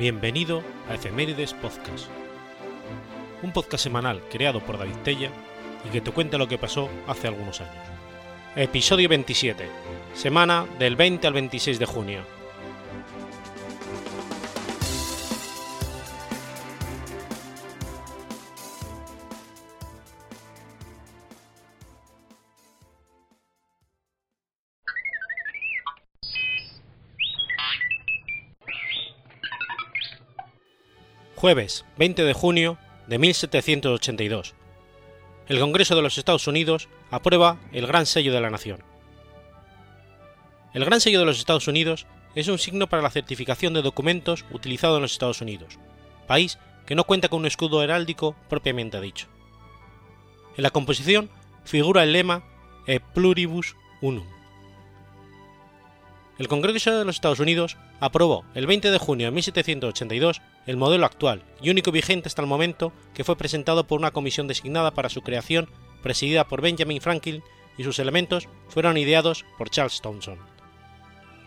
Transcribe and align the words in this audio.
Bienvenido 0.00 0.62
a 0.88 0.94
Efemérides 0.94 1.52
Podcast, 1.52 2.06
un 3.42 3.52
podcast 3.52 3.84
semanal 3.84 4.22
creado 4.30 4.60
por 4.60 4.78
David 4.78 4.96
Tella 5.04 5.30
y 5.86 5.90
que 5.90 6.00
te 6.00 6.10
cuenta 6.10 6.38
lo 6.38 6.48
que 6.48 6.56
pasó 6.56 6.88
hace 7.06 7.28
algunos 7.28 7.60
años. 7.60 7.84
Episodio 8.56 9.10
27, 9.10 9.68
semana 10.14 10.64
del 10.78 10.96
20 10.96 11.26
al 11.26 11.34
26 11.34 11.78
de 11.78 11.84
junio. 11.84 12.39
Jueves 31.40 31.86
20 31.96 32.22
de 32.22 32.34
junio 32.34 32.76
de 33.06 33.18
1782. 33.18 34.52
El 35.48 35.58
Congreso 35.58 35.96
de 35.96 36.02
los 36.02 36.18
Estados 36.18 36.46
Unidos 36.46 36.90
aprueba 37.10 37.56
el 37.72 37.86
Gran 37.86 38.04
Sello 38.04 38.34
de 38.34 38.42
la 38.42 38.50
Nación. 38.50 38.84
El 40.74 40.84
Gran 40.84 41.00
Sello 41.00 41.18
de 41.18 41.24
los 41.24 41.38
Estados 41.38 41.66
Unidos 41.66 42.06
es 42.34 42.48
un 42.48 42.58
signo 42.58 42.88
para 42.88 43.00
la 43.00 43.08
certificación 43.08 43.72
de 43.72 43.80
documentos 43.80 44.44
utilizado 44.50 44.96
en 44.96 45.02
los 45.02 45.12
Estados 45.12 45.40
Unidos, 45.40 45.78
país 46.26 46.58
que 46.84 46.94
no 46.94 47.04
cuenta 47.04 47.30
con 47.30 47.40
un 47.40 47.46
escudo 47.46 47.82
heráldico 47.82 48.36
propiamente 48.50 49.00
dicho. 49.00 49.26
En 50.58 50.62
la 50.62 50.70
composición 50.70 51.30
figura 51.64 52.02
el 52.02 52.12
lema 52.12 52.44
E 52.86 53.00
pluribus 53.00 53.76
unum. 54.02 54.26
El 56.40 56.48
Congreso 56.48 56.98
de 56.98 57.04
los 57.04 57.16
Estados 57.16 57.38
Unidos 57.38 57.76
aprobó 58.00 58.46
el 58.54 58.66
20 58.66 58.90
de 58.90 58.96
junio 58.96 59.26
de 59.26 59.30
1782 59.30 60.40
el 60.64 60.78
modelo 60.78 61.04
actual 61.04 61.42
y 61.60 61.68
único 61.68 61.92
vigente 61.92 62.28
hasta 62.28 62.40
el 62.40 62.48
momento 62.48 62.94
que 63.12 63.24
fue 63.24 63.36
presentado 63.36 63.86
por 63.86 63.98
una 63.98 64.10
comisión 64.10 64.46
designada 64.46 64.92
para 64.92 65.10
su 65.10 65.20
creación 65.20 65.68
presidida 66.02 66.48
por 66.48 66.62
Benjamin 66.62 67.02
Franklin 67.02 67.42
y 67.76 67.84
sus 67.84 67.98
elementos 67.98 68.48
fueron 68.68 68.96
ideados 68.96 69.44
por 69.58 69.68
Charles 69.68 70.00
Thomson. 70.00 70.38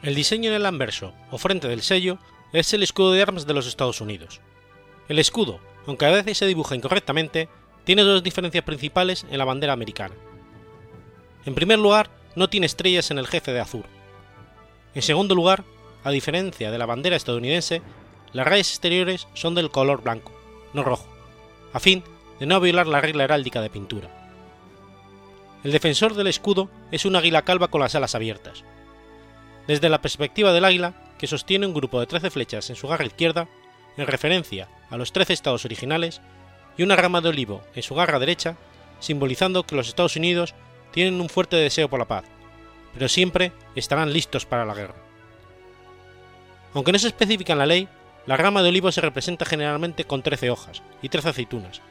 El 0.04 0.14
diseño 0.14 0.52
en 0.52 0.58
el 0.58 0.66
anverso 0.68 1.16
o 1.32 1.40
frente 1.40 1.68
del 1.68 1.82
sello 1.82 2.20
es 2.52 2.72
el 2.76 2.84
escudo 2.84 3.14
de 3.14 3.24
armas 3.24 3.48
de 3.48 3.56
los 3.56 3.66
Estados 3.66 4.00
Unidos. 4.00 4.42
El 5.10 5.18
escudo, 5.18 5.60
aunque 5.88 6.06
a 6.06 6.12
veces 6.12 6.38
se 6.38 6.46
dibuja 6.46 6.76
incorrectamente, 6.76 7.50
tiene 7.84 8.04
dos 8.04 8.22
diferencias 8.22 8.64
principales 8.64 9.26
en 9.32 9.40
la 9.40 9.46
bandera 9.46 9.74
americana. 9.74 10.14
En 11.48 11.56
primer 11.56 11.80
lugar, 11.80 12.12
no 12.36 12.48
tiene 12.48 12.68
estrellas 12.68 13.10
en 13.10 13.18
el 13.18 13.26
jefe 13.26 13.54
de 13.54 13.60
azul. 13.60 13.86
En 14.96 15.02
segundo 15.02 15.36
lugar, 15.36 15.64
a 16.04 16.12
diferencia 16.12 16.72
de 16.72 16.78
la 16.78 16.86
bandera 16.86 17.16
estadounidense, 17.16 17.82
las 18.32 18.46
rayas 18.46 18.70
exteriores 18.70 19.28
son 19.34 19.56
del 19.56 19.72
color 19.72 20.04
blanco, 20.04 20.32
no 20.74 20.84
rojo, 20.84 21.08
a 21.74 21.80
fin 21.80 22.04
de 22.40 22.46
no 22.46 22.60
violar 22.60 22.88
la 22.88 23.02
regla 23.02 23.24
heráldica 23.24 23.62
de 23.62 23.70
pintura. 23.70 24.10
El 25.64 25.72
defensor 25.72 26.14
del 26.14 26.28
escudo 26.28 26.70
es 26.92 27.06
un 27.06 27.16
águila 27.16 27.44
calva 27.44 27.70
con 27.70 27.82
las 27.82 27.96
alas 27.96 28.16
abiertas. 28.16 28.64
Desde 29.66 29.90
la 29.90 30.02
perspectiva 30.02 30.52
del 30.52 30.66
águila, 30.66 30.94
que 31.18 31.28
sostiene 31.28 31.66
un 31.66 31.74
grupo 31.74 32.00
de 32.00 32.06
13 32.06 32.30
flechas 32.32 32.70
en 32.70 32.76
su 32.76 32.88
garra 32.88 33.06
izquierda, 33.06 33.48
en 33.96 34.08
referencia 34.08 34.68
a 34.90 34.98
los 34.98 35.14
13 35.14 35.32
estados 35.32 35.64
originales, 35.64 36.22
y 36.78 36.84
una 36.84 36.96
rama 36.96 37.22
de 37.22 37.30
olivo 37.30 37.62
en 37.76 37.84
su 37.84 37.96
garra 37.96 38.20
derecha, 38.20 38.58
simbolizando 39.00 39.64
que 39.64 39.76
los 39.76 39.88
Estados 39.88 40.16
Unidos 40.16 40.54
tienen 40.92 41.22
un 41.22 41.30
fuerte 41.30 41.56
deseo 41.56 41.90
por 41.90 42.00
la 42.00 42.08
paz, 42.08 42.26
pero 42.94 43.08
siempre 43.08 43.52
estarán 43.76 44.14
listos 44.14 44.46
para 44.46 44.66
la 44.66 44.74
guerra. 44.74 44.96
Aunque 46.74 46.92
no 46.92 47.00
se 47.00 47.08
especifica 47.08 47.54
en 47.54 47.60
la 47.60 47.66
ley, 47.66 47.88
la 48.26 48.38
rama 48.38 48.64
de 48.64 48.70
olivo 48.70 48.92
se 48.92 49.02
representa 49.02 49.46
generalmente 49.46 50.06
con 50.06 50.24
13 50.24 50.50
hojas 50.50 50.82
y 51.02 51.10
13 51.10 51.30
aceitunas, 51.30 51.82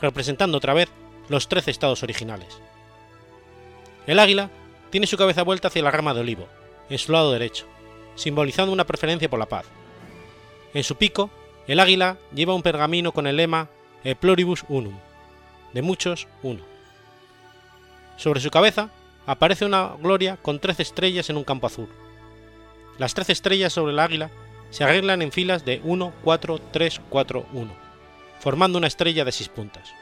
representando 0.00 0.58
otra 0.58 0.74
vez 0.74 0.88
los 1.28 1.48
13 1.48 1.70
estados 1.70 2.02
originales. 2.02 2.60
El 4.06 4.18
águila 4.18 4.50
tiene 4.90 5.06
su 5.06 5.16
cabeza 5.16 5.42
vuelta 5.42 5.68
hacia 5.68 5.82
la 5.82 5.90
rama 5.90 6.14
de 6.14 6.20
olivo, 6.20 6.48
en 6.88 6.98
su 6.98 7.12
lado 7.12 7.32
derecho, 7.32 7.66
simbolizando 8.14 8.72
una 8.72 8.86
preferencia 8.86 9.28
por 9.28 9.38
la 9.38 9.46
paz. 9.46 9.66
En 10.74 10.84
su 10.84 10.96
pico, 10.96 11.30
el 11.66 11.80
águila 11.80 12.16
lleva 12.34 12.54
un 12.54 12.62
pergamino 12.62 13.12
con 13.12 13.26
el 13.26 13.36
lema 13.36 13.68
E 14.02 14.14
pluribus 14.16 14.64
unum, 14.68 14.98
de 15.74 15.82
muchos 15.82 16.26
uno. 16.42 16.62
Sobre 18.16 18.40
su 18.40 18.50
cabeza 18.50 18.90
aparece 19.30 19.64
una 19.64 19.94
gloria 20.02 20.38
con 20.42 20.58
13 20.58 20.82
estrellas 20.82 21.30
en 21.30 21.36
un 21.36 21.44
campo 21.44 21.68
azul. 21.68 21.88
Las 22.98 23.14
13 23.14 23.30
estrellas 23.30 23.72
sobre 23.72 23.92
el 23.92 24.00
águila 24.00 24.28
se 24.70 24.82
arreglan 24.82 25.22
en 25.22 25.30
filas 25.30 25.64
de 25.64 25.80
1, 25.84 26.12
4, 26.24 26.58
3, 26.72 27.00
4, 27.08 27.46
1, 27.52 27.72
formando 28.40 28.78
una 28.78 28.88
estrella 28.88 29.24
de 29.24 29.30
6 29.30 29.48
puntas. 29.50 29.94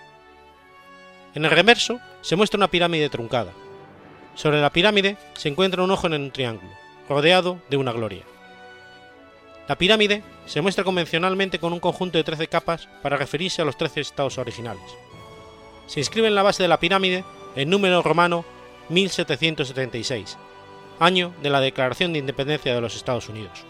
En 1.35 1.45
el 1.45 1.51
reverso 1.51 2.01
se 2.23 2.37
muestra 2.37 2.57
una 2.57 2.71
pirámide 2.71 3.11
truncada. 3.11 3.53
Sobre 4.35 4.63
la 4.63 4.73
pirámide 4.73 5.19
se 5.35 5.51
encuentra 5.51 5.83
un 5.83 5.91
ojo 5.91 6.07
en 6.07 6.15
un 6.15 6.31
triángulo, 6.31 6.73
rodeado 7.07 7.61
de 7.69 7.77
una 7.77 7.93
gloria. 7.93 8.25
La 9.69 9.77
pirámide 9.77 10.23
se 10.47 10.63
muestra 10.63 10.85
convencionalmente 10.85 11.59
con 11.59 11.75
un 11.75 11.81
conjunto 11.81 12.17
de 12.17 12.25
13 12.25 12.47
capas 12.47 12.89
para 13.03 13.19
referirse 13.19 13.61
a 13.61 13.67
los 13.67 13.77
13 13.77 14.01
estados 14.01 14.39
originales. 14.39 14.91
Se 15.87 16.01
inscribe 16.01 16.29
en 16.29 16.35
la 16.35 16.43
base 16.43 16.63
de 16.63 16.71
la 16.71 16.81
pirámide 16.81 17.25
el 17.57 17.69
número 17.69 18.01
romano 18.01 18.47
1776, 18.89 20.39
año 20.99 21.35
de 21.43 21.51
la 21.51 21.61
Declaración 21.61 22.13
de 22.13 22.19
Independencia 22.19 22.75
de 22.75 22.81
los 22.81 22.97
Estados 22.97 23.29
Unidos 23.29 23.65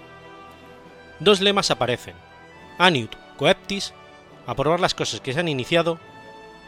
dos 1.20 1.40
lemas 1.40 1.70
aparecen: 1.70 2.14
Aniut 2.78 3.14
coeptis, 3.36 3.94
aprobar 4.46 4.80
las 4.80 4.94
cosas 4.94 5.20
que 5.20 5.32
se 5.32 5.40
han 5.40 5.48
iniciado, 5.48 5.98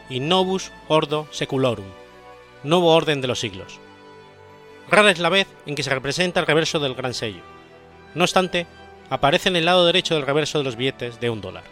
y 0.09 0.19
Novus 0.19 0.71
Ordo 0.87 1.27
Seculorum, 1.31 1.85
nuevo 2.63 2.93
orden 2.93 3.21
de 3.21 3.27
los 3.27 3.39
siglos. 3.39 3.79
Rara 4.89 5.11
es 5.11 5.19
la 5.19 5.29
vez 5.29 5.47
en 5.65 5.75
que 5.75 5.83
se 5.83 5.89
representa 5.89 6.39
el 6.39 6.47
reverso 6.47 6.79
del 6.79 6.95
gran 6.95 7.13
sello. 7.13 7.41
No 8.13 8.23
obstante, 8.23 8.67
aparece 9.09 9.49
en 9.49 9.55
el 9.55 9.65
lado 9.65 9.85
derecho 9.85 10.15
del 10.15 10.25
reverso 10.25 10.57
de 10.57 10.65
los 10.65 10.75
billetes 10.75 11.19
de 11.19 11.29
un 11.29 11.39
dólar. 11.39 11.63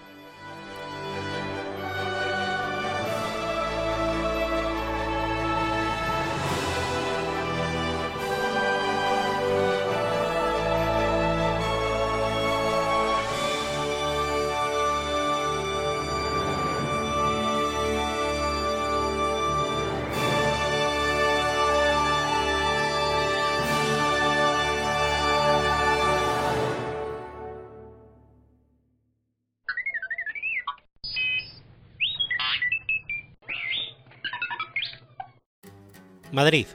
Madrid, 36.40 36.68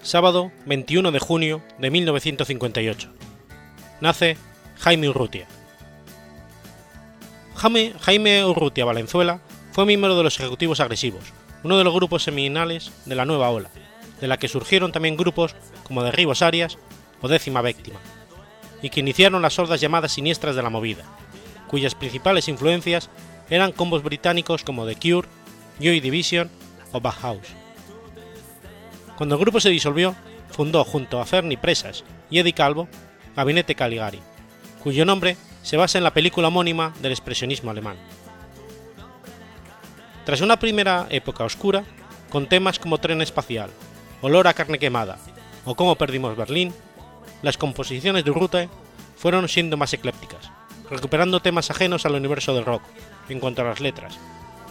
sábado 0.00 0.52
21 0.64 1.10
de 1.10 1.18
junio 1.18 1.60
de 1.76 1.90
1958. 1.90 3.10
Nace 4.00 4.36
Jaime 4.78 5.08
Urrutia. 5.08 5.48
Jaime, 7.56 7.94
Jaime 8.00 8.44
Urrutia 8.44 8.84
Valenzuela 8.84 9.40
fue 9.72 9.86
miembro 9.86 10.16
de 10.16 10.22
los 10.22 10.38
Ejecutivos 10.38 10.78
Agresivos, 10.78 11.24
uno 11.64 11.78
de 11.78 11.82
los 11.82 11.92
grupos 11.92 12.22
seminales 12.22 12.92
de 13.04 13.16
la 13.16 13.24
nueva 13.24 13.50
ola, 13.50 13.70
de 14.20 14.28
la 14.28 14.36
que 14.36 14.46
surgieron 14.46 14.92
también 14.92 15.16
grupos 15.16 15.56
como 15.82 16.04
Derribos 16.04 16.40
Arias 16.40 16.78
o 17.22 17.26
Décima 17.26 17.60
Víctima, 17.60 17.98
y 18.82 18.90
que 18.90 19.00
iniciaron 19.00 19.42
las 19.42 19.54
sordas 19.54 19.80
llamadas 19.80 20.12
siniestras 20.12 20.54
de 20.54 20.62
la 20.62 20.70
movida, 20.70 21.02
cuyas 21.66 21.96
principales 21.96 22.46
influencias 22.46 23.10
eran 23.50 23.72
combos 23.72 24.04
británicos 24.04 24.62
como 24.62 24.86
The 24.86 24.94
Cure, 24.94 25.26
Joy 25.80 25.98
Division 25.98 26.48
o 26.92 27.00
Bauhaus. 27.00 27.61
Cuando 29.16 29.34
el 29.36 29.40
grupo 29.40 29.60
se 29.60 29.70
disolvió, 29.70 30.14
fundó 30.50 30.84
junto 30.84 31.20
a 31.20 31.26
Fernie 31.26 31.58
Presas 31.58 32.04
y 32.30 32.38
Eddie 32.38 32.52
Calvo 32.52 32.88
Gabinete 33.36 33.74
Caligari, 33.74 34.20
cuyo 34.82 35.04
nombre 35.04 35.36
se 35.62 35.76
basa 35.76 35.98
en 35.98 36.04
la 36.04 36.12
película 36.12 36.48
homónima 36.48 36.92
del 37.00 37.12
expresionismo 37.12 37.70
alemán. 37.70 37.96
Tras 40.24 40.40
una 40.40 40.58
primera 40.58 41.06
época 41.10 41.44
oscura, 41.44 41.84
con 42.30 42.48
temas 42.48 42.78
como 42.78 42.98
Tren 42.98 43.22
Espacial, 43.22 43.70
Olor 44.20 44.46
a 44.46 44.54
carne 44.54 44.78
quemada 44.78 45.18
o 45.64 45.74
Cómo 45.74 45.96
perdimos 45.96 46.36
Berlín, 46.36 46.72
las 47.42 47.58
composiciones 47.58 48.24
de 48.24 48.30
Urrutia 48.30 48.68
fueron 49.16 49.48
siendo 49.48 49.76
más 49.76 49.92
eclépticas, 49.92 50.50
recuperando 50.90 51.40
temas 51.40 51.70
ajenos 51.70 52.06
al 52.06 52.14
universo 52.14 52.54
del 52.54 52.64
rock, 52.64 52.82
en 53.28 53.40
cuanto 53.40 53.62
a 53.62 53.64
las 53.64 53.80
letras, 53.80 54.18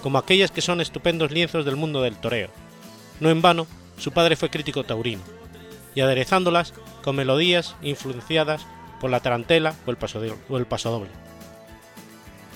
como 0.02 0.18
aquellas 0.18 0.52
que 0.52 0.62
son 0.62 0.82
estupendos 0.82 1.32
lienzos 1.32 1.66
del 1.66 1.76
mundo 1.76 2.02
del 2.02 2.16
toreo. 2.16 2.50
No 3.20 3.30
en 3.30 3.42
vano, 3.42 3.68
su 4.02 4.12
padre 4.12 4.36
fue 4.36 4.50
crítico 4.50 4.84
taurino, 4.84 5.22
y 5.94 6.02
aderezándolas 6.02 6.74
con 7.04 7.16
melodías 7.16 7.76
influenciadas 7.84 8.66
por 9.00 9.12
la 9.12 9.20
tarantela 9.20 9.76
o 9.86 10.58
el 10.58 10.66
pasodoble. 10.66 11.12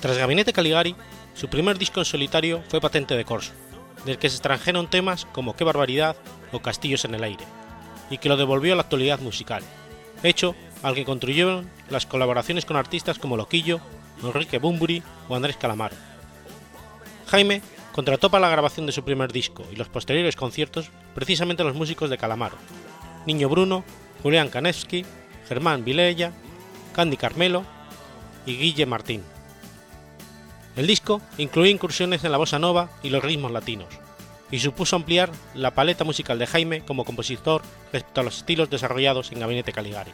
Tras 0.01 0.18
Gabinete 0.18 0.53
Caligari, 0.53 0.95
su 1.36 1.47
primer 1.47 1.77
disco 1.77 2.00
en 2.00 2.06
solitario 2.06 2.63
fue 2.68 2.81
Patente 2.81 3.15
de 3.15 3.25
Corso, 3.25 3.51
del 4.06 4.18
que 4.18 4.27
se 4.27 4.38
extranjeron 4.38 4.89
temas 4.89 5.25
como 5.33 5.56
Qué 5.56 5.63
barbaridad 5.63 6.15
o 6.51 6.62
Castillos 6.62 7.06
en 7.06 7.13
el 7.13 7.24
aire, 7.24 7.45
y 8.09 8.18
que 8.18 8.30
lo 8.30 8.38
devolvió 8.38 8.74
a 8.74 8.75
la 8.75 8.81
actualidad 8.81 9.19
musical, 9.19 9.62
hecho 10.24 10.56
al 10.81 10.95
que 10.95 11.06
contribuyeron 11.06 11.69
las 11.91 12.07
colaboraciones 12.07 12.65
con 12.65 12.75
artistas 12.75 13.19
como 13.19 13.38
Loquillo, 13.38 13.81
Enrique 14.24 14.57
Bumburi 14.57 15.03
o 15.30 15.36
Andrés 15.36 15.57
Calamaro. 15.57 15.95
Jaime 17.27 17.62
contrató 17.95 18.30
para 18.30 18.42
la 18.42 18.51
grabación 18.51 18.86
de 18.86 18.92
su 18.92 19.06
primer 19.06 19.31
disco 19.31 19.63
y 19.71 19.77
los 19.77 19.88
posteriores 19.88 20.36
conciertos 20.36 20.92
precisamente 21.13 21.63
los 21.63 21.75
músicos 21.75 22.09
de 22.09 22.18
Calamaro, 22.18 22.57
Niño 23.25 23.47
Bruno, 23.47 23.86
Julián 24.21 24.50
Kanevsky, 24.50 25.06
Germán 25.47 25.86
Vilella, 25.86 26.33
Candy 26.94 27.15
Carmelo 27.15 27.63
y 28.45 28.57
Guille 28.57 28.86
Martín. 28.86 29.24
El 30.75 30.88
disco 30.88 31.21
incluía 31.38 31.71
incursiones 31.71 32.25
en 32.25 32.33
la 32.33 32.38
bossa 32.38 32.59
nova 32.59 32.89
y 33.01 33.12
los 33.12 33.24
ritmos 33.24 33.53
latinos, 33.53 33.88
y 34.51 34.59
supuso 34.59 34.98
ampliar 34.98 35.31
la 35.53 35.74
paleta 35.74 36.03
musical 36.03 36.38
de 36.38 36.48
Jaime 36.48 36.81
como 36.81 37.06
compositor 37.06 37.62
respecto 37.94 38.19
a 38.19 38.25
los 38.25 38.39
estilos 38.39 38.69
desarrollados 38.69 39.31
en 39.31 39.39
Gabinete 39.39 39.71
Caligari. 39.71 40.12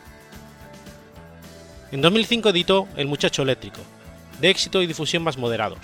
En 1.91 2.01
2005 2.01 2.49
editó 2.49 2.87
El 2.95 3.07
Muchacho 3.07 3.41
Eléctrico, 3.41 3.81
de 4.39 4.51
éxito 4.51 4.83
y 4.83 4.85
difusión 4.85 5.23
más 5.23 5.39
moderados. 5.39 5.79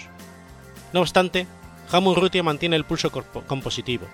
No 0.94 1.02
obstante, 1.02 1.48
Jaime 1.90 2.10
Urrutia 2.10 2.44
mantiene 2.44 2.76
el 2.76 2.84
pulso 2.84 3.10
compositivo, 3.12 4.08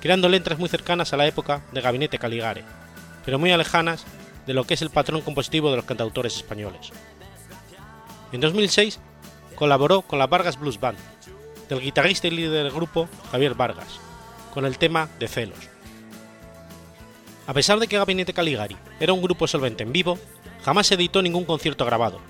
creando 0.00 0.28
letras 0.28 0.58
muy 0.58 0.68
cercanas 0.68 1.12
a 1.12 1.16
la 1.16 1.26
época 1.26 1.62
de 1.72 1.80
Gabinete 1.80 2.18
Caligari, 2.18 2.62
pero 3.24 3.38
muy 3.38 3.50
alejanas 3.50 4.04
de 4.46 4.52
lo 4.52 4.64
que 4.64 4.74
es 4.74 4.82
el 4.82 4.90
patrón 4.90 5.22
compositivo 5.22 5.70
de 5.70 5.76
los 5.76 5.86
cantautores 5.86 6.36
españoles. 6.36 6.90
En 8.32 8.40
2006 8.40 9.00
colaboró 9.54 10.02
con 10.02 10.18
la 10.18 10.26
Vargas 10.26 10.60
Blues 10.60 10.78
Band, 10.78 10.98
del 11.70 11.80
guitarrista 11.80 12.26
y 12.26 12.32
líder 12.32 12.64
del 12.64 12.72
grupo 12.72 13.08
Javier 13.32 13.54
Vargas, 13.54 13.98
con 14.52 14.66
el 14.66 14.76
tema 14.76 15.08
de 15.18 15.28
Celos. 15.28 15.58
A 17.46 17.54
pesar 17.54 17.78
de 17.78 17.86
que 17.86 17.96
Gabinete 17.96 18.34
Caligari 18.34 18.76
era 19.00 19.14
un 19.14 19.22
grupo 19.22 19.46
solvente 19.46 19.82
en 19.82 19.92
vivo, 19.92 20.18
jamás 20.62 20.88
se 20.88 20.94
editó 20.96 21.22
ningún 21.22 21.46
concierto 21.46 21.86
grabado, 21.86 22.20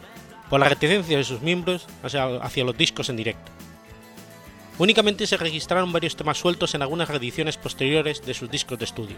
por 0.49 0.61
la 0.61 0.69
reticencia 0.69 1.17
de 1.17 1.25
sus 1.25 1.41
miembros 1.41 1.89
hacia 2.05 2.65
los 2.65 2.77
discos 2.77 3.09
en 3.09 3.17
directo. 3.17 3.54
Únicamente 4.79 5.27
se 5.27 5.37
registraron 5.37 5.93
varios 5.93 6.17
temas 6.17 6.39
sueltos 6.39 6.75
en 6.75 6.83
algunas 6.83 7.09
reediciones 7.09 7.57
posteriores 7.57 8.25
de 8.27 8.35
sus 8.35 8.51
discos 8.51 8.79
de 8.79 8.85
estudio. 8.85 9.17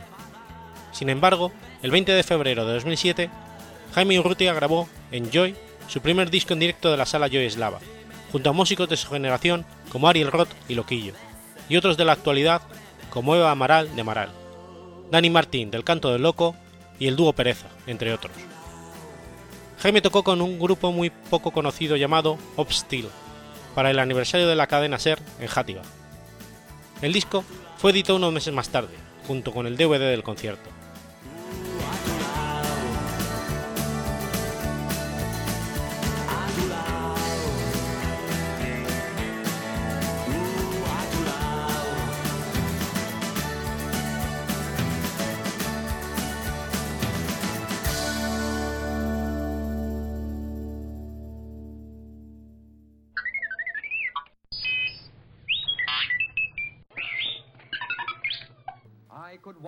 Sin 0.93 1.09
embargo, 1.09 1.51
el 1.83 1.91
20 1.91 2.13
de 2.13 2.23
febrero 2.23 2.67
de 2.67 2.75
2007, 2.75 3.31
Jaime 3.95 4.19
Urrutia 4.19 4.53
grabó 4.53 4.89
Enjoy, 5.13 5.55
su 5.89 6.01
primer 6.01 6.31
disco 6.31 6.53
en 6.53 6.59
directo 6.59 6.91
de 6.91 6.99
la 6.99 7.07
sala 7.07 7.29
Joy 7.29 7.49
Slava, 7.51 7.81
junto 8.33 8.51
a 8.51 8.53
músicos 8.53 8.89
de 8.89 8.97
su 8.97 9.09
generación 9.09 9.65
como 9.91 10.09
Ariel 10.09 10.33
Roth 10.33 10.51
y 10.69 10.75
Loquillo, 10.75 11.15
y 11.69 11.77
otros 11.77 11.97
de 11.97 12.05
la 12.05 12.13
actualidad 12.13 12.61
como 13.09 13.35
Eva 13.35 13.51
Amaral 13.51 13.95
de 13.95 14.01
Amaral, 14.03 14.31
Dani 15.11 15.31
Martín 15.31 15.71
del 15.71 15.85
Canto 15.85 16.13
del 16.13 16.23
Loco 16.23 16.55
y 16.99 17.07
el 17.07 17.17
dúo 17.17 17.33
Pereza, 17.33 17.69
entre 17.87 18.13
otros. 18.13 18.35
Jaime 19.79 20.03
tocó 20.03 20.23
con 20.23 20.43
un 20.43 20.59
grupo 20.59 20.93
muy 20.93 21.11
poco 21.11 21.51
conocido 21.51 21.97
llamado 21.97 22.39
Obstil 22.57 23.09
para 23.77 23.91
el 23.91 23.99
aniversario 23.99 24.49
de 24.49 24.57
la 24.57 24.69
cadena 24.69 24.99
Ser 24.99 25.19
en 25.39 25.49
Játiva. 25.49 25.83
El 27.03 27.13
disco 27.13 27.45
fue 27.77 27.91
editado 27.91 28.17
unos 28.17 28.33
meses 28.33 28.55
más 28.55 28.71
tarde, 28.71 28.95
junto 29.27 29.53
con 29.53 29.67
el 29.67 29.77
DVD 29.77 30.09
del 30.11 30.23
concierto. 30.23 30.71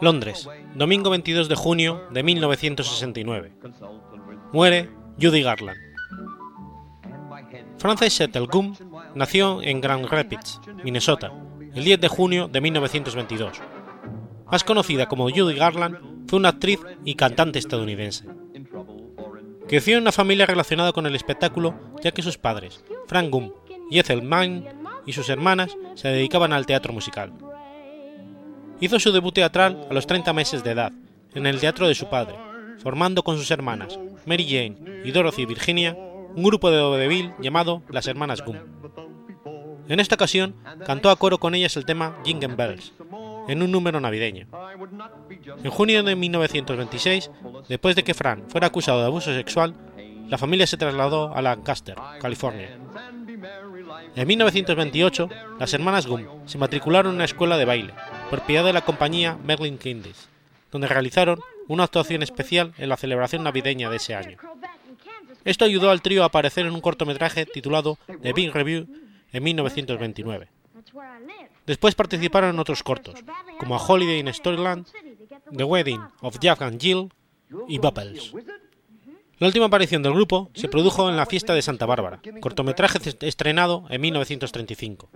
Londres, 0.00 0.49
domingo 0.75 1.11
22 1.11 1.49
de 1.49 1.55
junio 1.55 2.05
de 2.11 2.23
1969. 2.23 3.53
Muere 4.53 4.91
Judy 5.21 5.43
Garland. 5.43 5.79
Frances 7.79 8.12
Settle 8.12 8.47
Gum 8.47 8.75
nació 9.15 9.62
en 9.62 9.81
Grand 9.81 10.06
Rapids, 10.06 10.61
Minnesota, 10.83 11.33
el 11.75 11.85
10 11.85 12.00
de 12.00 12.09
junio 12.09 12.49
de 12.49 12.61
1922. 12.61 13.61
Más 14.50 14.65
conocida 14.65 15.06
como 15.06 15.31
Judy 15.31 15.55
Garland, 15.55 16.29
fue 16.29 16.39
una 16.39 16.50
actriz 16.50 16.81
y 17.05 17.15
cantante 17.15 17.59
estadounidense. 17.59 18.27
Creció 19.69 19.97
en 19.97 20.03
una 20.03 20.12
familia 20.12 20.47
relacionada 20.47 20.93
con 20.93 21.06
el 21.06 21.15
espectáculo, 21.15 21.75
ya 22.03 22.11
que 22.12 22.23
sus 22.23 22.39
padres, 22.39 22.85
Frank 23.06 23.31
Gum 23.31 23.53
y 23.91 23.99
Ethel 23.99 24.23
Mann, 24.23 24.65
y 25.06 25.12
sus 25.12 25.29
hermanas 25.31 25.77
se 25.95 26.09
dedicaban 26.09 26.53
al 26.53 26.67
teatro 26.67 26.93
musical. 26.93 27.33
Hizo 28.81 29.01
su 29.01 29.13
debut 29.13 29.35
teatral 29.35 29.87
a 29.91 29.95
los 29.95 30.07
30 30.07 30.33
meses 30.33 30.63
de 30.63 30.71
edad, 30.71 30.93
en 31.35 31.47
el 31.47 31.59
teatro 31.59 31.89
de 31.89 31.95
su 31.95 32.09
padre, 32.09 32.37
formando 32.83 33.25
con 33.25 33.37
sus 33.37 33.51
hermanas, 33.51 33.99
Mary 34.25 34.45
Jane 34.45 35.03
y 35.05 35.11
Dorothy 35.11 35.47
Virginia, 35.47 35.97
un 36.35 36.45
grupo 36.45 36.71
de 36.71 36.81
vodevil 36.81 37.33
llamado 37.41 37.83
Las 37.91 38.07
Hermanas 38.07 38.43
Gum. 38.45 38.57
En 39.89 40.01
esta 40.01 40.15
ocasión, 40.15 40.55
cantó 40.87 41.11
a 41.11 41.17
coro 41.17 41.39
con 41.39 41.55
ellas 41.55 41.77
el 41.77 41.87
tema 41.87 42.19
Jingle 42.25 42.55
Bells, 42.55 42.93
en 43.49 43.63
un 43.63 43.73
número 43.73 44.01
navideño. 44.01 44.47
En 45.65 45.71
junio 45.71 46.03
de 46.03 46.15
1926, 46.15 47.31
después 47.69 47.97
de 47.97 48.05
que 48.05 48.15
Fran 48.15 48.45
fuera 48.49 48.69
acusado 48.69 49.01
de 49.01 49.07
abuso 49.07 49.35
sexual, 49.35 49.75
la 50.29 50.39
familia 50.39 50.67
se 50.67 50.77
trasladó 50.77 51.35
a 51.35 51.43
Lancaster, 51.43 51.97
California. 52.21 52.79
En 54.14 54.26
1928, 54.26 55.28
las 55.59 55.75
hermanas 55.75 56.07
Gum 56.07 56.25
se 56.47 56.59
matricularon 56.59 57.11
en 57.11 57.16
una 57.16 57.25
escuela 57.25 57.57
de 57.57 57.64
baile, 57.64 57.95
propiedad 58.30 58.64
de 58.64 58.73
la 58.73 58.85
compañía 58.85 59.38
Merlin 59.45 59.78
Kindis, 59.78 60.28
donde 60.71 60.88
realizaron 60.88 61.40
una 61.68 61.85
actuación 61.85 62.23
especial 62.23 62.73
en 62.78 62.88
la 62.88 62.97
celebración 62.97 63.42
navideña 63.42 63.90
de 63.90 63.97
ese 63.97 64.14
año. 64.14 64.38
Esto 65.45 65.64
ayudó 65.64 65.90
al 65.90 66.02
trío 66.02 66.23
a 66.23 66.26
aparecer 66.26 66.66
en 66.66 66.75
un 66.75 66.80
cortometraje 66.80 67.47
titulado 67.47 67.99
The 68.23 68.33
Big 68.33 68.52
Review 68.52 68.87
en 69.33 69.42
1929. 69.42 70.49
Después 71.66 71.95
participaron 71.95 72.50
en 72.50 72.59
otros 72.59 72.83
cortos, 72.83 73.14
como 73.59 73.76
A 73.76 73.78
Holiday 73.78 74.21
in 74.21 74.33
Storyland, 74.33 74.87
The 75.54 75.64
Wedding 75.64 76.00
of 76.21 76.38
Jack 76.40 76.62
and 76.62 76.80
Jill 76.80 77.11
y 77.68 77.78
Bubbles. 77.78 78.33
La 79.38 79.47
última 79.47 79.66
aparición 79.66 80.02
del 80.02 80.14
grupo 80.14 80.50
se 80.54 80.68
produjo 80.68 81.09
en 81.09 81.16
la 81.16 81.25
fiesta 81.25 81.54
de 81.54 81.62
Santa 81.62 81.87
Bárbara, 81.87 82.21
cortometraje 82.40 82.99
estrenado 83.21 83.85
en 83.88 84.00
1935. 84.00 85.09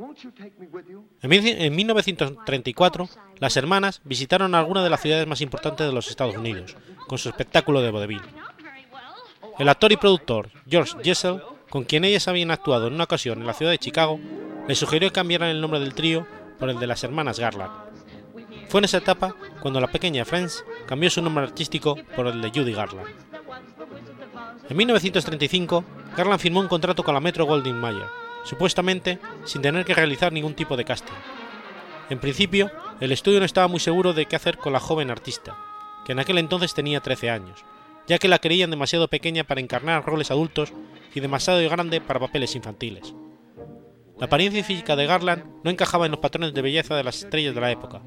En 1.22 1.74
1934, 1.74 3.08
las 3.40 3.56
hermanas 3.56 4.00
visitaron 4.04 4.54
algunas 4.54 4.84
de 4.84 4.90
las 4.90 5.00
ciudades 5.00 5.26
más 5.26 5.40
importantes 5.40 5.86
de 5.86 5.92
los 5.92 6.08
Estados 6.08 6.36
Unidos, 6.36 6.76
con 7.08 7.18
su 7.18 7.30
espectáculo 7.30 7.82
de 7.82 7.90
vodevil. 7.90 8.22
El 9.58 9.68
actor 9.68 9.90
y 9.90 9.96
productor 9.96 10.50
George 10.68 10.94
Jessel, 11.02 11.42
con 11.68 11.82
quien 11.82 12.04
ellas 12.04 12.28
habían 12.28 12.52
actuado 12.52 12.86
en 12.86 12.94
una 12.94 13.04
ocasión 13.04 13.40
en 13.40 13.46
la 13.46 13.54
ciudad 13.54 13.72
de 13.72 13.78
Chicago, 13.78 14.20
le 14.68 14.74
sugirió 14.76 15.08
que 15.08 15.14
cambiaran 15.14 15.48
el 15.48 15.60
nombre 15.60 15.80
del 15.80 15.94
trío 15.94 16.28
por 16.60 16.70
el 16.70 16.78
de 16.78 16.86
las 16.86 17.02
hermanas 17.02 17.40
Garland. 17.40 17.72
Fue 18.68 18.78
en 18.78 18.84
esa 18.84 18.98
etapa 18.98 19.34
cuando 19.60 19.80
la 19.80 19.90
pequeña 19.90 20.24
Friends 20.24 20.64
cambió 20.86 21.10
su 21.10 21.20
nombre 21.20 21.44
artístico 21.44 21.98
por 22.14 22.28
el 22.28 22.40
de 22.40 22.50
Judy 22.50 22.72
Garland. 22.72 23.31
En 24.68 24.76
1935, 24.76 25.84
Garland 26.16 26.40
firmó 26.40 26.60
un 26.60 26.68
contrato 26.68 27.02
con 27.02 27.14
la 27.14 27.20
Metro 27.20 27.44
Goldwyn 27.44 27.78
Mayer, 27.78 28.06
supuestamente 28.44 29.18
sin 29.44 29.60
tener 29.60 29.84
que 29.84 29.94
realizar 29.94 30.32
ningún 30.32 30.54
tipo 30.54 30.76
de 30.76 30.84
casting. 30.84 31.12
En 32.10 32.20
principio, 32.20 32.70
el 33.00 33.12
estudio 33.12 33.40
no 33.40 33.44
estaba 33.44 33.68
muy 33.68 33.80
seguro 33.80 34.12
de 34.12 34.26
qué 34.26 34.36
hacer 34.36 34.58
con 34.58 34.72
la 34.72 34.80
joven 34.80 35.10
artista, 35.10 35.56
que 36.04 36.12
en 36.12 36.20
aquel 36.20 36.38
entonces 36.38 36.74
tenía 36.74 37.00
13 37.00 37.30
años, 37.30 37.64
ya 38.06 38.18
que 38.18 38.28
la 38.28 38.38
creían 38.38 38.70
demasiado 38.70 39.08
pequeña 39.08 39.44
para 39.44 39.60
encarnar 39.60 40.04
roles 40.04 40.30
adultos 40.30 40.72
y 41.14 41.20
demasiado 41.20 41.60
grande 41.68 42.00
para 42.00 42.20
papeles 42.20 42.54
infantiles. 42.54 43.14
La 44.18 44.26
apariencia 44.26 44.62
física 44.62 44.94
de 44.94 45.06
Garland 45.06 45.44
no 45.64 45.70
encajaba 45.70 46.06
en 46.06 46.12
los 46.12 46.20
patrones 46.20 46.54
de 46.54 46.62
belleza 46.62 46.94
de 46.94 47.02
las 47.02 47.24
estrellas 47.24 47.54
de 47.54 47.60
la 47.60 47.72
época, 47.72 48.02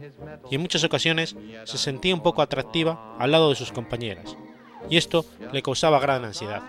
y 0.50 0.56
en 0.56 0.62
muchas 0.62 0.84
ocasiones 0.84 1.36
se 1.66 1.78
sentía 1.78 2.16
un 2.16 2.24
poco 2.24 2.42
atractiva 2.42 3.18
al 3.20 3.32
lado 3.32 3.50
de 3.50 3.56
sus 3.56 3.72
compañeras, 3.72 4.38
y 4.90 4.98
esto 4.98 5.26
le 5.52 5.62
causaba 5.62 6.00
gran 6.00 6.26
ansiedad. 6.26 6.64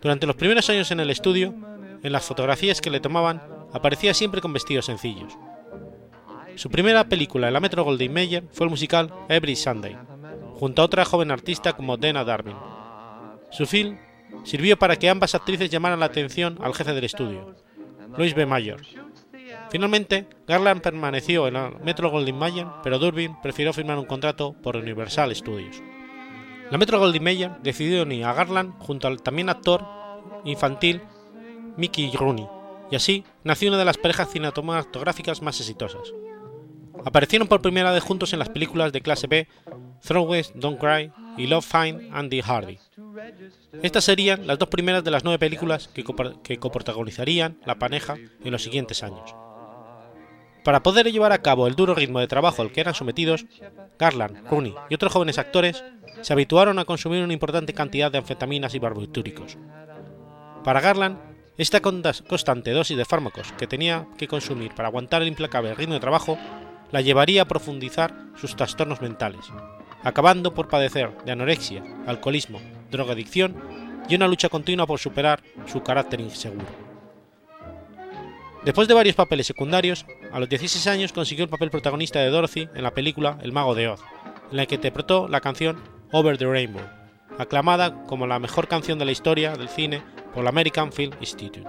Durante 0.00 0.26
los 0.26 0.36
primeros 0.36 0.68
años 0.70 0.90
en 0.90 1.00
el 1.00 1.10
estudio, 1.10 1.54
en 2.02 2.12
las 2.12 2.24
fotografías 2.24 2.80
que 2.80 2.90
le 2.90 3.00
tomaban, 3.00 3.42
aparecía 3.72 4.14
siempre 4.14 4.40
con 4.40 4.52
vestidos 4.52 4.86
sencillos. 4.86 5.36
Su 6.56 6.70
primera 6.70 7.04
película 7.04 7.48
en 7.48 7.54
la 7.54 7.60
Metro 7.60 7.84
Goldwyn 7.84 8.12
Mayer 8.12 8.44
fue 8.52 8.66
el 8.66 8.70
musical 8.70 9.12
Every 9.28 9.56
Sunday, 9.56 9.96
junto 10.54 10.82
a 10.82 10.84
otra 10.84 11.04
joven 11.04 11.30
artista 11.30 11.72
como 11.74 11.96
Dana 11.96 12.24
Darwin. 12.24 12.56
Su 13.50 13.66
film 13.66 13.98
sirvió 14.44 14.78
para 14.78 14.96
que 14.96 15.08
ambas 15.08 15.34
actrices 15.34 15.70
llamaran 15.70 16.00
la 16.00 16.06
atención 16.06 16.58
al 16.60 16.74
jefe 16.74 16.92
del 16.92 17.04
estudio, 17.04 17.54
Louis 18.16 18.34
B. 18.34 18.46
Mayer. 18.46 18.80
Finalmente, 19.70 20.26
Garland 20.46 20.82
permaneció 20.82 21.46
en 21.46 21.54
la 21.54 21.70
Metro 21.82 22.10
Goldwyn 22.10 22.38
Mayer, 22.38 22.66
pero 22.82 22.98
Durbin 22.98 23.36
prefirió 23.42 23.72
firmar 23.72 23.98
un 23.98 24.06
contrato 24.06 24.54
por 24.62 24.76
Universal 24.76 25.34
Studios. 25.34 25.80
La 26.70 26.78
Metro 26.78 26.98
Goldwyn 26.98 27.24
Mayer 27.24 27.50
decidió 27.62 28.02
unir 28.02 28.24
a 28.24 28.32
Garland 28.32 28.78
junto 28.78 29.08
al 29.08 29.22
también 29.22 29.48
actor 29.48 29.84
infantil 30.44 31.02
Mickey 31.76 32.12
Rooney, 32.12 32.46
y 32.90 32.96
así 32.96 33.24
nació 33.44 33.70
una 33.70 33.78
de 33.78 33.84
las 33.84 33.98
parejas 33.98 34.30
cinematográficas 34.30 35.42
más 35.42 35.58
exitosas. 35.60 36.12
Aparecieron 37.04 37.48
por 37.48 37.62
primera 37.62 37.90
vez 37.92 38.02
juntos 38.02 38.32
en 38.32 38.38
las 38.38 38.50
películas 38.50 38.92
de 38.92 39.00
clase 39.00 39.26
B 39.26 39.48
Throwaways 40.02 40.52
Don't 40.54 40.78
Cry 40.78 41.12
y 41.36 41.46
Love 41.46 41.64
Fine 41.64 42.10
Andy 42.12 42.40
Hardy. 42.40 42.78
Estas 43.82 44.04
serían 44.04 44.46
las 44.46 44.58
dos 44.58 44.68
primeras 44.68 45.02
de 45.02 45.10
las 45.10 45.24
nueve 45.24 45.38
películas 45.38 45.88
que, 45.88 46.04
que 46.42 46.58
coprotagonizarían 46.58 47.58
la 47.64 47.78
pareja 47.78 48.16
en 48.16 48.52
los 48.52 48.62
siguientes 48.62 49.02
años. 49.02 49.34
Para 50.64 50.82
poder 50.82 51.10
llevar 51.10 51.32
a 51.32 51.42
cabo 51.42 51.66
el 51.66 51.74
duro 51.74 51.94
ritmo 51.94 52.20
de 52.20 52.26
trabajo 52.26 52.62
al 52.62 52.72
que 52.72 52.80
eran 52.80 52.94
sometidos, 52.94 53.46
Garland, 53.98 54.46
Rooney 54.48 54.74
y 54.88 54.94
otros 54.94 55.12
jóvenes 55.12 55.38
actores 55.38 55.84
se 56.20 56.32
habituaron 56.32 56.78
a 56.78 56.84
consumir 56.84 57.22
una 57.22 57.32
importante 57.32 57.72
cantidad 57.72 58.12
de 58.12 58.18
anfetaminas 58.18 58.74
y 58.74 58.78
barbitúricos. 58.78 59.56
Para 60.62 60.80
Garland, 60.80 61.18
esta 61.56 61.80
constante 61.80 62.72
dosis 62.72 62.96
de 62.96 63.04
fármacos 63.04 63.52
que 63.52 63.66
tenía 63.66 64.06
que 64.18 64.28
consumir 64.28 64.74
para 64.74 64.88
aguantar 64.88 65.22
el 65.22 65.28
implacable 65.28 65.74
ritmo 65.74 65.94
de 65.94 66.00
trabajo 66.00 66.38
la 66.90 67.00
llevaría 67.00 67.42
a 67.42 67.48
profundizar 67.48 68.14
sus 68.36 68.56
trastornos 68.56 69.00
mentales, 69.00 69.46
acabando 70.02 70.52
por 70.52 70.68
padecer 70.68 71.16
de 71.24 71.32
anorexia, 71.32 71.82
alcoholismo, 72.06 72.60
drogadicción 72.90 73.56
y 74.08 74.14
una 74.16 74.28
lucha 74.28 74.48
continua 74.48 74.86
por 74.86 74.98
superar 74.98 75.42
su 75.66 75.82
carácter 75.82 76.20
inseguro. 76.20 76.89
Después 78.64 78.88
de 78.88 78.94
varios 78.94 79.16
papeles 79.16 79.46
secundarios, 79.46 80.04
a 80.32 80.38
los 80.38 80.48
16 80.48 80.86
años 80.86 81.12
consiguió 81.12 81.44
el 81.44 81.50
papel 81.50 81.70
protagonista 81.70 82.18
de 82.20 82.28
Dorothy 82.28 82.68
en 82.74 82.82
la 82.82 82.92
película 82.92 83.38
El 83.42 83.52
Mago 83.52 83.74
de 83.74 83.88
Oz, 83.88 84.02
en 84.50 84.56
la 84.58 84.66
que 84.66 84.74
interpretó 84.74 85.28
la 85.28 85.40
canción 85.40 85.82
Over 86.12 86.36
the 86.36 86.44
Rainbow, 86.44 86.82
aclamada 87.38 88.04
como 88.04 88.26
la 88.26 88.38
mejor 88.38 88.68
canción 88.68 88.98
de 88.98 89.06
la 89.06 89.12
historia 89.12 89.56
del 89.56 89.70
cine 89.70 90.02
por 90.34 90.44
la 90.44 90.50
American 90.50 90.92
Film 90.92 91.12
Institute. 91.20 91.64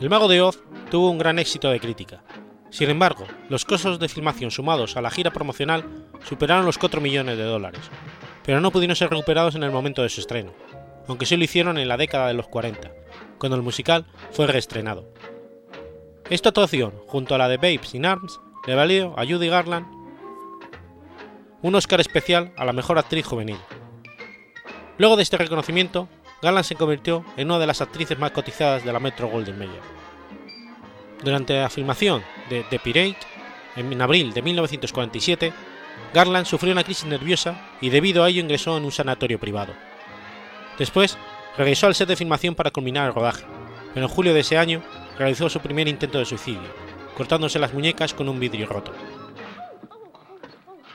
El 0.00 0.08
Mago 0.08 0.28
de 0.28 0.40
Oz 0.40 0.62
tuvo 0.90 1.10
un 1.10 1.18
gran 1.18 1.38
éxito 1.38 1.68
de 1.70 1.78
crítica. 1.78 2.24
Sin 2.70 2.88
embargo, 2.88 3.26
los 3.50 3.66
costos 3.66 3.98
de 3.98 4.08
filmación 4.08 4.50
sumados 4.50 4.96
a 4.96 5.02
la 5.02 5.10
gira 5.10 5.30
promocional 5.30 5.84
superaron 6.24 6.64
los 6.64 6.78
4 6.78 7.02
millones 7.02 7.36
de 7.36 7.44
dólares, 7.44 7.82
pero 8.46 8.62
no 8.62 8.70
pudieron 8.70 8.96
ser 8.96 9.10
recuperados 9.10 9.56
en 9.56 9.62
el 9.64 9.72
momento 9.72 10.02
de 10.02 10.08
su 10.08 10.22
estreno, 10.22 10.54
aunque 11.06 11.26
sí 11.26 11.36
lo 11.36 11.44
hicieron 11.44 11.76
en 11.76 11.88
la 11.88 11.98
década 11.98 12.28
de 12.28 12.34
los 12.34 12.48
40, 12.48 12.92
cuando 13.38 13.56
el 13.56 13.62
musical 13.62 14.06
fue 14.30 14.46
reestrenado. 14.46 15.12
Esta 16.30 16.50
actuación, 16.50 16.92
junto 17.08 17.34
a 17.34 17.38
la 17.38 17.48
de 17.48 17.56
Babes 17.56 17.92
in 17.92 18.06
Arms, 18.06 18.40
le 18.64 18.76
valió 18.76 19.18
a 19.18 19.26
Judy 19.26 19.48
Garland 19.48 19.84
un 21.60 21.74
Oscar 21.74 22.00
especial 22.00 22.52
a 22.56 22.64
la 22.64 22.72
mejor 22.72 23.00
actriz 23.00 23.26
juvenil. 23.26 23.58
Luego 24.96 25.16
de 25.16 25.24
este 25.24 25.36
reconocimiento, 25.36 26.08
Garland 26.40 26.64
se 26.64 26.76
convirtió 26.76 27.24
en 27.36 27.48
una 27.48 27.58
de 27.58 27.66
las 27.66 27.80
actrices 27.80 28.16
más 28.16 28.30
cotizadas 28.30 28.84
de 28.84 28.92
la 28.92 29.00
Metro 29.00 29.26
Golden 29.26 29.58
Mayer. 29.58 29.82
Durante 31.24 31.60
la 31.60 31.68
filmación 31.68 32.22
de 32.48 32.62
The 32.62 32.78
Pirate, 32.78 33.18
en 33.74 34.00
abril 34.00 34.32
de 34.32 34.42
1947, 34.42 35.52
Garland 36.14 36.46
sufrió 36.46 36.72
una 36.72 36.84
crisis 36.84 37.06
nerviosa 37.06 37.60
y 37.80 37.90
debido 37.90 38.22
a 38.22 38.28
ello 38.28 38.40
ingresó 38.40 38.76
en 38.76 38.84
un 38.84 38.92
sanatorio 38.92 39.40
privado. 39.40 39.72
Después, 40.78 41.18
regresó 41.58 41.88
al 41.88 41.96
set 41.96 42.06
de 42.06 42.14
filmación 42.14 42.54
para 42.54 42.70
culminar 42.70 43.08
el 43.08 43.14
rodaje, 43.14 43.44
pero 43.94 44.06
en 44.06 44.12
julio 44.12 44.32
de 44.32 44.40
ese 44.40 44.58
año 44.58 44.80
realizó 45.20 45.50
su 45.50 45.60
primer 45.60 45.86
intento 45.86 46.18
de 46.18 46.24
suicidio, 46.24 46.72
cortándose 47.14 47.58
las 47.58 47.74
muñecas 47.74 48.14
con 48.14 48.26
un 48.30 48.40
vidrio 48.40 48.66
roto. 48.66 48.90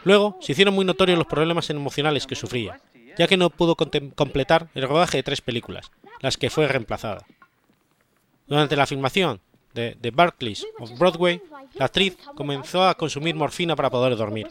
Luego 0.03 0.39
se 0.41 0.53
hicieron 0.53 0.73
muy 0.73 0.83
notorios 0.83 1.19
los 1.19 1.27
problemas 1.27 1.69
emocionales 1.69 2.25
que 2.25 2.33
sufría, 2.33 2.81
ya 3.19 3.27
que 3.27 3.37
no 3.37 3.51
pudo 3.51 3.75
completar 3.75 4.67
el 4.73 4.87
rodaje 4.87 5.17
de 5.17 5.23
tres 5.23 5.41
películas, 5.41 5.91
las 6.21 6.37
que 6.37 6.49
fue 6.49 6.67
reemplazada. 6.67 7.23
Durante 8.47 8.75
la 8.75 8.87
filmación 8.87 9.41
de 9.75 9.95
The 10.01 10.09
Barclays 10.09 10.65
of 10.79 10.97
Broadway, 10.97 11.39
la 11.75 11.85
actriz 11.85 12.17
comenzó 12.35 12.87
a 12.87 12.95
consumir 12.95 13.35
morfina 13.35 13.75
para 13.75 13.91
poder 13.91 14.17
dormir. 14.17 14.47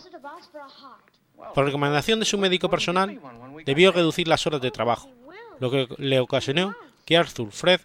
Por 1.53 1.65
recomendación 1.65 2.21
de 2.21 2.27
su 2.27 2.39
médico 2.39 2.71
personal, 2.71 3.21
debió 3.67 3.91
reducir 3.91 4.29
las 4.29 4.47
horas 4.47 4.61
de 4.61 4.71
trabajo, 4.71 5.11
lo 5.59 5.69
que 5.73 5.89
le 5.99 6.21
ocasionó 6.21 6.77
que 7.05 7.17
Arthur 7.17 7.51
Fred, 7.51 7.81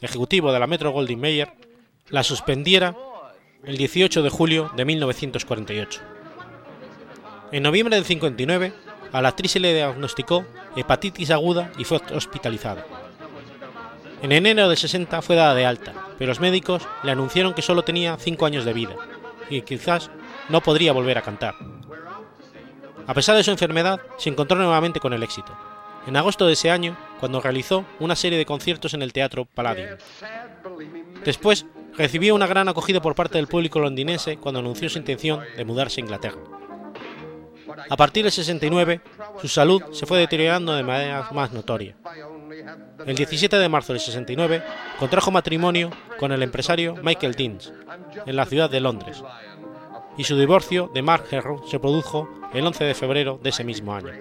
ejecutivo 0.00 0.52
de 0.52 0.58
la 0.58 0.66
Metro 0.66 0.90
Goldwyn 0.90 1.20
Mayer, 1.20 1.52
la 2.08 2.22
suspendiera 2.22 2.96
el 3.64 3.76
18 3.76 4.22
de 4.22 4.30
julio 4.30 4.70
de 4.76 4.84
1948. 4.84 6.00
En 7.52 7.62
noviembre 7.62 7.96
del 7.96 8.04
59, 8.04 8.72
a 9.12 9.22
la 9.22 9.28
actriz 9.28 9.52
se 9.52 9.60
le 9.60 9.74
diagnosticó 9.74 10.44
hepatitis 10.76 11.30
aguda 11.30 11.72
y 11.78 11.84
fue 11.84 12.00
hospitalizada. 12.14 12.86
En 14.22 14.32
enero 14.32 14.68
del 14.68 14.76
60 14.76 15.22
fue 15.22 15.36
dada 15.36 15.54
de 15.54 15.66
alta, 15.66 15.92
pero 16.18 16.28
los 16.28 16.40
médicos 16.40 16.86
le 17.02 17.10
anunciaron 17.10 17.54
que 17.54 17.62
solo 17.62 17.82
tenía 17.82 18.16
5 18.18 18.46
años 18.46 18.64
de 18.64 18.72
vida 18.72 18.94
y 19.48 19.62
quizás 19.62 20.10
no 20.48 20.60
podría 20.60 20.92
volver 20.92 21.18
a 21.18 21.22
cantar. 21.22 21.54
A 23.06 23.14
pesar 23.14 23.36
de 23.36 23.42
su 23.42 23.50
enfermedad, 23.50 24.00
se 24.18 24.28
encontró 24.28 24.56
nuevamente 24.56 25.00
con 25.00 25.12
el 25.12 25.22
éxito. 25.22 25.56
En 26.06 26.16
agosto 26.16 26.46
de 26.46 26.54
ese 26.54 26.70
año, 26.70 26.96
cuando 27.18 27.40
realizó 27.40 27.84
una 27.98 28.16
serie 28.16 28.38
de 28.38 28.46
conciertos 28.46 28.94
en 28.94 29.02
el 29.02 29.12
Teatro 29.12 29.44
Palladium. 29.44 29.98
Después, 31.24 31.66
recibió 31.96 32.34
una 32.34 32.46
gran 32.46 32.68
acogida 32.68 33.00
por 33.00 33.14
parte 33.14 33.38
del 33.38 33.46
público 33.46 33.78
londinense 33.78 34.38
cuando 34.38 34.60
anunció 34.60 34.88
su 34.88 34.98
intención 34.98 35.40
de 35.56 35.64
mudarse 35.64 36.00
a 36.00 36.04
Inglaterra. 36.04 36.40
A 37.88 37.96
partir 37.96 38.24
del 38.24 38.32
69, 38.32 39.00
su 39.40 39.48
salud 39.48 39.82
se 39.92 40.06
fue 40.06 40.18
deteriorando 40.18 40.74
de 40.74 40.82
manera 40.82 41.28
más 41.32 41.52
notoria. 41.52 41.96
El 43.06 43.16
17 43.16 43.56
de 43.56 43.68
marzo 43.68 43.92
del 43.92 44.00
69 44.00 44.62
contrajo 44.98 45.30
matrimonio 45.30 45.90
con 46.18 46.32
el 46.32 46.42
empresario 46.42 46.96
Michael 47.02 47.34
Deans 47.34 47.72
en 48.26 48.36
la 48.36 48.46
ciudad 48.46 48.70
de 48.70 48.80
Londres, 48.80 49.22
y 50.16 50.24
su 50.24 50.38
divorcio 50.38 50.90
de 50.92 51.02
Mark 51.02 51.26
Herro 51.30 51.64
se 51.66 51.78
produjo 51.78 52.28
el 52.52 52.66
11 52.66 52.84
de 52.84 52.94
febrero 52.94 53.40
de 53.42 53.50
ese 53.50 53.64
mismo 53.64 53.94
año. 53.94 54.12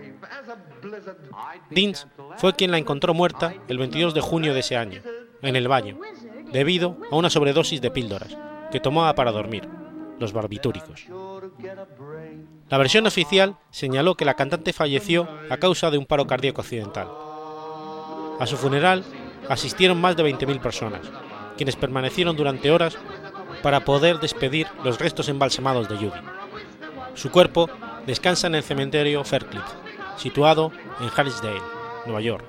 Deans 1.70 2.08
fue 2.38 2.54
quien 2.54 2.72
la 2.72 2.78
encontró 2.78 3.14
muerta 3.14 3.54
el 3.68 3.78
22 3.78 4.14
de 4.14 4.22
junio 4.22 4.54
de 4.54 4.62
ese 4.62 4.78
año, 4.78 5.02
en 5.42 5.56
el 5.56 5.68
baño, 5.68 6.00
debido 6.52 6.98
a 7.12 7.16
una 7.16 7.30
sobredosis 7.30 7.82
de 7.82 7.92
píldoras 7.92 8.38
que 8.72 8.80
tomaba 8.80 9.16
para 9.16 9.32
dormir, 9.32 9.68
los 10.20 10.34
barbitúricos. 10.34 11.06
La 12.70 12.78
versión 12.78 13.08
oficial 13.08 13.58
señaló 13.72 14.16
que 14.16 14.26
la 14.26 14.36
cantante 14.36 14.74
falleció 14.74 15.28
a 15.50 15.58
causa 15.58 15.90
de 15.90 15.98
un 15.98 16.06
paro 16.06 16.28
cardíaco 16.28 16.62
accidental. 16.62 17.08
A 18.40 18.46
su 18.46 18.58
funeral 18.58 19.04
asistieron 19.50 20.00
más 20.00 20.16
de 20.16 20.24
20.000 20.24 20.62
personas, 20.62 21.02
quienes 21.58 21.76
permanecieron 21.76 22.36
durante 22.36 22.72
horas 22.72 22.98
para 23.64 23.82
poder 23.82 24.20
despedir 24.20 24.68
los 24.84 25.00
restos 25.00 25.30
embalsamados 25.30 25.90
de 25.90 25.98
Judy. 25.98 26.22
Su 27.16 27.32
cuerpo 27.32 27.70
descansa 28.06 28.48
en 28.48 28.56
el 28.56 28.64
cementerio 28.64 29.24
Faircliff, 29.24 29.66
situado 30.20 30.72
en 31.00 31.10
Harrisdale, 31.16 31.62
Nueva 32.06 32.22
York. 32.22 32.46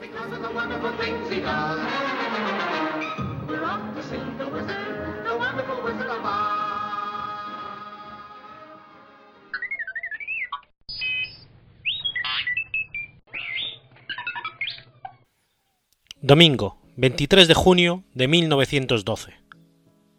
Domingo, 16.23 16.77
23 16.97 17.49
de 17.49 17.55
junio 17.55 18.05
de 18.15 18.29
1912. 18.29 19.35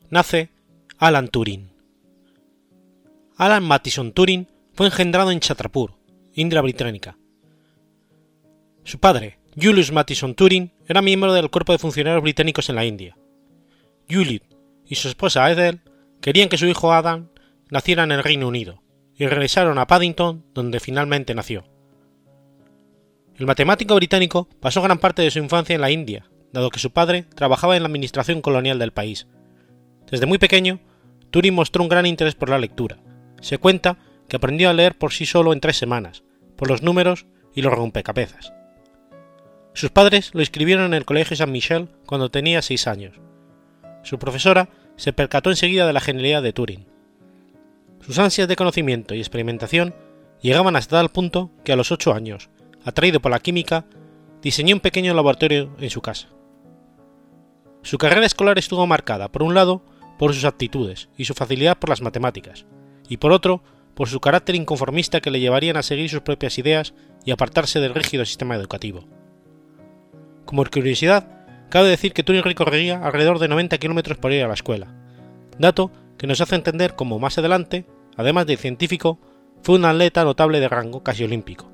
Nace 0.10 0.50
Alan 0.98 1.27
Turing. 1.27 1.70
Alan 3.38 3.63
Mattison 3.63 4.12
Turing 4.12 4.48
fue 4.74 4.88
engendrado 4.88 5.31
en 5.31 5.39
Chatrapur, 5.39 5.93
India 6.34 6.62
británica. 6.62 7.17
Su 8.91 9.00
padre, 9.00 9.39
Julius 9.55 9.93
Mattison 9.93 10.36
Turing, 10.36 10.74
era 10.86 11.01
miembro 11.01 11.31
del 11.31 11.50
cuerpo 11.50 11.71
de 11.71 11.77
funcionarios 11.77 12.21
británicos 12.21 12.67
en 12.67 12.75
la 12.75 12.83
India. 12.83 13.15
Julius 14.10 14.41
y 14.86 14.95
su 14.95 15.07
esposa 15.07 15.50
Ethel 15.50 15.79
querían 16.19 16.50
que 16.50 16.57
su 16.57 16.65
hijo 16.65 16.91
Adam 16.91 17.29
naciera 17.69 18.03
en 18.03 18.12
el 18.12 18.21
Reino 18.21 18.50
Unido 18.50 18.83
y 19.15 19.27
regresaron 19.27 19.77
a 19.77 19.88
Paddington, 19.88 20.43
donde 20.53 20.81
finalmente 20.81 21.33
nació. 21.33 21.63
El 23.38 23.45
matemático 23.45 23.95
británico 23.95 24.50
pasó 24.60 24.81
gran 24.81 24.98
parte 24.98 25.21
de 25.21 25.31
su 25.31 25.39
infancia 25.39 25.74
en 25.74 25.79
la 25.79 25.91
India, 25.91 26.29
dado 26.51 26.69
que 26.69 26.81
su 26.81 26.91
padre 26.91 27.24
trabajaba 27.33 27.77
en 27.77 27.83
la 27.83 27.88
administración 27.88 28.41
colonial 28.41 28.77
del 28.77 28.91
país. 28.91 29.25
Desde 30.12 30.25
muy 30.25 30.38
pequeño, 30.38 30.81
Turing 31.29 31.55
mostró 31.55 31.81
un 31.81 31.88
gran 31.88 32.05
interés 32.05 32.36
por 32.36 32.50
la 32.50 32.60
lectura. 32.60 32.98
Se 33.39 33.57
cuenta 33.57 34.00
que 34.27 34.36
aprendió 34.36 34.69
a 34.69 34.74
leer 34.74 34.98
por 34.98 35.13
sí 35.13 35.25
solo 35.25 35.53
en 35.53 35.62
tres 35.62 35.77
semanas, 35.77 36.25
por 36.57 36.67
los 36.67 36.81
números 36.81 37.25
y 37.55 37.62
los 37.62 37.71
rompecabezas. 37.71 38.51
Sus 39.73 39.89
padres 39.89 40.31
lo 40.33 40.41
inscribieron 40.41 40.85
en 40.85 40.93
el 40.93 41.05
Colegio 41.05 41.37
San 41.37 41.51
Michel 41.51 41.89
cuando 42.05 42.29
tenía 42.29 42.61
seis 42.61 42.87
años. 42.87 43.19
Su 44.03 44.19
profesora 44.19 44.69
se 44.97 45.13
percató 45.13 45.49
enseguida 45.49 45.87
de 45.87 45.93
la 45.93 46.01
genialidad 46.01 46.43
de 46.43 46.53
Turing. 46.53 46.85
Sus 48.01 48.19
ansias 48.19 48.47
de 48.47 48.55
conocimiento 48.55 49.15
y 49.15 49.19
experimentación 49.19 49.95
llegaban 50.41 50.75
hasta 50.75 50.97
tal 50.97 51.09
punto 51.09 51.51
que 51.63 51.71
a 51.71 51.75
los 51.75 51.91
ocho 51.91 52.13
años, 52.13 52.49
atraído 52.83 53.21
por 53.21 53.31
la 53.31 53.39
química, 53.39 53.85
diseñó 54.41 54.75
un 54.75 54.81
pequeño 54.81 55.13
laboratorio 55.13 55.73
en 55.79 55.89
su 55.89 56.01
casa. 56.01 56.27
Su 57.83 57.97
carrera 57.97 58.25
escolar 58.25 58.57
estuvo 58.59 58.85
marcada, 58.87 59.31
por 59.31 59.43
un 59.43 59.53
lado, 59.53 59.83
por 60.19 60.33
sus 60.33 60.45
aptitudes 60.45 61.09
y 61.17 61.25
su 61.25 61.33
facilidad 61.33 61.77
por 61.77 61.89
las 61.89 62.01
matemáticas, 62.01 62.65
y 63.07 63.17
por 63.17 63.31
otro, 63.31 63.63
por 63.95 64.09
su 64.09 64.19
carácter 64.19 64.55
inconformista 64.55 65.21
que 65.21 65.31
le 65.31 65.39
llevarían 65.39 65.77
a 65.77 65.83
seguir 65.83 66.09
sus 66.09 66.21
propias 66.21 66.57
ideas 66.57 66.93
y 67.23 67.31
apartarse 67.31 67.79
del 67.79 67.95
rígido 67.95 68.25
sistema 68.25 68.55
educativo. 68.55 69.20
Como 70.51 70.65
curiosidad, 70.65 71.29
cabe 71.70 71.88
decir 71.88 72.12
que 72.12 72.24
Turing 72.24 72.43
recorrería 72.43 73.01
alrededor 73.01 73.39
de 73.39 73.48
90 73.48 73.77
kilómetros 73.77 74.17
por 74.17 74.34
ir 74.34 74.43
a 74.43 74.50
la 74.50 74.53
escuela, 74.53 74.93
dato 75.58 75.93
que 76.17 76.27
nos 76.27 76.41
hace 76.41 76.55
entender 76.55 76.93
cómo 76.93 77.20
más 77.20 77.38
adelante, 77.38 77.86
además 78.17 78.48
de 78.48 78.58
científico, 78.58 79.17
fue 79.63 79.75
un 79.75 79.86
atleta 79.86 80.25
notable 80.25 80.60
de 80.60 80.67
rango 80.67 81.03
casi 81.03 81.24
olímpico. 81.24 81.72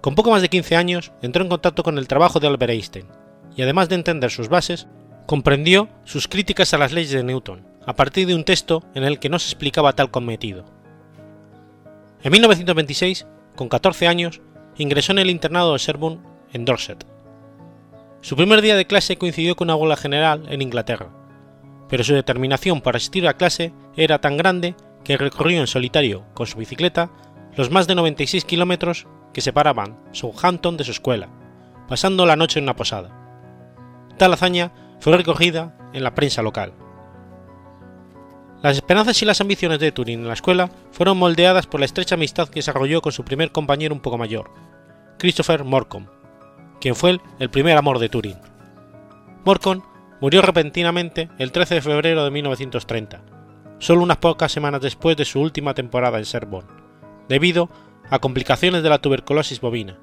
Con 0.00 0.14
poco 0.14 0.30
más 0.30 0.40
de 0.40 0.48
15 0.48 0.74
años 0.74 1.12
entró 1.20 1.42
en 1.42 1.50
contacto 1.50 1.82
con 1.82 1.98
el 1.98 2.08
trabajo 2.08 2.40
de 2.40 2.46
Albert 2.46 2.72
Einstein, 2.72 3.08
y 3.54 3.60
además 3.60 3.90
de 3.90 3.96
entender 3.96 4.30
sus 4.30 4.48
bases, 4.48 4.86
comprendió 5.26 5.90
sus 6.04 6.28
críticas 6.28 6.72
a 6.72 6.78
las 6.78 6.92
leyes 6.92 7.12
de 7.12 7.24
Newton, 7.24 7.66
a 7.84 7.94
partir 7.94 8.26
de 8.26 8.34
un 8.34 8.44
texto 8.44 8.82
en 8.94 9.04
el 9.04 9.18
que 9.18 9.28
no 9.28 9.38
se 9.38 9.48
explicaba 9.48 9.92
tal 9.92 10.10
cometido. 10.10 10.64
En 12.22 12.32
1926, 12.32 13.26
con 13.54 13.68
14 13.68 14.06
años, 14.06 14.40
ingresó 14.78 15.12
en 15.12 15.18
el 15.18 15.28
internado 15.28 15.74
de 15.74 15.78
Sherborne, 15.78 16.35
en 16.56 16.64
Dorset. 16.64 17.06
Su 18.22 18.34
primer 18.34 18.62
día 18.62 18.76
de 18.76 18.86
clase 18.86 19.16
coincidió 19.16 19.54
con 19.54 19.66
una 19.66 19.76
huelga 19.76 19.96
general 19.96 20.46
en 20.48 20.62
Inglaterra, 20.62 21.10
pero 21.88 22.02
su 22.02 22.14
determinación 22.14 22.80
para 22.80 22.96
asistir 22.96 23.28
a 23.28 23.36
clase 23.36 23.72
era 23.96 24.20
tan 24.20 24.36
grande 24.36 24.74
que 25.04 25.16
recorrió 25.16 25.60
en 25.60 25.68
solitario, 25.68 26.24
con 26.34 26.46
su 26.46 26.58
bicicleta, 26.58 27.10
los 27.54 27.70
más 27.70 27.86
de 27.86 27.94
96 27.94 28.44
kilómetros 28.44 29.06
que 29.32 29.40
separaban 29.40 30.00
Southampton 30.12 30.76
de 30.76 30.84
su 30.84 30.90
escuela, 30.90 31.28
pasando 31.88 32.26
la 32.26 32.36
noche 32.36 32.58
en 32.58 32.64
una 32.64 32.74
posada. 32.74 33.10
Tal 34.18 34.32
hazaña 34.32 34.72
fue 34.98 35.16
recogida 35.16 35.78
en 35.92 36.02
la 36.02 36.14
prensa 36.14 36.42
local. 36.42 36.72
Las 38.62 38.76
esperanzas 38.76 39.20
y 39.22 39.26
las 39.26 39.40
ambiciones 39.40 39.78
de 39.78 39.92
Turing 39.92 40.20
en 40.20 40.28
la 40.28 40.34
escuela 40.34 40.70
fueron 40.90 41.18
moldeadas 41.18 41.66
por 41.66 41.80
la 41.80 41.86
estrecha 41.86 42.14
amistad 42.14 42.48
que 42.48 42.60
desarrolló 42.60 43.02
con 43.02 43.12
su 43.12 43.24
primer 43.24 43.52
compañero 43.52 43.94
un 43.94 44.00
poco 44.00 44.18
mayor, 44.18 44.50
Christopher 45.18 45.64
Morcom, 45.64 46.06
quien 46.80 46.94
fue 46.94 47.20
el 47.38 47.50
primer 47.50 47.76
amor 47.76 47.98
de 47.98 48.08
Turing. 48.08 48.38
Morcom 49.44 49.82
murió 50.20 50.42
repentinamente 50.42 51.28
el 51.38 51.52
13 51.52 51.76
de 51.76 51.82
febrero 51.82 52.24
de 52.24 52.30
1930, 52.30 53.22
solo 53.78 54.02
unas 54.02 54.16
pocas 54.18 54.52
semanas 54.52 54.80
después 54.80 55.16
de 55.16 55.24
su 55.24 55.40
última 55.40 55.74
temporada 55.74 56.18
en 56.18 56.24
Sherborne, 56.24 56.70
debido 57.28 57.70
a 58.10 58.18
complicaciones 58.18 58.82
de 58.82 58.88
la 58.88 58.98
tuberculosis 58.98 59.60
bovina, 59.60 59.98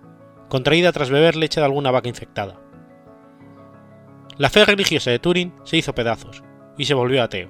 contraída 0.49 0.91
tras 0.91 1.09
beber 1.09 1.35
leche 1.35 1.59
de 1.59 1.65
alguna 1.65 1.91
vaca 1.91 2.09
infectada. 2.09 2.59
La 4.37 4.49
fe 4.49 4.65
religiosa 4.65 5.11
de 5.11 5.19
Turing 5.19 5.53
se 5.63 5.77
hizo 5.77 5.93
pedazos 5.93 6.43
y 6.77 6.85
se 6.85 6.93
volvió 6.93 7.23
ateo. 7.23 7.49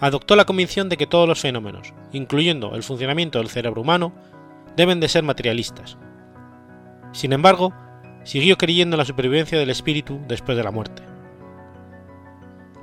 Adoptó 0.00 0.36
la 0.36 0.44
convicción 0.44 0.88
de 0.88 0.96
que 0.96 1.06
todos 1.06 1.28
los 1.28 1.40
fenómenos, 1.40 1.92
incluyendo 2.12 2.74
el 2.74 2.82
funcionamiento 2.82 3.38
del 3.38 3.48
cerebro 3.48 3.82
humano, 3.82 4.12
deben 4.76 5.00
de 5.00 5.08
ser 5.08 5.22
materialistas. 5.22 5.98
Sin 7.12 7.32
embargo, 7.32 7.72
siguió 8.24 8.56
creyendo 8.56 8.94
en 8.94 8.98
la 8.98 9.04
supervivencia 9.04 9.58
del 9.58 9.70
espíritu 9.70 10.20
después 10.28 10.56
de 10.56 10.64
la 10.64 10.70
muerte. 10.70 11.02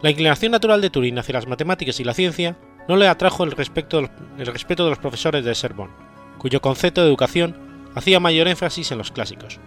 La 0.02 0.10
inclinación 0.10 0.52
natural 0.52 0.82
de 0.82 0.89
Turing 0.89 1.17
hacia 1.17 1.34
las 1.34 1.47
matemáticas 1.47 1.99
y 1.99 2.04
la 2.04 2.13
ciencia 2.13 2.58
no 2.88 2.95
le 2.95 3.08
atrajo 3.08 3.43
el, 3.43 3.52
respeto 3.52 4.02
de 4.02 4.89
los 4.89 4.99
profesores 4.99 5.43
de 5.43 5.54
Sorbonne, 5.54 5.93
cuyo 6.38 6.62
concepto 6.62 7.02
de 7.02 7.08
educación 7.08 7.56
hacía 7.95 8.19
mayor 8.19 8.47
énfasis 8.47 8.91
en 8.91 8.97
los 8.97 9.12
clásicos. 9.12 9.60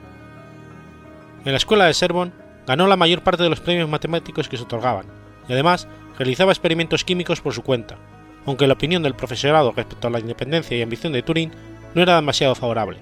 En 1.44 1.52
la 1.52 1.58
escuela 1.58 1.84
de 1.84 1.94
Sorbonne 1.94 2.32
ganó 2.66 2.86
la 2.86 2.96
mayor 2.96 3.22
parte 3.22 3.42
de 3.42 3.50
los 3.50 3.60
premios 3.60 3.88
matemáticos 3.88 4.48
que 4.48 4.56
se 4.56 4.62
otorgaban, 4.62 5.06
y 5.48 5.52
además 5.52 5.86
realizaba 6.18 6.52
experimentos 6.52 7.04
químicos 7.04 7.40
por 7.40 7.52
su 7.52 7.62
cuenta, 7.62 7.98
aunque 8.46 8.66
la 8.66 8.74
opinión 8.74 9.02
del 9.02 9.14
profesorado 9.14 9.72
respecto 9.72 10.08
a 10.08 10.10
la 10.10 10.20
independencia 10.20 10.76
y 10.76 10.82
ambición 10.82 11.12
de 11.12 11.22
Turing 11.22 11.52
no 11.94 12.02
era 12.02 12.16
demasiado 12.16 12.54
favorable. 12.54 12.98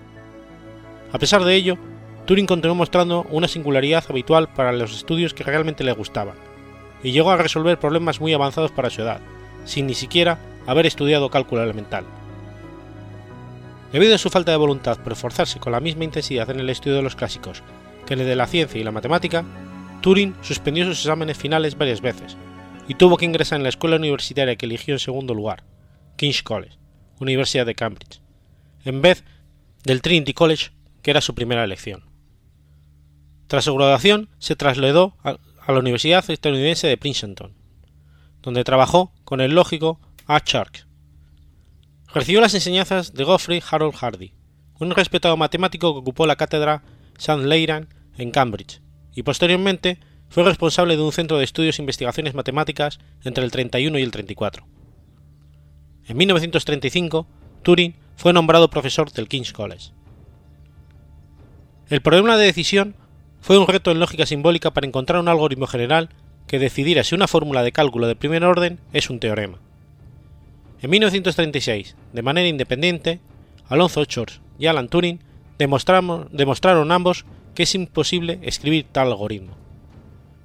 A 1.13 1.19
pesar 1.19 1.45
de 1.45 1.55
ello, 1.55 1.79
Turing 2.27 2.47
continuó 2.47 2.75
mostrando 2.75 3.27
una 3.31 3.49
singularidad 3.49 4.05
habitual 4.09 4.49
para 4.49 4.73
los 4.73 4.95
estudios 4.95 5.35
que 5.35 5.45
realmente 5.45 5.85
le 5.85 5.93
gustaban, 5.93 6.37
y 7.03 7.13
llegó 7.13 7.31
a 7.31 7.37
resolver 7.37 7.79
problemas 7.79 8.21
muy 8.21 8.33
avanzados 8.33 8.71
para 8.71 8.91
su 8.91 9.03
edad, 9.03 9.21
sin 9.65 9.87
ni 9.87 9.95
siquiera 9.95 10.39
haber 10.67 10.87
estudiado 10.87 11.31
cálculo 11.31 11.63
elemental. 11.63 12.05
Debido 13.93 14.15
a 14.15 14.19
su 14.19 14.31
falta 14.31 14.53
de 14.53 14.59
voluntad 14.59 14.99
por 14.99 15.13
esforzarse 15.13 15.59
con 15.59 15.73
la 15.73 15.81
misma 15.81 16.05
intensidad 16.05 16.49
en 16.51 16.61
el 16.61 16.71
estudio 16.71 16.97
de 16.97 17.03
los 17.03 17.17
clásicos 17.17 17.63
que 18.07 18.15
en 18.15 18.21
el 18.21 18.27
de 18.27 18.37
la 18.37 18.47
ciencia 18.47 18.81
y 18.81 18.85
la 18.85 18.93
matemática, 18.93 19.45
Turing 20.01 20.35
suspendió 20.43 20.85
sus 20.85 21.01
exámenes 21.01 21.37
finales 21.37 21.77
varias 21.77 22.01
veces 22.01 22.37
y 22.89 22.95
tuvo 22.95 23.17
que 23.17 23.25
ingresar 23.25 23.59
en 23.59 23.63
la 23.63 23.69
escuela 23.69 23.97
universitaria 23.97 24.57
que 24.57 24.67
eligió 24.67 24.95
en 24.95 25.01
segundo 25.01 25.35
lugar, 25.35 25.65
King's 26.17 26.43
College, 26.43 26.77
Universidad 27.19 27.67
de 27.67 27.75
Cambridge, 27.75 28.21
en 28.85 29.03
vez 29.03 29.25
del 29.85 30.03
Trinity 30.03 30.33
College, 30.35 30.71
que 31.03 31.11
era 31.11 31.21
su 31.21 31.35
primera 31.35 31.65
elección. 31.65 32.10
Tras 33.51 33.65
su 33.65 33.75
graduación, 33.75 34.29
se 34.39 34.55
trasladó 34.55 35.17
a 35.25 35.37
la 35.73 35.79
Universidad 35.81 36.25
estadounidense 36.31 36.87
de 36.87 36.97
Princeton, 36.97 37.53
donde 38.43 38.63
trabajó 38.63 39.13
con 39.25 39.41
el 39.41 39.57
lógico 39.57 39.99
A. 40.29 40.41
Shark. 40.47 40.87
Recibió 42.15 42.41
las 42.41 42.55
enseñanzas 42.55 43.13
de 43.13 43.25
Geoffrey 43.25 43.61
Harold 43.69 43.97
Hardy, 43.97 44.35
un 44.79 44.93
respetado 44.93 45.37
matemático 45.37 45.93
que 45.93 45.99
ocupó 45.99 46.29
la 46.29 46.37
cátedra 46.37 46.85
St. 47.19 47.45
Leiran 47.45 47.89
en 48.17 48.31
Cambridge, 48.31 48.83
y 49.17 49.25
posteriormente 49.25 49.99
fue 50.29 50.45
responsable 50.45 50.95
de 50.95 51.03
un 51.03 51.11
centro 51.11 51.37
de 51.37 51.43
estudios 51.43 51.81
e 51.81 51.83
investigaciones 51.83 52.35
matemáticas 52.35 53.01
entre 53.25 53.43
el 53.43 53.51
31 53.51 53.99
y 53.99 54.03
el 54.03 54.13
34. 54.13 54.65
En 56.07 56.17
1935, 56.17 57.27
Turing 57.65 57.97
fue 58.15 58.33
nombrado 58.33 58.71
profesor 58.71 59.11
del 59.11 59.27
King's 59.27 59.53
College. 59.53 59.91
El 61.89 62.01
problema 62.01 62.37
de 62.37 62.45
decisión 62.45 62.95
fue 63.41 63.59
un 63.59 63.67
reto 63.67 63.91
en 63.91 64.01
lógica 64.01 64.27
simbólica 64.27 64.71
para 64.71 64.87
encontrar 64.87 65.21
un 65.21 65.29
algoritmo 65.29 65.67
general 65.67 66.11
que 66.47 66.59
decidiera 66.59 67.05
si 67.05 67.15
una 67.15 67.29
fórmula 67.29 67.63
de 67.63 67.73
cálculo 67.73 68.07
de 68.07 68.17
primer 68.17 68.45
orden 68.45 68.81
es 68.93 69.09
un 69.09 69.21
teorema. 69.21 69.59
En 70.83 70.91
1936, 70.91 71.97
de 72.13 72.23
manera 72.23 72.49
independiente, 72.49 73.21
Alonso 73.69 74.05
Church 74.05 74.41
y 74.59 74.67
Alan 74.67 74.89
Turing 74.89 75.21
demostraron 75.59 76.93
ambos 76.93 77.25
que 77.55 77.65
es 77.65 77.75
imposible 77.75 78.39
escribir 78.43 78.87
tal 78.91 79.09
algoritmo. 79.09 79.55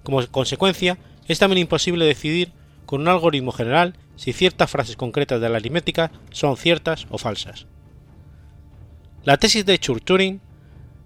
Como 0.04 0.26
consecuencia, 0.28 0.98
es 1.28 1.40
también 1.40 1.60
imposible 1.60 2.06
decidir 2.06 2.52
con 2.86 3.02
un 3.02 3.08
algoritmo 3.08 3.52
general 3.52 3.96
si 4.16 4.34
ciertas 4.34 4.70
frases 4.70 4.96
concretas 4.96 5.42
de 5.42 5.50
la 5.50 5.58
aritmética 5.58 6.12
son 6.32 6.58
ciertas 6.58 7.08
o 7.10 7.18
falsas. 7.18 7.66
La 9.24 9.38
tesis 9.38 9.66
de 9.66 9.80
Church-Turing 9.80 10.40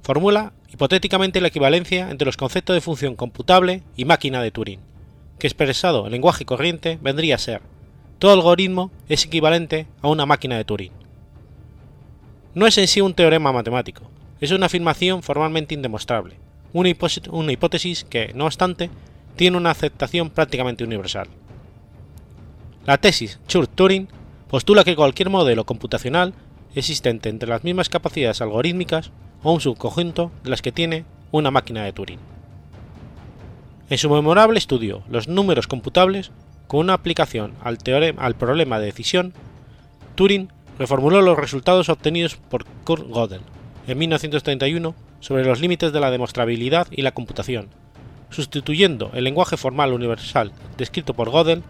formula 0.02 0.54
hipotéticamente 0.72 1.42
la 1.42 1.48
equivalencia 1.48 2.12
entre 2.12 2.26
los 2.26 2.38
conceptos 2.38 2.76
de 2.76 2.82
función 2.82 3.16
computable 3.16 3.84
y 3.96 4.06
máquina 4.06 4.42
de 4.42 4.52
Turing, 4.52 4.80
que 5.38 5.48
expresado 5.48 6.06
en 6.06 6.12
lenguaje 6.12 6.46
corriente 6.46 7.00
vendría 7.02 7.36
a 7.36 7.40
ser 7.40 7.62
todo 8.20 8.34
algoritmo 8.34 8.92
es 9.08 9.26
equivalente 9.26 9.88
a 10.02 10.10
una 10.10 10.26
máquina 10.26 10.58
de 10.58 10.66
Turing. 10.66 10.92
No 12.54 12.68
es 12.68 12.78
en 12.78 12.90
sí 12.90 13.00
un 13.00 13.14
teorema 13.14 13.54
matemático, 13.54 14.04
es 14.42 14.52
una 14.52 14.66
afirmación 14.66 15.24
formalmente 15.24 15.74
indemostrable, 15.74 16.36
una, 16.74 16.90
hipótesis 16.90 18.04
que, 18.04 18.34
no 18.36 18.46
obstante, 18.46 18.90
tiene 19.38 19.56
una 19.56 19.72
aceptación 19.72 20.30
prácticamente 20.30 20.84
universal. 20.84 21.28
La 22.86 22.98
tesis 22.98 23.40
Church-Turing 23.48 24.10
postula 24.50 24.84
que 24.84 24.98
cualquier 24.98 25.30
modelo 25.30 25.66
computacional 25.66 26.34
existente 26.76 27.30
entre 27.30 27.48
las 27.48 27.64
mismas 27.64 27.88
capacidades 27.88 28.42
algorítmicas 28.42 29.12
o 29.44 29.54
un 29.54 29.62
subconjunto 29.62 30.32
de 30.44 30.50
las 30.50 30.62
que 30.62 30.72
tiene 30.72 31.06
una 31.32 31.52
máquina 31.52 31.84
de 31.84 31.94
Turing. 31.94 32.20
En 33.90 33.98
su 33.98 34.10
memorable 34.10 34.60
estudio 34.60 35.04
Los 35.10 35.28
números 35.28 35.68
computables, 35.68 36.32
con 36.68 36.82
una 36.82 36.94
aplicación 36.94 37.54
al, 37.64 37.80
teorema, 37.80 38.22
al 38.22 38.36
problema 38.36 38.80
de 38.80 38.86
decisión, 38.86 39.34
Turing 40.16 40.50
reformuló 40.78 41.22
los 41.22 41.38
resultados 41.38 41.90
obtenidos 41.90 42.36
por 42.36 42.66
Kurt 42.84 43.08
Gödel 43.10 43.42
en 43.88 43.98
1931 43.98 44.94
sobre 45.20 45.46
los 45.46 45.60
límites 45.60 45.92
de 45.92 46.00
la 46.00 46.12
demostrabilidad 46.12 46.88
y 46.92 47.02
la 47.02 47.12
computación, 47.12 47.70
sustituyendo 48.30 49.10
el 49.14 49.24
lenguaje 49.24 49.58
formal 49.58 49.94
universal 49.94 50.52
descrito 50.78 51.14
por 51.14 51.32
Gödel 51.32 51.64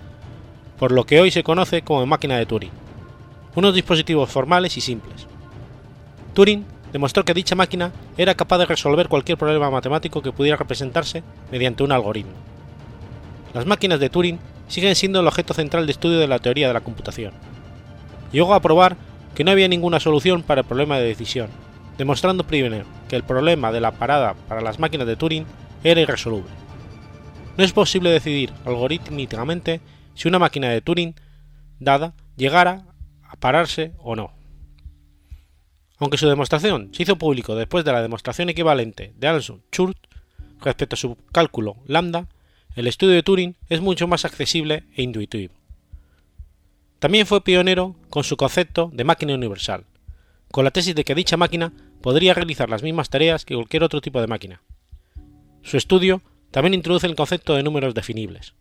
por 0.78 0.92
lo 0.92 1.06
que 1.06 1.20
hoy 1.20 1.32
se 1.32 1.44
conoce 1.44 1.82
como 1.82 2.06
máquina 2.06 2.38
de 2.38 2.46
Turing, 2.46 2.72
unos 3.56 3.74
dispositivos 3.74 4.30
formales 4.30 4.78
y 4.78 4.82
simples. 4.82 5.28
Turing 6.34 6.66
demostró 6.92 7.24
que 7.26 7.34
dicha 7.34 7.56
máquina 7.56 7.92
era 8.18 8.36
capaz 8.36 8.58
de 8.58 8.66
resolver 8.66 9.08
cualquier 9.08 9.38
problema 9.38 9.70
matemático 9.70 10.22
que 10.22 10.32
pudiera 10.32 10.58
representarse 10.58 11.24
mediante 11.52 11.84
un 11.84 11.92
algoritmo. 11.92 12.34
Las 13.54 13.66
máquinas 13.66 14.00
de 14.00 14.10
Turing 14.10 14.40
siguen 14.68 14.96
siendo 14.96 15.20
el 15.20 15.28
objeto 15.28 15.54
central 15.54 15.86
de 15.86 15.92
estudio 15.92 16.20
de 16.20 16.28
la 16.28 16.40
teoría 16.40 16.68
de 16.68 16.74
la 16.74 16.82
computación. 16.82 17.34
Llegó 18.32 18.54
a 18.54 18.62
probar 18.62 18.96
que 19.36 19.44
no 19.44 19.52
había 19.52 19.68
ninguna 19.68 20.00
solución 20.00 20.44
para 20.44 20.62
el 20.62 20.68
problema 20.68 20.98
de 20.98 21.08
decisión, 21.08 21.50
demostrando 21.98 22.44
primero 22.46 22.86
que 23.08 23.16
el 23.16 23.24
problema 23.24 23.72
de 23.72 23.82
la 23.82 23.92
parada 23.92 24.36
para 24.48 24.62
las 24.62 24.80
máquinas 24.80 25.08
de 25.08 25.16
Turing 25.16 25.46
era 25.84 26.02
irresoluble. 26.02 26.52
No 27.58 27.64
es 27.64 27.74
posible 27.74 28.10
decidir 28.10 28.54
algorítmicamente 28.66 29.82
si 30.14 30.28
una 30.28 30.40
máquina 30.40 30.70
de 30.70 30.82
Turing 30.82 31.16
dada 31.80 32.14
llegara 32.38 32.84
a 33.28 33.36
pararse 33.36 33.94
o 33.98 34.16
no. 34.16 34.39
Aunque 36.00 36.18
su 36.18 36.28
demostración 36.28 36.90
se 36.94 37.04
hizo 37.04 37.18
público 37.18 37.56
después 37.56 37.84
de 37.86 37.92
la 37.92 38.02
demostración 38.02 38.50
equivalente 38.50 39.14
de 39.18 39.28
Alan 39.28 39.42
Church 39.72 39.98
respecto 40.62 40.96
a 40.96 40.98
su 40.98 41.18
cálculo 41.32 41.76
lambda, 41.86 42.28
el 42.76 42.88
estudio 42.88 43.16
de 43.16 43.24
Turing 43.24 43.56
es 43.70 43.82
mucho 43.82 44.08
más 44.08 44.26
accesible 44.26 44.84
e 44.96 45.04
intuitivo. 45.04 45.54
También 47.00 47.26
fue 47.26 47.44
pionero 47.44 47.96
con 48.10 48.24
su 48.24 48.38
concepto 48.38 48.90
de 48.94 49.04
máquina 49.04 49.34
universal, 49.34 49.86
con 50.52 50.64
la 50.64 50.72
tesis 50.72 50.96
de 50.96 51.04
que 51.04 51.16
dicha 51.16 51.38
máquina 51.38 51.74
podría 52.02 52.34
realizar 52.34 52.70
las 52.70 52.84
mismas 52.84 53.10
tareas 53.10 53.46
que 53.46 53.56
cualquier 53.56 53.84
otro 53.84 54.02
tipo 54.02 54.22
de 54.22 54.28
máquina. 54.28 54.62
Su 55.64 55.78
estudio 55.78 56.22
también 56.52 56.74
introduce 56.74 57.08
el 57.08 57.16
concepto 57.16 57.56
de 57.56 57.64
números 57.64 57.94
definibles. 57.94 58.54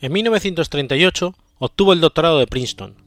En 0.00 0.12
1938 0.12 1.34
obtuvo 1.58 1.92
el 1.92 2.00
doctorado 2.00 2.38
de 2.38 2.46
Princeton. 2.46 3.03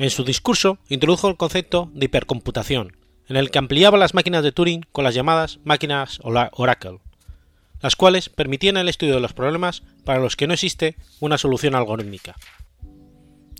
En 0.00 0.08
su 0.08 0.24
discurso 0.24 0.78
introdujo 0.88 1.28
el 1.28 1.36
concepto 1.36 1.90
de 1.92 2.06
hipercomputación, 2.06 2.96
en 3.28 3.36
el 3.36 3.50
que 3.50 3.58
ampliaba 3.58 3.98
las 3.98 4.14
máquinas 4.14 4.42
de 4.42 4.50
Turing 4.50 4.86
con 4.92 5.04
las 5.04 5.14
llamadas 5.14 5.60
máquinas 5.62 6.20
Oracle, 6.22 7.00
las 7.82 7.96
cuales 7.96 8.30
permitían 8.30 8.78
el 8.78 8.88
estudio 8.88 9.12
de 9.12 9.20
los 9.20 9.34
problemas 9.34 9.82
para 10.06 10.18
los 10.18 10.36
que 10.36 10.46
no 10.46 10.54
existe 10.54 10.96
una 11.20 11.36
solución 11.36 11.74
algorítmica. 11.74 12.34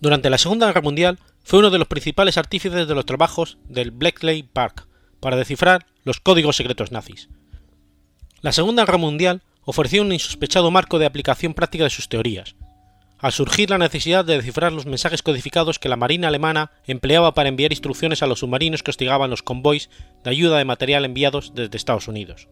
Durante 0.00 0.30
la 0.30 0.38
Segunda 0.38 0.66
Guerra 0.66 0.80
Mundial 0.80 1.18
fue 1.44 1.58
uno 1.58 1.68
de 1.68 1.76
los 1.76 1.88
principales 1.88 2.38
artífices 2.38 2.88
de 2.88 2.94
los 2.94 3.04
trabajos 3.04 3.58
del 3.68 3.90
Bletchley 3.90 4.42
Park 4.42 4.88
para 5.20 5.36
descifrar 5.36 5.84
los 6.04 6.20
códigos 6.20 6.56
secretos 6.56 6.90
nazis. 6.90 7.28
La 8.40 8.52
Segunda 8.52 8.86
Guerra 8.86 8.96
Mundial 8.96 9.42
ofreció 9.60 10.00
un 10.00 10.10
insospechado 10.10 10.70
marco 10.70 10.98
de 10.98 11.04
aplicación 11.04 11.52
práctica 11.52 11.84
de 11.84 11.90
sus 11.90 12.08
teorías, 12.08 12.56
al 13.20 13.32
surgir 13.32 13.68
la 13.68 13.78
necesidad 13.78 14.24
de 14.24 14.36
descifrar 14.36 14.72
los 14.72 14.86
mensajes 14.86 15.22
codificados 15.22 15.78
que 15.78 15.90
la 15.90 15.96
Marina 15.96 16.28
alemana 16.28 16.72
empleaba 16.86 17.34
para 17.34 17.50
enviar 17.50 17.72
instrucciones 17.72 18.22
a 18.22 18.26
los 18.26 18.40
submarinos 18.40 18.82
que 18.82 18.90
hostigaban 18.90 19.30
los 19.30 19.42
convoys 19.42 19.90
de 20.24 20.30
ayuda 20.30 20.56
de 20.56 20.64
material 20.64 21.04
enviados 21.04 21.52
desde 21.54 21.76
Estados 21.76 22.08
Unidos. 22.08 22.48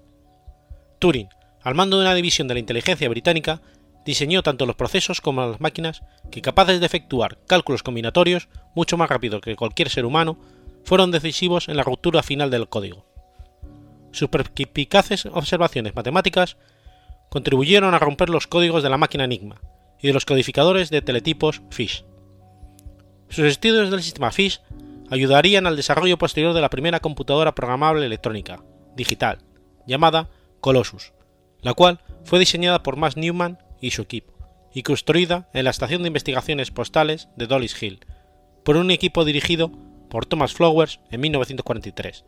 Turing, 0.98 1.28
al 1.62 1.74
mando 1.74 1.98
de 1.98 2.04
una 2.04 2.14
división 2.14 2.48
de 2.48 2.54
la 2.54 2.60
inteligencia 2.60 3.08
británica, 3.08 3.62
diseñó 4.04 4.42
tanto 4.42 4.66
los 4.66 4.76
procesos 4.76 5.20
como 5.20 5.46
las 5.46 5.60
máquinas 5.60 6.02
que, 6.30 6.42
capaces 6.42 6.80
de 6.80 6.86
efectuar 6.86 7.38
cálculos 7.46 7.82
combinatorios 7.82 8.48
mucho 8.74 8.96
más 8.98 9.08
rápido 9.08 9.40
que 9.40 9.56
cualquier 9.56 9.88
ser 9.88 10.04
humano, 10.04 10.38
fueron 10.84 11.10
decisivos 11.10 11.68
en 11.68 11.76
la 11.76 11.82
ruptura 11.82 12.22
final 12.22 12.50
del 12.50 12.68
código. 12.68 13.06
Sus 14.12 14.28
perspicaces 14.28 15.26
observaciones 15.26 15.94
matemáticas 15.94 16.56
contribuyeron 17.30 17.94
a 17.94 17.98
romper 17.98 18.28
los 18.28 18.46
códigos 18.46 18.82
de 18.82 18.90
la 18.90 18.96
máquina 18.98 19.24
Enigma 19.24 19.60
y 20.00 20.06
de 20.06 20.12
los 20.12 20.24
codificadores 20.24 20.90
de 20.90 21.02
teletipos 21.02 21.62
FISH. 21.70 22.04
Sus 23.28 23.44
estudios 23.44 23.90
del 23.90 24.02
sistema 24.02 24.30
FISH 24.30 24.60
ayudarían 25.10 25.66
al 25.66 25.76
desarrollo 25.76 26.18
posterior 26.18 26.54
de 26.54 26.60
la 26.60 26.70
primera 26.70 27.00
computadora 27.00 27.54
programable 27.54 28.06
electrónica, 28.06 28.62
digital, 28.94 29.38
llamada 29.86 30.28
Colossus, 30.60 31.12
la 31.60 31.74
cual 31.74 32.00
fue 32.24 32.38
diseñada 32.38 32.82
por 32.82 32.96
Max 32.96 33.16
Newman 33.16 33.58
y 33.80 33.90
su 33.90 34.02
equipo, 34.02 34.34
y 34.72 34.82
construida 34.82 35.48
en 35.52 35.64
la 35.64 35.70
estación 35.70 36.02
de 36.02 36.08
investigaciones 36.08 36.70
postales 36.70 37.28
de 37.36 37.46
Dollis 37.46 37.80
Hill, 37.82 38.00
por 38.64 38.76
un 38.76 38.90
equipo 38.90 39.24
dirigido 39.24 39.72
por 40.10 40.26
Thomas 40.26 40.52
Flowers 40.52 41.00
en 41.10 41.20
1943. 41.20 42.24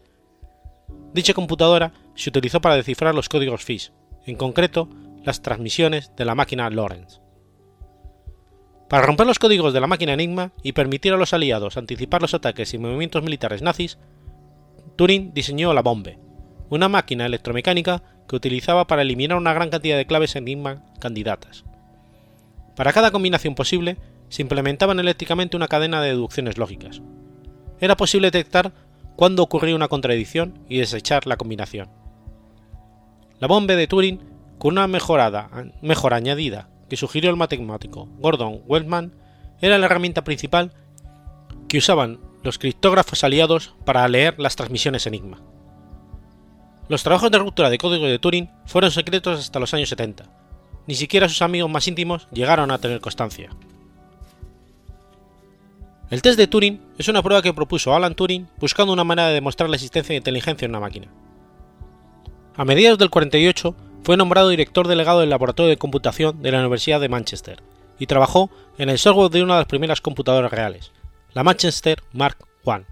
Dicha 1.12 1.34
computadora 1.34 1.92
se 2.14 2.30
utilizó 2.30 2.60
para 2.60 2.76
descifrar 2.76 3.14
los 3.14 3.28
códigos 3.28 3.64
FISH, 3.64 3.92
en 4.26 4.36
concreto 4.36 4.88
las 5.24 5.42
transmisiones 5.42 6.12
de 6.16 6.24
la 6.24 6.34
máquina 6.34 6.70
Lorentz. 6.70 7.20
Para 8.90 9.06
romper 9.06 9.24
los 9.24 9.38
códigos 9.38 9.72
de 9.72 9.80
la 9.80 9.86
máquina 9.86 10.14
Enigma 10.14 10.50
y 10.64 10.72
permitir 10.72 11.12
a 11.12 11.16
los 11.16 11.32
aliados 11.32 11.76
anticipar 11.76 12.22
los 12.22 12.34
ataques 12.34 12.74
y 12.74 12.78
movimientos 12.78 13.22
militares 13.22 13.62
nazis, 13.62 13.98
Turing 14.96 15.32
diseñó 15.32 15.72
la 15.72 15.80
Bombe, 15.80 16.18
una 16.70 16.88
máquina 16.88 17.24
electromecánica 17.24 18.02
que 18.28 18.34
utilizaba 18.34 18.88
para 18.88 19.02
eliminar 19.02 19.38
una 19.38 19.52
gran 19.54 19.70
cantidad 19.70 19.96
de 19.96 20.08
claves 20.08 20.34
enigma 20.34 20.82
candidatas. 20.98 21.64
Para 22.74 22.92
cada 22.92 23.12
combinación 23.12 23.54
posible, 23.54 23.96
se 24.28 24.42
implementaban 24.42 24.98
eléctricamente 24.98 25.56
una 25.56 25.68
cadena 25.68 26.02
de 26.02 26.08
deducciones 26.08 26.58
lógicas. 26.58 27.00
Era 27.78 27.96
posible 27.96 28.32
detectar 28.32 28.72
cuándo 29.14 29.44
ocurría 29.44 29.76
una 29.76 29.86
contradicción 29.86 30.58
y 30.68 30.78
desechar 30.78 31.28
la 31.28 31.36
combinación. 31.36 31.88
La 33.38 33.46
bomba 33.46 33.76
de 33.76 33.86
Turing, 33.86 34.18
con 34.58 34.72
una 34.72 34.88
mejorada, 34.88 35.48
mejora 35.80 36.16
añadida 36.16 36.68
que 36.90 36.98
sugirió 36.98 37.30
el 37.30 37.36
matemático 37.36 38.06
Gordon 38.18 38.60
Wellman, 38.66 39.14
era 39.62 39.78
la 39.78 39.86
herramienta 39.86 40.24
principal 40.24 40.72
que 41.68 41.78
usaban 41.78 42.18
los 42.42 42.58
criptógrafos 42.58 43.24
aliados 43.24 43.74
para 43.86 44.06
leer 44.08 44.34
las 44.38 44.56
transmisiones 44.56 45.06
Enigma. 45.06 45.40
Los 46.88 47.04
trabajos 47.04 47.30
de 47.30 47.38
ruptura 47.38 47.70
de 47.70 47.78
código 47.78 48.06
de 48.06 48.18
Turing 48.18 48.50
fueron 48.66 48.90
secretos 48.90 49.38
hasta 49.38 49.60
los 49.60 49.72
años 49.72 49.88
70. 49.88 50.24
Ni 50.86 50.94
siquiera 50.96 51.28
sus 51.28 51.42
amigos 51.42 51.70
más 51.70 51.86
íntimos 51.86 52.26
llegaron 52.32 52.70
a 52.70 52.78
tener 52.78 53.00
constancia. 53.00 53.50
El 56.10 56.22
test 56.22 56.36
de 56.36 56.48
Turing 56.48 56.80
es 56.98 57.06
una 57.06 57.22
prueba 57.22 57.42
que 57.42 57.54
propuso 57.54 57.94
Alan 57.94 58.16
Turing 58.16 58.48
buscando 58.58 58.92
una 58.92 59.04
manera 59.04 59.28
de 59.28 59.34
demostrar 59.34 59.70
la 59.70 59.76
existencia 59.76 60.12
de 60.12 60.18
inteligencia 60.18 60.66
en 60.66 60.72
una 60.72 60.80
máquina. 60.80 61.06
A 62.56 62.64
mediados 62.64 62.98
del 62.98 63.10
48 63.10 63.76
fue 64.02 64.16
nombrado 64.16 64.48
director 64.48 64.88
delegado 64.88 65.20
del 65.20 65.30
Laboratorio 65.30 65.68
de 65.68 65.76
Computación 65.76 66.42
de 66.42 66.52
la 66.52 66.60
Universidad 66.60 67.00
de 67.00 67.08
Manchester 67.08 67.62
y 67.98 68.06
trabajó 68.06 68.50
en 68.78 68.88
el 68.88 68.98
software 68.98 69.30
de 69.30 69.42
una 69.42 69.54
de 69.54 69.60
las 69.60 69.68
primeras 69.68 70.00
computadoras 70.00 70.50
reales, 70.50 70.90
la 71.34 71.44
Manchester 71.44 72.02
Mark 72.12 72.38
I. 72.64 72.84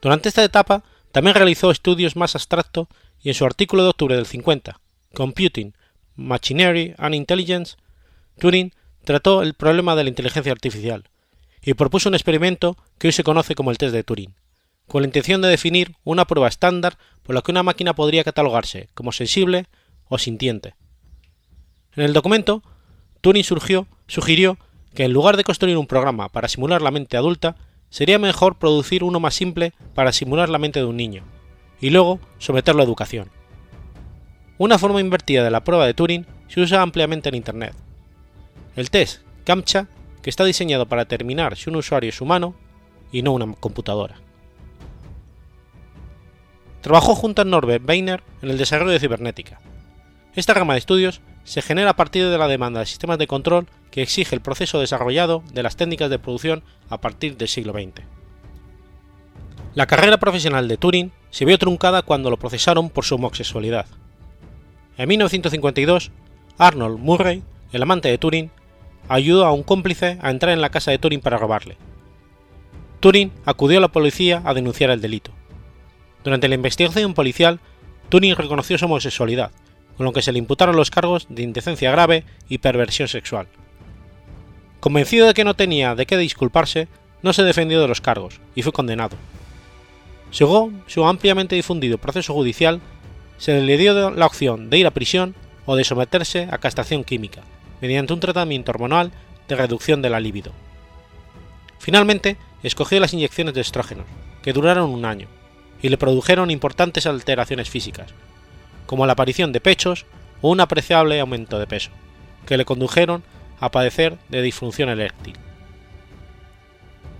Durante 0.00 0.28
esta 0.28 0.42
etapa 0.42 0.82
también 1.12 1.34
realizó 1.34 1.70
estudios 1.70 2.16
más 2.16 2.34
abstractos 2.34 2.88
y 3.22 3.28
en 3.28 3.34
su 3.34 3.44
artículo 3.44 3.82
de 3.82 3.90
octubre 3.90 4.16
del 4.16 4.26
50, 4.26 4.80
Computing, 5.14 5.74
Machinery 6.16 6.94
and 6.96 7.14
Intelligence, 7.14 7.76
Turing 8.38 8.72
trató 9.04 9.42
el 9.42 9.54
problema 9.54 9.96
de 9.96 10.04
la 10.04 10.10
inteligencia 10.10 10.52
artificial 10.52 11.04
y 11.62 11.74
propuso 11.74 12.08
un 12.08 12.14
experimento 12.14 12.78
que 12.98 13.08
hoy 13.08 13.12
se 13.12 13.24
conoce 13.24 13.54
como 13.54 13.70
el 13.70 13.78
test 13.78 13.92
de 13.92 14.04
Turing, 14.04 14.34
con 14.86 15.02
la 15.02 15.08
intención 15.08 15.42
de 15.42 15.48
definir 15.48 15.94
una 16.04 16.26
prueba 16.26 16.48
estándar 16.48 16.96
por 17.22 17.34
la 17.34 17.42
que 17.42 17.50
una 17.50 17.62
máquina 17.62 17.94
podría 17.94 18.24
catalogarse 18.24 18.88
como 18.94 19.12
sensible 19.12 19.66
o 20.10 20.18
sintiente. 20.18 20.74
En 21.96 22.04
el 22.04 22.12
documento, 22.12 22.62
Turing 23.22 23.44
surgió, 23.44 23.86
sugirió 24.06 24.58
que 24.94 25.04
en 25.04 25.14
lugar 25.14 25.38
de 25.38 25.44
construir 25.44 25.78
un 25.78 25.86
programa 25.86 26.28
para 26.28 26.48
simular 26.48 26.82
la 26.82 26.90
mente 26.90 27.16
adulta, 27.16 27.56
sería 27.88 28.18
mejor 28.18 28.58
producir 28.58 29.02
uno 29.02 29.20
más 29.20 29.34
simple 29.34 29.72
para 29.94 30.12
simular 30.12 30.50
la 30.50 30.58
mente 30.58 30.80
de 30.80 30.86
un 30.86 30.96
niño, 30.96 31.24
y 31.80 31.90
luego 31.90 32.20
someterlo 32.38 32.82
a 32.82 32.84
educación. 32.84 33.30
Una 34.58 34.78
forma 34.78 35.00
invertida 35.00 35.42
de 35.42 35.50
la 35.50 35.64
prueba 35.64 35.86
de 35.86 35.94
Turing 35.94 36.26
se 36.48 36.60
usa 36.60 36.82
ampliamente 36.82 37.28
en 37.30 37.34
Internet. 37.36 37.74
El 38.76 38.90
test 38.90 39.22
CAPTCHA, 39.44 39.88
que 40.22 40.30
está 40.30 40.44
diseñado 40.44 40.86
para 40.86 41.04
determinar 41.04 41.56
si 41.56 41.70
un 41.70 41.76
usuario 41.76 42.10
es 42.10 42.20
humano 42.20 42.54
y 43.10 43.22
no 43.22 43.32
una 43.32 43.54
computadora. 43.54 44.16
Trabajó 46.82 47.14
junto 47.14 47.42
a 47.42 47.44
Norbert 47.44 47.88
Weiner 47.88 48.22
en 48.42 48.50
el 48.50 48.58
desarrollo 48.58 48.92
de 48.92 49.00
cibernética. 49.00 49.60
Esta 50.34 50.54
gama 50.54 50.74
de 50.74 50.78
estudios 50.78 51.20
se 51.44 51.62
genera 51.62 51.90
a 51.90 51.96
partir 51.96 52.28
de 52.28 52.38
la 52.38 52.46
demanda 52.46 52.80
de 52.80 52.86
sistemas 52.86 53.18
de 53.18 53.26
control 53.26 53.66
que 53.90 54.02
exige 54.02 54.34
el 54.34 54.40
proceso 54.40 54.78
desarrollado 54.78 55.42
de 55.52 55.62
las 55.62 55.76
técnicas 55.76 56.10
de 56.10 56.18
producción 56.18 56.62
a 56.88 57.00
partir 57.00 57.36
del 57.36 57.48
siglo 57.48 57.72
XX. 57.72 58.04
La 59.74 59.86
carrera 59.86 60.18
profesional 60.18 60.68
de 60.68 60.76
Turing 60.76 61.12
se 61.30 61.44
vio 61.44 61.58
truncada 61.58 62.02
cuando 62.02 62.30
lo 62.30 62.36
procesaron 62.36 62.90
por 62.90 63.04
su 63.04 63.16
homosexualidad. 63.16 63.86
En 64.96 65.08
1952, 65.08 66.10
Arnold 66.58 66.98
Murray, 66.98 67.42
el 67.72 67.82
amante 67.82 68.08
de 68.08 68.18
Turing, 68.18 68.50
ayudó 69.08 69.46
a 69.46 69.52
un 69.52 69.62
cómplice 69.62 70.18
a 70.22 70.30
entrar 70.30 70.52
en 70.52 70.60
la 70.60 70.70
casa 70.70 70.90
de 70.90 70.98
Turing 70.98 71.20
para 71.20 71.38
robarle. 71.38 71.76
Turing 73.00 73.32
acudió 73.44 73.78
a 73.78 73.80
la 73.80 73.88
policía 73.88 74.42
a 74.44 74.54
denunciar 74.54 74.90
el 74.90 75.00
delito. 75.00 75.32
Durante 76.22 76.48
la 76.48 76.54
investigación 76.54 77.14
policial, 77.14 77.60
Turing 78.10 78.36
reconoció 78.36 78.76
su 78.76 78.84
homosexualidad, 78.84 79.52
con 80.00 80.06
lo 80.06 80.14
que 80.14 80.22
se 80.22 80.32
le 80.32 80.38
imputaron 80.38 80.76
los 80.76 80.90
cargos 80.90 81.26
de 81.28 81.42
indecencia 81.42 81.90
grave 81.90 82.24
y 82.48 82.56
perversión 82.56 83.06
sexual. 83.06 83.48
Convencido 84.80 85.26
de 85.26 85.34
que 85.34 85.44
no 85.44 85.52
tenía 85.52 85.94
de 85.94 86.06
qué 86.06 86.16
disculparse, 86.16 86.88
no 87.20 87.34
se 87.34 87.42
defendió 87.42 87.82
de 87.82 87.86
los 87.86 88.00
cargos 88.00 88.40
y 88.54 88.62
fue 88.62 88.72
condenado. 88.72 89.18
Según 90.30 90.82
su 90.86 91.04
ampliamente 91.04 91.54
difundido 91.54 91.98
proceso 91.98 92.32
judicial, 92.32 92.80
se 93.36 93.60
le 93.60 93.76
dio 93.76 94.10
la 94.10 94.24
opción 94.24 94.70
de 94.70 94.78
ir 94.78 94.86
a 94.86 94.90
prisión 94.90 95.34
o 95.66 95.76
de 95.76 95.84
someterse 95.84 96.48
a 96.50 96.56
castración 96.56 97.04
química, 97.04 97.42
mediante 97.82 98.14
un 98.14 98.20
tratamiento 98.20 98.70
hormonal 98.70 99.12
de 99.48 99.56
reducción 99.56 100.00
de 100.00 100.08
la 100.08 100.18
libido. 100.18 100.52
Finalmente, 101.78 102.38
escogió 102.62 103.00
las 103.00 103.12
inyecciones 103.12 103.52
de 103.52 103.60
estrógenos, 103.60 104.06
que 104.40 104.54
duraron 104.54 104.88
un 104.88 105.04
año, 105.04 105.28
y 105.82 105.90
le 105.90 105.98
produjeron 105.98 106.50
importantes 106.50 107.04
alteraciones 107.04 107.68
físicas, 107.68 108.14
como 108.90 109.06
la 109.06 109.12
aparición 109.12 109.52
de 109.52 109.60
pechos 109.60 110.04
o 110.42 110.50
un 110.50 110.58
apreciable 110.58 111.20
aumento 111.20 111.60
de 111.60 111.68
peso, 111.68 111.92
que 112.44 112.56
le 112.56 112.64
condujeron 112.64 113.22
a 113.60 113.70
padecer 113.70 114.18
de 114.30 114.42
disfunción 114.42 114.88
eréctil. 114.88 115.34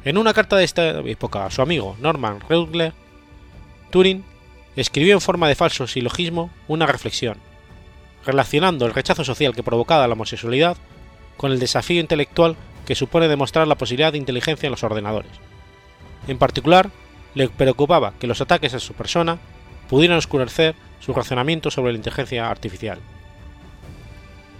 En 0.04 0.18
una 0.18 0.34
carta 0.34 0.56
de 0.56 0.64
esta 0.64 0.98
época 0.98 1.46
a 1.46 1.50
su 1.52 1.62
amigo 1.62 1.96
Norman 2.00 2.40
Reutler, 2.48 2.92
Turing 3.90 4.24
escribió 4.74 5.14
en 5.14 5.20
forma 5.20 5.46
de 5.46 5.54
falso 5.54 5.86
silogismo 5.86 6.50
una 6.66 6.86
reflexión, 6.86 7.38
relacionando 8.26 8.84
el 8.84 8.92
rechazo 8.92 9.22
social 9.22 9.54
que 9.54 9.62
provocaba 9.62 10.08
la 10.08 10.14
homosexualidad 10.14 10.76
con 11.36 11.52
el 11.52 11.60
desafío 11.60 12.00
intelectual 12.00 12.56
que 12.84 12.96
supone 12.96 13.28
demostrar 13.28 13.68
la 13.68 13.78
posibilidad 13.78 14.10
de 14.10 14.18
inteligencia 14.18 14.66
en 14.66 14.72
los 14.72 14.82
ordenadores. 14.82 15.30
En 16.26 16.36
particular, 16.36 16.90
le 17.34 17.48
preocupaba 17.48 18.14
que 18.18 18.26
los 18.26 18.40
ataques 18.40 18.74
a 18.74 18.80
su 18.80 18.94
persona 18.94 19.38
pudieran 19.88 20.18
oscurecer 20.18 20.74
su 21.00 21.12
razonamiento 21.12 21.70
sobre 21.70 21.92
la 21.92 21.98
inteligencia 21.98 22.48
artificial. 22.48 22.98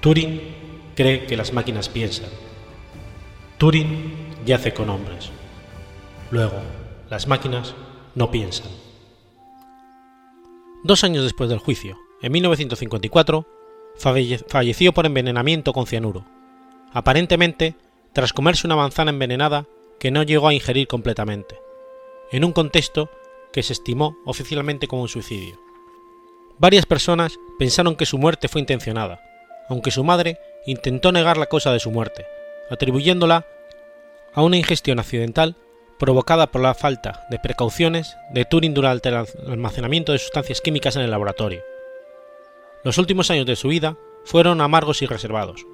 Turing 0.00 0.40
cree 0.96 1.26
que 1.26 1.36
las 1.36 1.52
máquinas 1.52 1.88
piensan. 1.88 2.28
Turing 3.58 4.12
yace 4.44 4.74
con 4.74 4.90
hombres. 4.90 5.30
Luego, 6.30 6.60
las 7.08 7.26
máquinas 7.26 7.74
no 8.14 8.30
piensan. 8.30 8.70
Dos 10.82 11.04
años 11.04 11.24
después 11.24 11.50
del 11.50 11.58
juicio, 11.58 11.98
en 12.22 12.32
1954, 12.32 13.46
falleció 14.48 14.92
por 14.92 15.04
envenenamiento 15.04 15.72
con 15.72 15.86
cianuro, 15.86 16.24
aparentemente 16.92 17.76
tras 18.12 18.32
comerse 18.32 18.66
una 18.66 18.76
manzana 18.76 19.10
envenenada 19.10 19.66
que 19.98 20.10
no 20.10 20.22
llegó 20.22 20.48
a 20.48 20.54
ingerir 20.54 20.86
completamente, 20.86 21.58
en 22.32 22.44
un 22.44 22.52
contexto 22.52 23.10
que 23.52 23.62
se 23.62 23.74
estimó 23.74 24.16
oficialmente 24.24 24.88
como 24.88 25.02
un 25.02 25.08
suicidio. 25.08 25.58
Varias 26.60 26.84
personas 26.84 27.38
pensaron 27.58 27.96
que 27.96 28.04
su 28.04 28.18
muerte 28.18 28.46
fue 28.46 28.60
intencionada, 28.60 29.22
aunque 29.70 29.90
su 29.90 30.04
madre 30.04 30.38
intentó 30.66 31.10
negar 31.10 31.38
la 31.38 31.46
causa 31.46 31.72
de 31.72 31.80
su 31.80 31.90
muerte, 31.90 32.26
atribuyéndola 32.68 33.46
a 34.34 34.42
una 34.42 34.58
ingestión 34.58 34.98
accidental 34.98 35.56
provocada 35.98 36.48
por 36.48 36.60
la 36.60 36.74
falta 36.74 37.26
de 37.30 37.38
precauciones 37.38 38.14
de 38.34 38.44
Turing 38.44 38.74
durante 38.74 39.08
el 39.08 39.24
almacenamiento 39.48 40.12
de 40.12 40.18
sustancias 40.18 40.60
químicas 40.60 40.96
en 40.96 41.02
el 41.02 41.10
laboratorio. 41.10 41.62
Los 42.84 42.98
últimos 42.98 43.30
años 43.30 43.46
de 43.46 43.56
su 43.56 43.68
vida 43.68 43.96
fueron 44.26 44.60
amargos 44.60 45.00
y 45.00 45.06
reservados. 45.06 45.64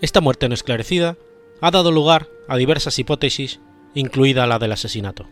Esta 0.00 0.20
muerte 0.20 0.48
no 0.48 0.54
esclarecida 0.54 1.16
ha 1.60 1.72
dado 1.72 1.90
lugar 1.90 2.28
a 2.46 2.56
diversas 2.56 3.00
hipótesis, 3.00 3.58
incluida 3.94 4.46
la 4.46 4.60
del 4.60 4.70
asesinato. 4.70 5.26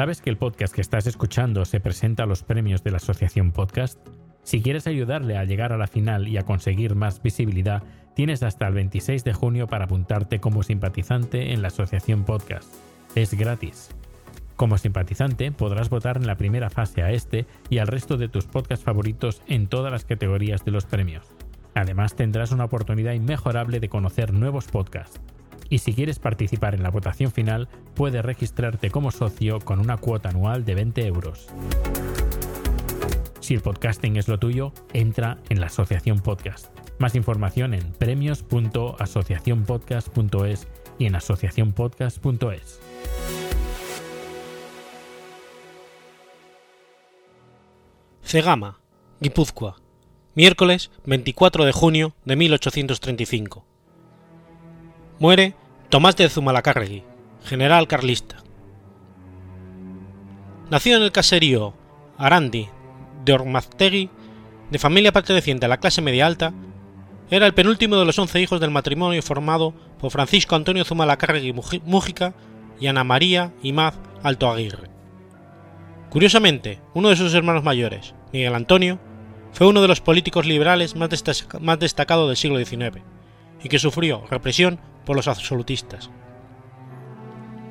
¿Sabes 0.00 0.22
que 0.22 0.30
el 0.30 0.38
podcast 0.38 0.74
que 0.74 0.80
estás 0.80 1.06
escuchando 1.06 1.66
se 1.66 1.78
presenta 1.78 2.22
a 2.22 2.26
los 2.26 2.42
premios 2.42 2.82
de 2.82 2.90
la 2.90 2.96
Asociación 2.96 3.52
Podcast? 3.52 3.98
Si 4.42 4.62
quieres 4.62 4.86
ayudarle 4.86 5.36
a 5.36 5.44
llegar 5.44 5.74
a 5.74 5.76
la 5.76 5.88
final 5.88 6.26
y 6.26 6.38
a 6.38 6.42
conseguir 6.46 6.94
más 6.94 7.20
visibilidad, 7.20 7.82
tienes 8.14 8.42
hasta 8.42 8.66
el 8.66 8.72
26 8.72 9.24
de 9.24 9.34
junio 9.34 9.66
para 9.66 9.84
apuntarte 9.84 10.40
como 10.40 10.62
simpatizante 10.62 11.52
en 11.52 11.60
la 11.60 11.68
Asociación 11.68 12.24
Podcast. 12.24 12.72
Es 13.14 13.34
gratis. 13.34 13.90
Como 14.56 14.78
simpatizante 14.78 15.52
podrás 15.52 15.90
votar 15.90 16.16
en 16.16 16.26
la 16.26 16.38
primera 16.38 16.70
fase 16.70 17.02
a 17.02 17.10
este 17.10 17.44
y 17.68 17.76
al 17.76 17.86
resto 17.86 18.16
de 18.16 18.28
tus 18.28 18.46
podcasts 18.46 18.86
favoritos 18.86 19.42
en 19.48 19.66
todas 19.66 19.92
las 19.92 20.06
categorías 20.06 20.64
de 20.64 20.70
los 20.70 20.86
premios. 20.86 21.26
Además 21.74 22.16
tendrás 22.16 22.52
una 22.52 22.64
oportunidad 22.64 23.12
inmejorable 23.12 23.80
de 23.80 23.90
conocer 23.90 24.32
nuevos 24.32 24.66
podcasts 24.66 25.20
y 25.70 25.78
si 25.78 25.94
quieres 25.94 26.18
participar 26.18 26.74
en 26.74 26.82
la 26.82 26.90
votación 26.90 27.30
final, 27.30 27.68
puedes 27.94 28.22
registrarte 28.22 28.90
como 28.90 29.10
socio 29.12 29.60
con 29.60 29.78
una 29.78 29.96
cuota 29.96 30.28
anual 30.28 30.66
de 30.66 30.74
20 30.74 31.06
euros. 31.06 31.46
Si 33.38 33.54
el 33.54 33.62
podcasting 33.62 34.16
es 34.16 34.26
lo 34.28 34.38
tuyo, 34.38 34.74
entra 34.92 35.38
en 35.48 35.60
la 35.60 35.66
Asociación 35.66 36.18
Podcast. 36.18 36.66
Más 36.98 37.14
información 37.14 37.72
en 37.72 37.92
premios.asociacionpodcast.es 37.92 40.68
y 40.98 41.06
en 41.06 41.14
asociacionpodcast.es. 41.14 42.80
Cegama, 48.22 48.80
Guipúzcoa, 49.20 49.76
miércoles 50.34 50.90
24 51.06 51.64
de 51.64 51.72
junio 51.72 52.14
de 52.24 52.36
1835. 52.36 53.64
Muere 55.18 55.54
Tomás 55.90 56.14
de 56.14 56.28
Zumalacárregui, 56.28 57.02
general 57.44 57.88
carlista. 57.88 58.36
Nacido 60.70 60.98
en 60.98 61.02
el 61.02 61.10
caserío 61.10 61.74
Arandi 62.16 62.68
de 63.24 63.32
Ormaztegui, 63.32 64.08
de 64.70 64.78
familia 64.78 65.10
perteneciente 65.10 65.66
a 65.66 65.68
la 65.68 65.78
clase 65.78 66.00
media 66.00 66.28
alta, 66.28 66.54
era 67.28 67.44
el 67.44 67.54
penúltimo 67.54 67.96
de 67.96 68.04
los 68.04 68.16
once 68.20 68.40
hijos 68.40 68.60
del 68.60 68.70
matrimonio 68.70 69.20
formado 69.20 69.74
por 69.98 70.12
Francisco 70.12 70.54
Antonio 70.54 70.84
Zumalacárregui 70.84 71.52
Mújica 71.84 72.34
y 72.78 72.86
Ana 72.86 73.02
María 73.02 73.52
Imaz 73.64 73.96
Alto 74.22 74.48
Aguirre. 74.48 74.88
Curiosamente, 76.08 76.80
uno 76.94 77.08
de 77.08 77.16
sus 77.16 77.34
hermanos 77.34 77.64
mayores, 77.64 78.14
Miguel 78.32 78.54
Antonio, 78.54 79.00
fue 79.50 79.66
uno 79.66 79.82
de 79.82 79.88
los 79.88 80.00
políticos 80.00 80.46
liberales 80.46 80.94
más, 80.94 81.10
destacados 81.80 82.28
del 82.28 82.36
siglo 82.36 82.64
XIX 82.64 83.02
y 83.64 83.68
que 83.68 83.80
sufrió 83.80 84.24
represión 84.30 84.78
por 85.10 85.16
los 85.16 85.26
absolutistas. 85.26 86.08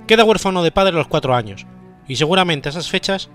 Queda 0.08 0.26
huérfano 0.26 0.62
de 0.62 0.74
padre 0.74 0.96
a 0.96 0.98
los 0.98 1.08
cuatro 1.08 1.34
años, 1.34 1.66
y 2.06 2.18
seguramente 2.18 2.68
a 2.68 2.72
esas 2.72 2.90
fechas 2.90 3.30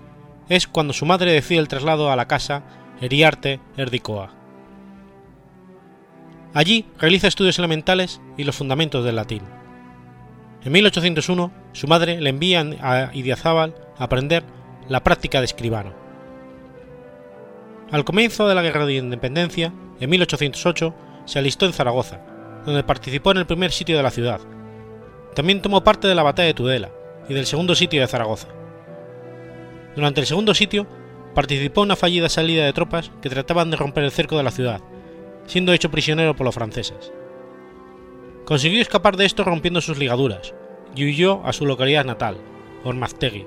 es 0.47 0.67
cuando 0.67 0.93
su 0.93 1.07
madre 1.07 1.31
decide 1.31 1.57
el 1.57 1.67
traslado 1.67 2.11
a 2.11 2.15
la 2.15 2.27
casa 2.27 2.61
Eriarte 3.01 3.59
Erdicoa. 3.75 4.31
Allí 6.53 6.85
realiza 6.99 7.27
estudios 7.27 7.57
elementales 7.57 8.21
y 8.37 8.43
los 8.43 8.55
fundamentos 8.55 9.03
del 9.03 9.15
latín. 9.15 9.41
En 10.63 10.71
1801, 10.71 11.51
su 11.73 11.87
madre 11.87 12.21
le 12.21 12.29
envía 12.29 12.63
a 12.83 13.09
Idiazábal 13.11 13.73
a 13.97 14.03
aprender 14.03 14.43
la 14.87 15.03
práctica 15.03 15.39
de 15.39 15.45
escribano. 15.45 15.95
Al 17.89 18.05
comienzo 18.05 18.47
de 18.47 18.53
la 18.53 18.61
Guerra 18.61 18.85
de 18.85 18.97
Independencia, 18.97 19.73
en 19.99 20.09
1808, 20.11 20.93
se 21.25 21.39
alistó 21.39 21.65
en 21.65 21.73
Zaragoza, 21.73 22.34
donde 22.65 22.83
participó 22.83 23.31
en 23.31 23.37
el 23.37 23.45
primer 23.45 23.71
sitio 23.71 23.97
de 23.97 24.03
la 24.03 24.11
ciudad. 24.11 24.41
También 25.35 25.61
tomó 25.61 25.83
parte 25.83 26.07
de 26.07 26.15
la 26.15 26.23
batalla 26.23 26.47
de 26.47 26.53
Tudela 26.53 26.91
y 27.27 27.33
del 27.33 27.45
segundo 27.45 27.75
sitio 27.75 28.01
de 28.01 28.07
Zaragoza. 28.07 28.47
Durante 29.95 30.21
el 30.21 30.27
segundo 30.27 30.53
sitio, 30.53 30.87
participó 31.33 31.81
en 31.81 31.87
una 31.87 31.95
fallida 31.95 32.29
salida 32.29 32.65
de 32.65 32.73
tropas 32.73 33.11
que 33.21 33.29
trataban 33.29 33.69
de 33.69 33.77
romper 33.77 34.03
el 34.03 34.11
cerco 34.11 34.37
de 34.37 34.43
la 34.43 34.51
ciudad, 34.51 34.81
siendo 35.45 35.73
hecho 35.73 35.91
prisionero 35.91 36.35
por 36.35 36.45
los 36.45 36.55
franceses. 36.55 37.11
Consiguió 38.45 38.81
escapar 38.81 39.17
de 39.17 39.25
esto 39.25 39.43
rompiendo 39.43 39.81
sus 39.81 39.97
ligaduras 39.97 40.53
y 40.95 41.05
huyó 41.05 41.45
a 41.45 41.53
su 41.53 41.65
localidad 41.65 42.05
natal, 42.05 42.37
Ormaztegui. 42.83 43.45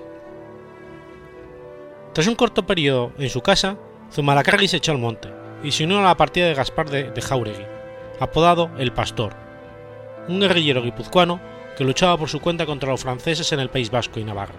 Tras 2.12 2.26
un 2.26 2.34
corto 2.34 2.66
periodo 2.66 3.12
en 3.18 3.30
su 3.30 3.40
casa, 3.40 3.78
Zumalacárregui 4.12 4.68
se 4.68 4.78
echó 4.78 4.92
al 4.92 4.98
monte 4.98 5.28
y 5.62 5.70
se 5.70 5.84
unió 5.84 6.00
a 6.00 6.02
la 6.02 6.16
partida 6.16 6.46
de 6.46 6.54
Gaspar 6.54 6.90
de, 6.90 7.10
de 7.10 7.20
Jauregui, 7.20 7.64
apodado 8.20 8.70
El 8.78 8.92
Pastor, 8.92 9.32
un 10.28 10.40
guerrillero 10.40 10.82
guipuzcoano 10.82 11.40
que 11.76 11.84
luchaba 11.84 12.16
por 12.16 12.28
su 12.28 12.40
cuenta 12.40 12.66
contra 12.66 12.90
los 12.90 13.02
franceses 13.02 13.52
en 13.52 13.60
el 13.60 13.70
País 13.70 13.90
Vasco 13.90 14.18
y 14.18 14.24
Navarra. 14.24 14.54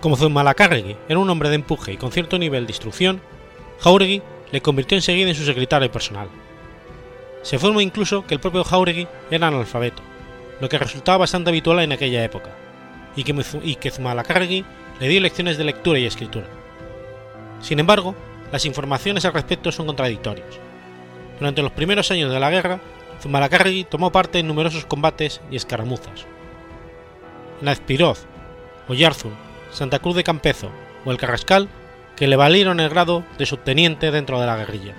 Como 0.00 0.16
Zumalacárregui 0.16 0.96
era 1.08 1.18
un 1.18 1.30
hombre 1.30 1.48
de 1.48 1.56
empuje 1.56 1.92
y 1.92 1.96
con 1.96 2.12
cierto 2.12 2.38
nivel 2.38 2.66
de 2.66 2.72
instrucción, 2.72 3.20
Jauregui 3.80 4.22
le 4.52 4.60
convirtió 4.60 4.96
enseguida 4.96 5.30
en 5.30 5.34
su 5.34 5.44
secretario 5.44 5.90
personal. 5.90 6.28
Se 7.42 7.56
informa 7.56 7.82
incluso 7.82 8.26
que 8.26 8.34
el 8.34 8.40
propio 8.40 8.64
Jauregui 8.64 9.08
era 9.30 9.48
analfabeto, 9.48 10.02
lo 10.60 10.68
que 10.68 10.78
resultaba 10.78 11.18
bastante 11.18 11.50
habitual 11.50 11.80
en 11.80 11.92
aquella 11.92 12.22
época, 12.22 12.50
y 13.16 13.24
que, 13.24 13.34
y 13.62 13.76
que 13.76 13.90
Zumalacárregui 13.90 14.64
le 15.00 15.08
dio 15.08 15.20
lecciones 15.20 15.56
de 15.56 15.64
lectura 15.64 15.98
y 15.98 16.04
escritura. 16.04 16.46
Sin 17.62 17.78
embargo, 17.78 18.14
las 18.52 18.66
informaciones 18.66 19.24
al 19.24 19.32
respecto 19.32 19.72
son 19.72 19.86
contradictorias 19.86 20.69
durante 21.40 21.62
los 21.62 21.72
primeros 21.72 22.10
años 22.10 22.30
de 22.30 22.38
la 22.38 22.50
guerra, 22.50 22.80
Zumalacárregui 23.20 23.84
tomó 23.84 24.12
parte 24.12 24.38
en 24.38 24.46
numerosos 24.46 24.84
combates 24.84 25.40
y 25.50 25.56
escaramuzas. 25.56 26.26
En 27.60 27.68
Azpiroz, 27.68 28.26
Oyarzun, 28.88 29.34
Santa 29.72 29.98
Cruz 29.98 30.16
de 30.16 30.24
Campezo 30.24 30.70
o 31.04 31.10
el 31.10 31.16
Carrascal, 31.16 31.68
que 32.14 32.28
le 32.28 32.36
valieron 32.36 32.78
el 32.78 32.90
grado 32.90 33.24
de 33.38 33.46
subteniente 33.46 34.10
dentro 34.10 34.38
de 34.38 34.46
la 34.46 34.56
guerrilla. 34.56 34.94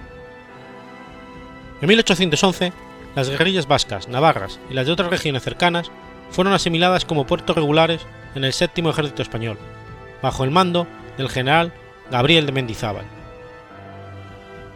En 1.81 1.87
1811, 1.87 2.73
las 3.15 3.29
guerrillas 3.29 3.67
vascas, 3.67 4.07
navarras 4.07 4.59
y 4.69 4.73
las 4.73 4.87
de 4.87 4.91
otras 4.91 5.09
regiones 5.09 5.43
cercanas 5.43 5.91
fueron 6.31 6.53
asimiladas 6.53 7.05
como 7.05 7.27
puertos 7.27 7.55
regulares 7.55 8.01
en 8.33 8.45
el 8.45 8.53
séptimo 8.53 8.89
ejército 8.89 9.21
español, 9.21 9.57
bajo 10.21 10.43
el 10.43 10.51
mando 10.51 10.87
del 11.17 11.29
general 11.29 11.73
Gabriel 12.09 12.45
de 12.45 12.51
Mendizábal. 12.51 13.20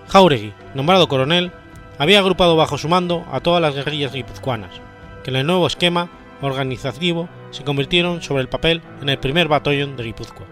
Jauregui, 0.07 0.53
nombrado 0.73 1.07
coronel, 1.07 1.51
había 1.97 2.19
agrupado 2.19 2.55
bajo 2.55 2.77
su 2.77 2.89
mando 2.89 3.25
a 3.31 3.39
todas 3.39 3.61
las 3.61 3.75
guerrillas 3.75 4.13
guipuzcoanas, 4.13 4.81
que 5.23 5.31
en 5.31 5.37
el 5.37 5.47
nuevo 5.47 5.67
esquema 5.67 6.09
organizativo 6.41 7.29
se 7.51 7.63
convirtieron 7.63 8.21
sobre 8.21 8.41
el 8.41 8.49
papel 8.49 8.81
en 9.01 9.09
el 9.09 9.17
primer 9.17 9.47
batallón 9.47 9.95
de 9.95 10.03
Guipúzcoa. 10.03 10.45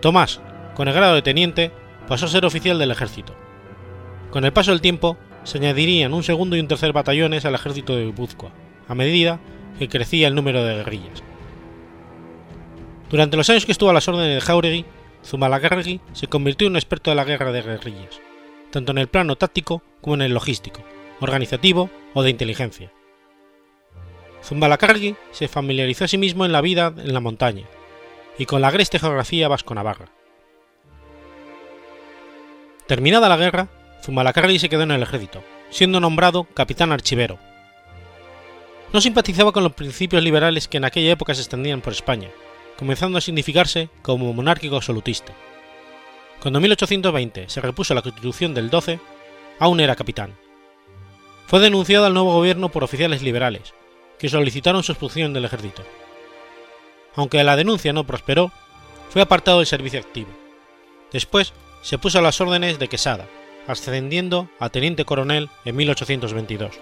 Tomás, 0.00 0.40
con 0.74 0.88
el 0.88 0.94
grado 0.94 1.14
de 1.14 1.22
teniente, 1.22 1.70
pasó 2.08 2.26
a 2.26 2.28
ser 2.28 2.44
oficial 2.44 2.78
del 2.78 2.90
ejército. 2.90 3.34
Con 4.30 4.44
el 4.44 4.52
paso 4.52 4.70
del 4.70 4.80
tiempo, 4.80 5.16
se 5.44 5.58
añadirían 5.58 6.14
un 6.14 6.22
segundo 6.22 6.56
y 6.56 6.60
un 6.60 6.68
tercer 6.68 6.92
batallones 6.92 7.44
al 7.44 7.54
ejército 7.54 7.94
de 7.94 8.06
Guipúzcoa, 8.06 8.50
a 8.88 8.94
medida 8.94 9.38
que 9.78 9.88
crecía 9.88 10.28
el 10.28 10.34
número 10.34 10.64
de 10.64 10.76
guerrillas. 10.76 11.22
Durante 13.10 13.36
los 13.36 13.48
años 13.50 13.66
que 13.66 13.72
estuvo 13.72 13.90
a 13.90 13.94
las 13.94 14.08
órdenes 14.08 14.34
de 14.34 14.40
Jauregui, 14.40 14.84
Zumalacárregui 15.26 16.00
se 16.12 16.28
convirtió 16.28 16.68
en 16.68 16.74
un 16.74 16.76
experto 16.76 17.10
de 17.10 17.16
la 17.16 17.24
guerra 17.24 17.50
de 17.50 17.62
guerrillas, 17.62 18.20
tanto 18.70 18.92
en 18.92 18.98
el 18.98 19.08
plano 19.08 19.36
táctico 19.36 19.82
como 20.00 20.14
en 20.14 20.22
el 20.22 20.32
logístico, 20.32 20.82
organizativo 21.20 21.90
o 22.14 22.22
de 22.22 22.30
inteligencia. 22.30 22.92
Zumalacárregui 24.44 25.16
se 25.32 25.48
familiarizó 25.48 26.04
a 26.04 26.08
sí 26.08 26.16
mismo 26.16 26.44
en 26.44 26.52
la 26.52 26.60
vida 26.60 26.94
en 26.96 27.12
la 27.12 27.20
montaña 27.20 27.64
y 28.38 28.46
con 28.46 28.60
la 28.60 28.68
agreste 28.68 29.00
geografía 29.00 29.48
vasco-navarra. 29.48 30.06
Terminada 32.86 33.28
la 33.28 33.36
guerra, 33.36 33.68
Zumalacárregui 34.04 34.60
se 34.60 34.68
quedó 34.68 34.84
en 34.84 34.92
el 34.92 35.02
ejército, 35.02 35.42
siendo 35.70 35.98
nombrado 35.98 36.44
capitán 36.54 36.92
archivero. 36.92 37.40
No 38.92 39.00
simpatizaba 39.00 39.50
con 39.50 39.64
los 39.64 39.72
principios 39.72 40.22
liberales 40.22 40.68
que 40.68 40.76
en 40.76 40.84
aquella 40.84 41.10
época 41.10 41.34
se 41.34 41.40
extendían 41.40 41.80
por 41.80 41.92
España, 41.92 42.28
comenzando 42.78 43.18
a 43.18 43.20
significarse 43.20 43.88
como 44.02 44.32
monárquico 44.32 44.76
absolutista. 44.76 45.32
Cuando 46.40 46.58
en 46.58 46.62
1820 46.64 47.48
se 47.48 47.60
repuso 47.60 47.94
la 47.94 48.02
constitución 48.02 48.54
del 48.54 48.70
12, 48.70 49.00
aún 49.58 49.80
era 49.80 49.96
capitán. 49.96 50.34
Fue 51.46 51.60
denunciado 51.60 52.06
al 52.06 52.14
nuevo 52.14 52.32
gobierno 52.32 52.70
por 52.70 52.84
oficiales 52.84 53.22
liberales, 53.22 53.74
que 54.18 54.28
solicitaron 54.28 54.82
su 54.82 54.92
expulsión 54.92 55.32
del 55.32 55.44
ejército. 55.44 55.82
Aunque 57.14 57.42
la 57.44 57.56
denuncia 57.56 57.92
no 57.92 58.04
prosperó, 58.04 58.52
fue 59.10 59.22
apartado 59.22 59.58
del 59.58 59.66
servicio 59.66 60.00
activo. 60.00 60.30
Después 61.12 61.52
se 61.82 61.98
puso 61.98 62.18
a 62.18 62.22
las 62.22 62.40
órdenes 62.40 62.78
de 62.78 62.88
Quesada, 62.88 63.26
ascendiendo 63.66 64.48
a 64.58 64.68
teniente 64.68 65.04
coronel 65.04 65.48
en 65.64 65.76
1822. 65.76 66.78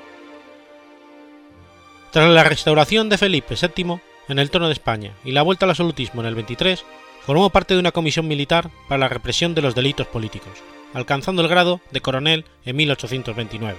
Tras 2.10 2.30
la 2.30 2.44
restauración 2.44 3.08
de 3.08 3.18
Felipe 3.18 3.54
VII 3.54 4.00
en 4.28 4.38
el 4.38 4.50
trono 4.50 4.66
de 4.66 4.72
España 4.72 5.12
y 5.24 5.32
la 5.32 5.42
vuelta 5.42 5.66
al 5.66 5.70
absolutismo 5.70 6.20
en 6.20 6.28
el 6.28 6.34
23, 6.34 6.84
formó 7.24 7.50
parte 7.50 7.74
de 7.74 7.80
una 7.80 7.92
comisión 7.92 8.28
militar 8.28 8.70
para 8.88 8.98
la 8.98 9.08
represión 9.08 9.54
de 9.54 9.62
los 9.62 9.74
delitos 9.74 10.06
políticos, 10.06 10.52
alcanzando 10.92 11.42
el 11.42 11.48
grado 11.48 11.80
de 11.90 12.00
coronel 12.00 12.44
en 12.64 12.76
1829. 12.76 13.78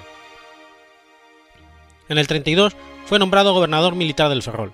En 2.09 2.17
el 2.17 2.27
32 2.27 2.75
fue 3.05 3.19
nombrado 3.19 3.53
gobernador 3.53 3.95
militar 3.95 4.29
del 4.29 4.43
Ferrol. 4.43 4.73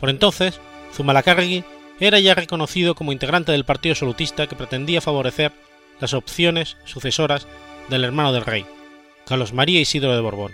Por 0.00 0.10
entonces, 0.10 0.60
Zumalacárregui 0.94 1.64
era 2.00 2.18
ya 2.18 2.34
reconocido 2.34 2.94
como 2.94 3.12
integrante 3.12 3.52
del 3.52 3.64
partido 3.64 3.92
absolutista 3.92 4.46
que 4.46 4.56
pretendía 4.56 5.00
favorecer 5.00 5.52
las 6.00 6.12
opciones 6.12 6.76
sucesoras 6.84 7.46
del 7.88 8.04
hermano 8.04 8.32
del 8.32 8.44
rey, 8.44 8.66
Carlos 9.26 9.52
María 9.52 9.80
Isidro 9.80 10.14
de 10.14 10.20
Borbón. 10.20 10.52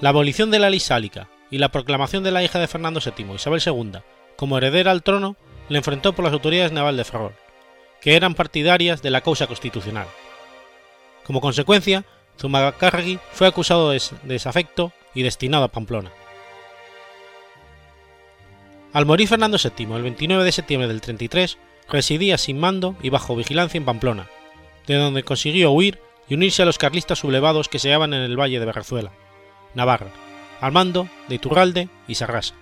La 0.00 0.10
abolición 0.10 0.50
de 0.50 0.58
la 0.58 0.70
ley 0.70 0.80
sálica 0.80 1.28
y 1.50 1.58
la 1.58 1.70
proclamación 1.70 2.24
de 2.24 2.30
la 2.30 2.42
hija 2.42 2.58
de 2.58 2.68
Fernando 2.68 3.00
VII, 3.00 3.34
Isabel 3.34 3.62
II, 3.64 4.00
como 4.36 4.58
heredera 4.58 4.90
al 4.90 5.02
trono, 5.02 5.36
le 5.68 5.78
enfrentó 5.78 6.12
por 6.12 6.24
las 6.24 6.34
autoridades 6.34 6.72
naval 6.72 6.96
de 6.96 7.04
Ferrol, 7.04 7.34
que 8.00 8.16
eran 8.16 8.34
partidarias 8.34 9.02
de 9.02 9.10
la 9.10 9.20
causa 9.20 9.46
constitucional. 9.46 10.06
Como 11.24 11.40
consecuencia, 11.40 12.04
Zumalacárregui 12.38 13.18
fue 13.32 13.46
acusado 13.46 13.90
de 13.90 14.00
desafecto 14.24 14.92
y 15.14 15.22
destinado 15.22 15.64
a 15.64 15.68
Pamplona. 15.68 16.12
Al 18.92 19.06
morir 19.06 19.28
Fernando 19.28 19.58
VII 19.58 19.94
el 19.94 20.02
29 20.02 20.44
de 20.44 20.52
septiembre 20.52 20.88
del 20.88 21.00
33, 21.00 21.58
residía 21.88 22.38
sin 22.38 22.58
mando 22.58 22.96
y 23.02 23.10
bajo 23.10 23.36
vigilancia 23.36 23.78
en 23.78 23.84
Pamplona, 23.84 24.28
de 24.86 24.94
donde 24.94 25.22
consiguió 25.22 25.70
huir 25.70 25.98
y 26.28 26.34
unirse 26.34 26.62
a 26.62 26.66
los 26.66 26.78
carlistas 26.78 27.18
sublevados 27.18 27.68
que 27.68 27.78
se 27.78 27.88
hallaban 27.88 28.14
en 28.14 28.22
el 28.22 28.38
valle 28.38 28.58
de 28.58 28.66
Berrezuela, 28.66 29.12
Navarra, 29.74 30.10
al 30.60 30.72
mando 30.72 31.08
de 31.28 31.36
Iturralde 31.36 31.88
y 32.08 32.14
Sarrasa. 32.14 32.54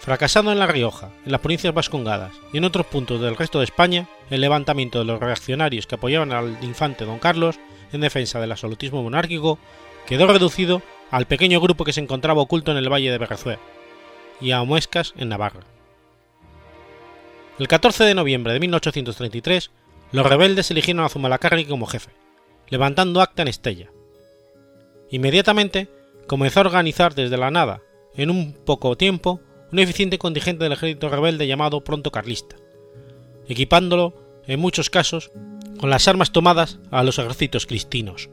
Fracasando 0.00 0.50
en 0.50 0.58
La 0.58 0.66
Rioja, 0.66 1.10
en 1.26 1.32
las 1.32 1.40
provincias 1.40 1.74
vascongadas 1.74 2.32
y 2.52 2.58
en 2.58 2.64
otros 2.64 2.86
puntos 2.86 3.20
del 3.20 3.36
resto 3.36 3.58
de 3.58 3.64
España, 3.64 4.08
el 4.30 4.40
levantamiento 4.40 4.98
de 4.98 5.04
los 5.04 5.20
reaccionarios 5.20 5.86
que 5.86 5.96
apoyaban 5.96 6.32
al 6.32 6.56
infante 6.62 7.04
don 7.04 7.18
Carlos 7.18 7.58
en 7.92 8.00
defensa 8.00 8.40
del 8.40 8.52
absolutismo 8.52 9.02
monárquico 9.02 9.58
quedó 10.06 10.26
reducido 10.26 10.80
al 11.10 11.26
pequeño 11.26 11.60
grupo 11.60 11.84
que 11.84 11.92
se 11.92 12.00
encontraba 12.00 12.40
oculto 12.40 12.72
en 12.72 12.78
el 12.78 12.90
valle 12.90 13.10
de 13.10 13.18
Berrezuela 13.18 13.60
y 14.40 14.52
a 14.52 14.62
Muescas 14.64 15.12
en 15.18 15.28
Navarra. 15.28 15.60
El 17.58 17.68
14 17.68 18.04
de 18.04 18.14
noviembre 18.14 18.54
de 18.54 18.60
1833, 18.60 19.70
los 20.12 20.26
rebeldes 20.26 20.70
eligieron 20.70 21.04
a 21.04 21.10
Zumalacárregui 21.10 21.66
como 21.66 21.86
jefe, 21.86 22.10
levantando 22.68 23.20
acta 23.20 23.42
en 23.42 23.48
Estella. 23.48 23.90
Inmediatamente 25.10 25.88
comenzó 26.30 26.60
a 26.60 26.66
organizar 26.66 27.16
desde 27.16 27.36
la 27.36 27.50
nada, 27.50 27.82
en 28.14 28.30
un 28.30 28.52
poco 28.52 28.96
tiempo, 28.96 29.40
un 29.72 29.80
eficiente 29.80 30.16
contingente 30.16 30.62
del 30.62 30.74
ejército 30.74 31.08
rebelde 31.08 31.48
llamado 31.48 31.82
Pronto 31.82 32.12
Carlista, 32.12 32.54
equipándolo, 33.48 34.14
en 34.46 34.60
muchos 34.60 34.90
casos, 34.90 35.32
con 35.80 35.90
las 35.90 36.06
armas 36.06 36.30
tomadas 36.30 36.78
a 36.92 37.02
los 37.02 37.18
ejércitos 37.18 37.66
cristinos. 37.66 38.30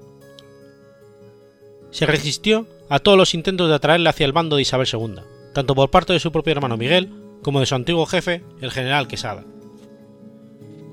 Se 1.90 2.06
resistió 2.06 2.68
a 2.88 3.00
todos 3.00 3.18
los 3.18 3.34
intentos 3.34 3.68
de 3.68 3.74
atraerle 3.74 4.10
hacia 4.10 4.28
el 4.28 4.32
bando 4.32 4.58
de 4.58 4.62
Isabel 4.62 4.88
II, 4.94 5.16
tanto 5.56 5.74
por 5.74 5.90
parte 5.90 6.14
de 6.14 6.20
su 6.20 6.32
propio 6.32 6.52
hermano 6.52 6.78
Miguel 6.78 7.10
como 7.42 7.62
de 7.62 7.66
su 7.66 7.74
antiguo 7.74 8.06
jefe, 8.06 8.44
el 8.62 8.70
general 8.70 9.08
Quesada. 9.08 9.44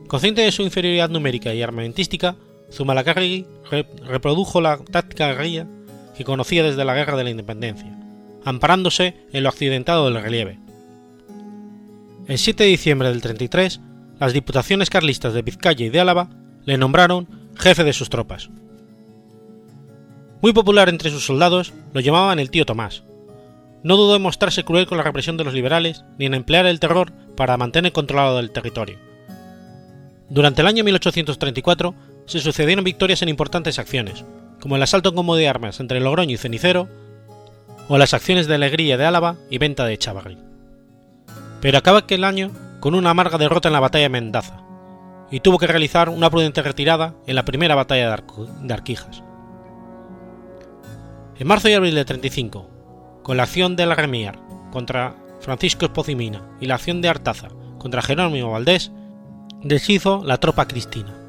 Consciente 0.08 0.40
de 0.40 0.52
su 0.52 0.62
inferioridad 0.62 1.10
numérica 1.10 1.52
y 1.52 1.60
armamentística, 1.60 2.36
Zumalacárregui 2.72 3.46
reprodujo 4.06 4.62
la 4.62 4.78
táctica 4.78 5.26
guerrilla 5.26 5.66
que 6.16 6.24
conocía 6.24 6.62
desde 6.62 6.84
la 6.84 6.94
Guerra 6.94 7.16
de 7.16 7.24
la 7.24 7.30
Independencia, 7.30 7.98
amparándose 8.44 9.14
en 9.32 9.42
lo 9.42 9.48
accidentado 9.48 10.04
del 10.04 10.22
relieve. 10.22 10.58
El 12.26 12.38
7 12.38 12.64
de 12.64 12.70
diciembre 12.70 13.08
del 13.08 13.20
33, 13.20 13.80
las 14.18 14.32
diputaciones 14.32 14.90
carlistas 14.90 15.34
de 15.34 15.42
Vizcaya 15.42 15.84
y 15.84 15.90
de 15.90 16.00
Álava 16.00 16.30
le 16.64 16.78
nombraron 16.78 17.28
jefe 17.56 17.84
de 17.84 17.92
sus 17.92 18.08
tropas. 18.08 18.48
Muy 20.40 20.52
popular 20.52 20.88
entre 20.88 21.10
sus 21.10 21.24
soldados, 21.24 21.72
lo 21.92 22.00
llamaban 22.00 22.38
el 22.38 22.50
tío 22.50 22.66
Tomás. 22.66 23.04
No 23.82 23.96
dudó 23.96 24.16
en 24.16 24.22
mostrarse 24.22 24.64
cruel 24.64 24.86
con 24.86 24.98
la 24.98 25.04
represión 25.04 25.36
de 25.36 25.44
los 25.44 25.54
liberales 25.54 26.04
ni 26.18 26.26
en 26.26 26.34
emplear 26.34 26.66
el 26.66 26.80
terror 26.80 27.12
para 27.36 27.56
mantener 27.56 27.92
controlado 27.92 28.38
el 28.40 28.50
territorio. 28.50 28.98
Durante 30.30 30.62
el 30.62 30.66
año 30.66 30.84
1834 30.84 31.94
se 32.26 32.40
sucedieron 32.40 32.84
victorias 32.84 33.20
en 33.22 33.28
importantes 33.28 33.78
acciones, 33.78 34.24
como 34.64 34.76
el 34.76 34.82
asalto 34.82 35.14
con 35.14 35.26
de 35.36 35.46
armas 35.46 35.78
entre 35.78 36.00
Logroño 36.00 36.32
y 36.32 36.38
Cenicero, 36.38 36.88
o 37.86 37.98
las 37.98 38.14
acciones 38.14 38.46
de 38.46 38.54
alegría 38.54 38.96
de 38.96 39.04
Álava 39.04 39.36
y 39.50 39.58
venta 39.58 39.84
de 39.84 39.98
Chavarri. 39.98 40.38
Pero 41.60 41.76
acaba 41.76 41.98
aquel 41.98 42.24
año 42.24 42.50
con 42.80 42.94
una 42.94 43.10
amarga 43.10 43.36
derrota 43.36 43.68
en 43.68 43.74
la 43.74 43.80
batalla 43.80 44.04
de 44.04 44.08
Mendaza, 44.08 44.62
y 45.30 45.40
tuvo 45.40 45.58
que 45.58 45.66
realizar 45.66 46.08
una 46.08 46.30
prudente 46.30 46.62
retirada 46.62 47.12
en 47.26 47.34
la 47.34 47.44
primera 47.44 47.74
batalla 47.74 48.16
de, 48.62 48.72
Arquijas. 48.72 49.22
En 51.36 51.46
marzo 51.46 51.68
y 51.68 51.74
abril 51.74 51.94
de 51.94 52.06
35, 52.06 53.20
con 53.22 53.36
la 53.36 53.42
acción 53.42 53.76
de 53.76 53.84
la 53.84 53.96
Remiar 53.96 54.38
contra 54.72 55.14
Francisco 55.40 55.84
Espozimina 55.84 56.40
y 56.58 56.64
la 56.68 56.76
acción 56.76 57.02
de 57.02 57.10
Artaza 57.10 57.48
contra 57.76 58.00
Jerónimo 58.00 58.52
Valdés, 58.52 58.92
deshizo 59.62 60.22
la 60.24 60.38
tropa 60.38 60.66
cristina. 60.66 61.23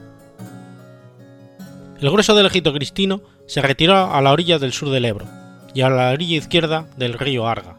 El 1.99 2.09
grueso 2.09 2.35
del 2.35 2.45
ejército 2.45 2.73
cristino 2.73 3.21
se 3.47 3.61
retiró 3.61 4.13
a 4.13 4.21
la 4.21 4.31
orilla 4.33 4.59
del 4.59 4.73
sur 4.73 4.89
del 4.89 5.05
Ebro 5.05 5.25
y 5.73 5.81
a 5.81 5.89
la 5.89 6.11
orilla 6.11 6.37
izquierda 6.37 6.87
del 6.97 7.13
río 7.13 7.47
Arga. 7.47 7.77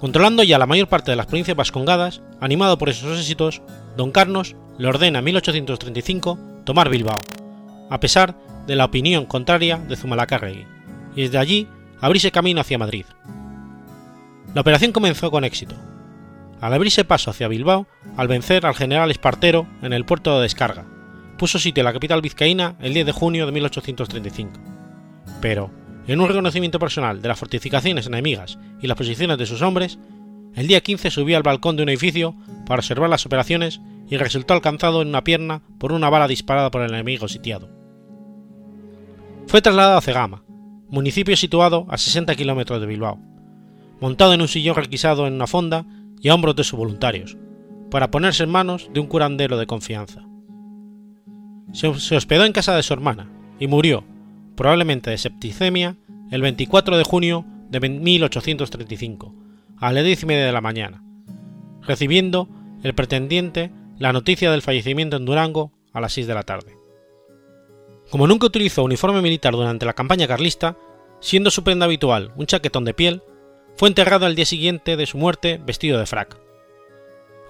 Controlando 0.00 0.42
ya 0.42 0.58
la 0.58 0.66
mayor 0.66 0.88
parte 0.88 1.10
de 1.10 1.16
las 1.16 1.26
provincias 1.26 1.56
vascongadas, 1.56 2.20
animado 2.40 2.76
por 2.76 2.90
esos 2.90 3.18
éxitos, 3.18 3.62
don 3.96 4.10
Carlos 4.10 4.54
le 4.76 4.88
ordena 4.88 5.20
en 5.20 5.24
1835 5.24 6.38
tomar 6.64 6.90
Bilbao, 6.90 7.18
a 7.88 8.00
pesar 8.00 8.34
de 8.66 8.76
la 8.76 8.84
opinión 8.84 9.24
contraria 9.24 9.78
de 9.78 9.96
Zumalacárregui, 9.96 10.66
y 11.16 11.22
desde 11.22 11.38
allí 11.38 11.68
abrirse 12.02 12.30
camino 12.30 12.60
hacia 12.60 12.76
Madrid. 12.76 13.06
La 14.52 14.60
operación 14.60 14.92
comenzó 14.92 15.30
con 15.30 15.44
éxito. 15.44 15.74
Al 16.60 16.74
abrirse 16.74 17.04
paso 17.04 17.30
hacia 17.30 17.48
Bilbao, 17.48 17.86
al 18.18 18.28
vencer 18.28 18.66
al 18.66 18.74
general 18.74 19.10
Espartero 19.10 19.66
en 19.80 19.94
el 19.94 20.04
puerto 20.04 20.36
de 20.36 20.42
descarga, 20.42 20.84
puso 21.44 21.58
sitio 21.58 21.82
a 21.82 21.84
la 21.84 21.92
capital 21.92 22.22
vizcaína 22.22 22.74
el 22.80 22.94
10 22.94 23.04
de 23.04 23.12
junio 23.12 23.44
de 23.44 23.52
1835. 23.52 24.58
Pero, 25.42 25.70
en 26.06 26.18
un 26.18 26.26
reconocimiento 26.26 26.78
personal 26.78 27.20
de 27.20 27.28
las 27.28 27.38
fortificaciones 27.38 28.06
enemigas 28.06 28.58
y 28.80 28.86
las 28.86 28.96
posiciones 28.96 29.36
de 29.36 29.44
sus 29.44 29.60
hombres, 29.60 29.98
el 30.54 30.68
día 30.68 30.80
15 30.80 31.10
subió 31.10 31.36
al 31.36 31.42
balcón 31.42 31.76
de 31.76 31.82
un 31.82 31.90
edificio 31.90 32.34
para 32.64 32.80
observar 32.80 33.10
las 33.10 33.26
operaciones 33.26 33.82
y 34.08 34.16
resultó 34.16 34.54
alcanzado 34.54 35.02
en 35.02 35.08
una 35.08 35.22
pierna 35.22 35.60
por 35.78 35.92
una 35.92 36.08
bala 36.08 36.28
disparada 36.28 36.70
por 36.70 36.80
el 36.80 36.94
enemigo 36.94 37.28
sitiado. 37.28 37.68
Fue 39.46 39.60
trasladado 39.60 39.98
a 39.98 40.00
Cegama, 40.00 40.44
municipio 40.88 41.36
situado 41.36 41.84
a 41.90 41.98
60 41.98 42.36
kilómetros 42.36 42.80
de 42.80 42.86
Bilbao, 42.86 43.20
montado 44.00 44.32
en 44.32 44.40
un 44.40 44.48
sillón 44.48 44.76
requisado 44.76 45.26
en 45.26 45.34
una 45.34 45.46
fonda 45.46 45.84
y 46.22 46.30
a 46.30 46.34
hombros 46.34 46.56
de 46.56 46.64
sus 46.64 46.78
voluntarios, 46.78 47.36
para 47.90 48.10
ponerse 48.10 48.44
en 48.44 48.50
manos 48.50 48.88
de 48.94 49.00
un 49.00 49.08
curandero 49.08 49.58
de 49.58 49.66
confianza. 49.66 50.22
Se 51.74 51.88
hospedó 51.88 52.44
en 52.44 52.52
casa 52.52 52.76
de 52.76 52.84
su 52.84 52.92
hermana 52.92 53.28
y 53.58 53.66
murió, 53.66 54.04
probablemente 54.54 55.10
de 55.10 55.18
septicemia, 55.18 55.96
el 56.30 56.40
24 56.40 56.96
de 56.96 57.02
junio 57.02 57.44
de 57.68 57.80
1835, 57.80 59.34
a 59.78 59.92
las 59.92 60.04
diez 60.04 60.22
y 60.22 60.26
media 60.26 60.46
de 60.46 60.52
la 60.52 60.60
mañana, 60.60 61.02
recibiendo 61.82 62.48
el 62.84 62.94
pretendiente 62.94 63.72
la 63.98 64.12
noticia 64.12 64.52
del 64.52 64.62
fallecimiento 64.62 65.16
en 65.16 65.24
Durango 65.24 65.72
a 65.92 66.00
las 66.00 66.12
6 66.12 66.28
de 66.28 66.34
la 66.34 66.44
tarde. 66.44 66.78
Como 68.08 68.28
nunca 68.28 68.46
utilizó 68.46 68.84
uniforme 68.84 69.20
militar 69.20 69.54
durante 69.54 69.84
la 69.84 69.94
campaña 69.94 70.28
carlista, 70.28 70.76
siendo 71.20 71.50
su 71.50 71.64
prenda 71.64 71.86
habitual 71.86 72.32
un 72.36 72.46
chaquetón 72.46 72.84
de 72.84 72.94
piel, 72.94 73.22
fue 73.76 73.88
enterrado 73.88 74.26
al 74.26 74.36
día 74.36 74.46
siguiente 74.46 74.96
de 74.96 75.06
su 75.06 75.18
muerte 75.18 75.60
vestido 75.64 75.98
de 75.98 76.06
frac, 76.06 76.38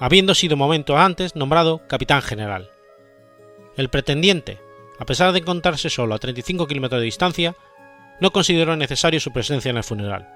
habiendo 0.01 0.35
sido 0.35 0.57
momento 0.57 0.97
antes 0.97 1.37
nombrado 1.37 1.83
capitán 1.89 2.23
general. 2.23 2.71
El 3.77 3.89
pretendiente, 3.89 4.61
a 4.99 5.05
pesar 5.05 5.33
de 5.33 5.41
encontrarse 5.41 5.91
solo 5.91 6.15
a 6.15 6.19
35 6.19 6.67
kilómetros 6.67 7.01
de 7.01 7.07
distancia, 7.07 7.57
no 8.21 8.31
consideró 8.31 8.77
necesario 8.77 9.19
su 9.21 9.33
presencia 9.33 9.71
en 9.71 9.77
el 9.77 9.85
funeral. 9.85 10.29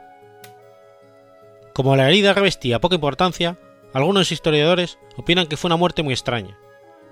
Como 1.72 1.94
la 1.94 2.08
herida 2.08 2.32
revestía 2.32 2.80
poca 2.80 2.96
importancia, 2.96 3.56
algunos 3.94 4.32
historiadores 4.32 4.98
opinan 5.16 5.46
que 5.46 5.56
fue 5.56 5.68
una 5.68 5.76
muerte 5.76 6.02
muy 6.02 6.12
extraña, 6.12 6.58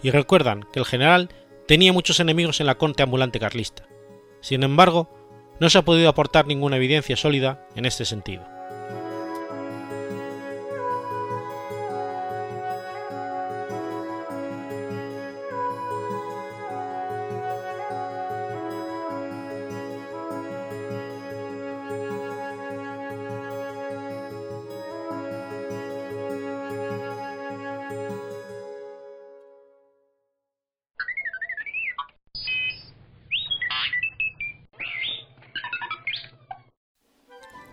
y 0.03 0.11
recuerdan 0.11 0.65
que 0.73 0.81
el 0.81 0.85
general 0.85 1.31
tenía 1.69 1.93
muchos 1.93 2.19
enemigos 2.21 2.61
en 2.61 2.67
la 2.67 2.77
corte 2.77 3.03
ambulante 3.03 3.39
carlista. 3.39 3.87
Sin 4.41 4.63
embargo, 4.63 5.09
no 5.61 5.71
se 5.71 5.79
ha 5.79 5.85
podido 5.85 6.09
aportar 6.09 6.47
ninguna 6.47 6.77
evidencia 6.77 7.17
sólida 7.17 7.67
en 7.77 7.87
este 7.87 8.05
sentido. 8.05 8.56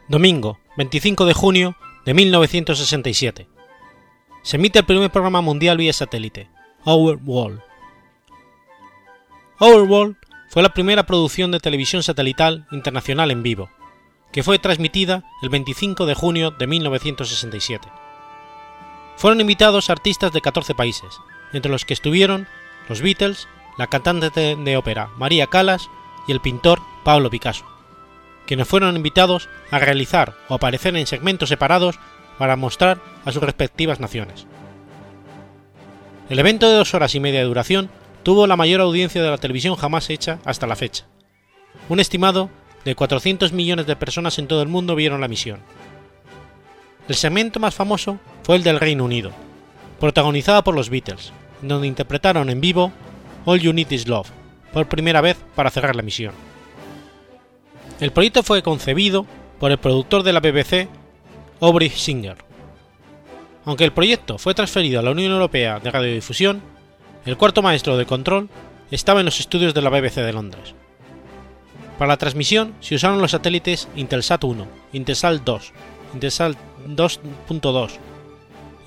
Domingo, 0.10 0.60
25 0.76 1.26
de 1.26 1.34
junio 1.34 1.78
de 2.06 2.14
1967. 2.14 3.48
Se 4.42 4.58
emite 4.58 4.80
el 4.80 4.86
primer 4.86 5.10
programa 5.10 5.40
mundial 5.40 5.78
vía 5.78 5.94
satélite, 5.94 6.50
Our 6.84 7.20
World. 7.24 7.62
Our 9.60 9.84
World 9.84 10.18
fue 10.50 10.62
la 10.62 10.74
primera 10.74 11.04
producción 11.04 11.52
de 11.52 11.62
televisión 11.62 12.04
satelital 12.04 12.68
internacional 12.72 13.32
en 13.32 13.44
vivo, 13.44 13.70
que 14.34 14.44
fue 14.44 14.60
transmitida 14.60 15.24
el 15.42 15.48
25 15.48 16.06
de 16.06 16.16
junio 16.16 16.52
de 16.52 16.68
1967. 16.68 17.88
Fueron 19.16 19.40
invitados 19.40 19.90
artistas 19.90 20.34
de 20.34 20.42
14 20.42 20.76
países, 20.76 21.18
entre 21.54 21.72
los 21.72 21.86
que 21.86 21.94
estuvieron 21.94 22.46
los 22.90 23.02
Beatles, 23.02 23.48
la 23.78 23.88
cantante 23.88 24.58
de 24.58 24.78
ópera 24.78 25.08
María 25.18 25.48
Callas 25.48 25.90
y 26.28 26.34
el 26.34 26.42
pintor 26.42 26.82
Pablo 27.06 27.30
Picasso 27.30 27.73
quienes 28.46 28.68
fueron 28.68 28.96
invitados 28.96 29.50
a 29.72 29.80
realizar 29.80 30.34
o 30.50 30.56
aparecer 30.56 30.96
en 30.96 31.08
segmentos 31.08 31.50
separados 31.50 32.00
para 32.38 32.56
mostrar 32.56 33.00
a 33.26 33.32
sus 33.32 33.44
respectivas 33.44 34.00
naciones. 34.00 34.46
El 36.30 36.40
evento 36.40 36.70
de 36.70 36.76
dos 36.76 36.94
horas 36.94 37.16
y 37.16 37.20
media 37.20 37.40
de 37.40 37.46
duración 37.46 37.90
tuvo 38.24 38.48
la 38.48 38.56
mayor 38.56 38.82
audiencia 38.82 39.22
de 39.22 39.30
la 39.30 39.38
televisión 39.38 39.76
jamás 39.76 40.10
hecha 40.10 40.40
hasta 40.46 40.68
la 40.68 40.76
fecha. 40.76 41.06
Un 41.90 42.00
estimado 42.00 42.50
de 42.86 42.96
400 42.96 43.52
millones 43.52 43.86
de 43.86 43.96
personas 43.96 44.40
en 44.40 44.48
todo 44.48 44.62
el 44.62 44.70
mundo 44.70 44.96
vieron 44.96 45.22
la 45.22 45.28
misión. 45.28 45.60
El 47.08 47.16
segmento 47.16 47.60
más 47.60 47.76
famoso 47.76 48.20
fue 48.44 48.56
el 48.56 48.64
del 48.64 48.80
Reino 48.80 49.04
Unido, 49.04 49.32
protagonizada 50.00 50.64
por 50.64 50.76
los 50.76 50.90
Beatles, 50.90 51.34
donde 51.62 51.88
interpretaron 51.88 52.50
en 52.50 52.62
vivo 52.62 52.92
All 53.46 53.60
You 53.60 53.74
Need 53.74 53.92
Is 53.92 54.08
Love, 54.08 54.30
por 54.72 54.88
primera 54.88 55.22
vez 55.22 55.38
para 55.56 55.70
cerrar 55.70 55.96
la 55.96 56.02
misión. 56.02 56.34
El 58.00 58.12
proyecto 58.12 58.44
fue 58.44 58.64
concebido 58.64 59.26
por 59.60 59.72
el 59.72 59.78
productor 59.78 60.24
de 60.24 60.34
la 60.34 60.40
BBC, 60.40 60.90
Aubrey 61.62 61.90
Singer. 61.90 62.38
Aunque 63.66 63.86
el 63.86 63.94
proyecto 63.94 64.38
fue 64.38 64.54
transferido 64.54 65.00
a 65.00 65.04
la 65.04 65.12
Unión 65.12 65.32
Europea 65.32 65.80
de 65.80 65.92
Radiodifusión, 65.92 66.62
el 67.26 67.38
cuarto 67.38 67.62
maestro 67.62 67.96
de 67.96 68.06
control 68.06 68.50
estaba 68.92 69.22
en 69.22 69.26
los 69.26 69.40
estudios 69.40 69.74
de 69.74 69.82
la 69.82 69.90
BBC 69.90 70.16
de 70.16 70.34
Londres. 70.34 70.76
Para 71.98 72.10
la 72.10 72.18
transmisión 72.18 72.74
se 72.82 72.96
usaron 72.96 73.22
los 73.22 73.32
satélites 73.32 73.88
Intelsat 73.96 74.44
1, 74.44 74.68
Intelsat 74.92 75.42
2, 75.44 75.74
Intelsat 76.16 76.58
2.2, 76.88 77.92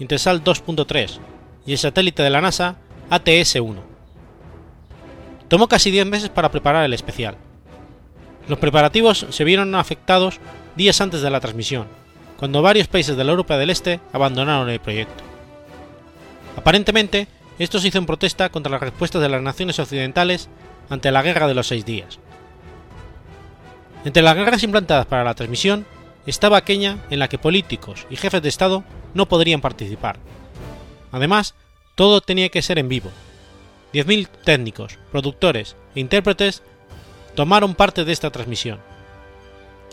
Intelsat 0.01 0.43
2.3 0.43 1.19
y 1.65 1.73
el 1.73 1.79
satélite 1.79 2.23
de 2.23 2.31
la 2.31 2.41
NASA 2.41 2.77
ATS-1. 3.09 3.77
Tomó 5.49 5.69
casi 5.69 5.91
10 5.91 6.07
meses 6.07 6.29
para 6.29 6.51
preparar 6.51 6.85
el 6.85 6.93
especial, 6.93 7.37
los 8.49 8.59
preparativos 8.59 9.27
se 9.31 9.45
vieron 9.45 9.75
afectados 9.75 10.41
días 10.77 11.01
antes 11.01 11.23
de 11.23 11.31
la 11.31 11.41
transmisión, 11.41 11.87
cuando 12.37 12.63
varios 12.63 12.89
países 12.89 13.17
de 13.17 13.25
la 13.25 13.33
Europa 13.33 13.57
del 13.57 13.71
Este 13.71 14.01
abandonaron 14.13 14.69
el 14.69 14.81
proyecto. 14.81 15.25
Aparentemente, 16.57 17.29
esto 17.59 17.79
se 17.79 17.89
hizo 17.89 17.99
en 17.99 18.07
protesta 18.07 18.51
contra 18.51 18.73
las 18.73 18.81
respuestas 18.81 19.23
de 19.23 19.29
las 19.29 19.43
naciones 19.43 19.79
occidentales 19.79 20.49
ante 20.89 21.11
la 21.11 21.23
Guerra 21.23 21.49
de 21.49 21.55
los 21.55 21.67
Seis 21.67 21.85
Días. 21.85 22.19
Entre 24.05 24.23
las 24.23 24.37
guerras 24.37 24.63
implantadas 24.63 25.07
para 25.07 25.25
la 25.25 25.35
transmisión 25.35 25.87
estaba 26.27 26.59
aquella 26.59 26.99
en 27.11 27.19
la 27.19 27.29
que 27.29 27.39
políticos 27.39 28.07
y 28.11 28.17
jefes 28.17 28.43
de 28.43 28.49
Estado 28.49 28.85
no 29.15 29.27
podrían 29.27 29.61
participar. 29.61 30.19
Además, 31.13 31.55
todo 31.95 32.21
tenía 32.21 32.51
que 32.51 32.63
ser 32.63 32.79
en 32.79 32.89
vivo. 32.89 33.11
10.000 33.93 34.29
técnicos, 34.45 34.99
productores 35.11 35.77
e 35.95 36.01
intérpretes 36.01 36.63
tomaron 37.37 37.77
parte 37.77 38.05
de 38.05 38.13
esta 38.13 38.31
transmisión. 38.31 38.81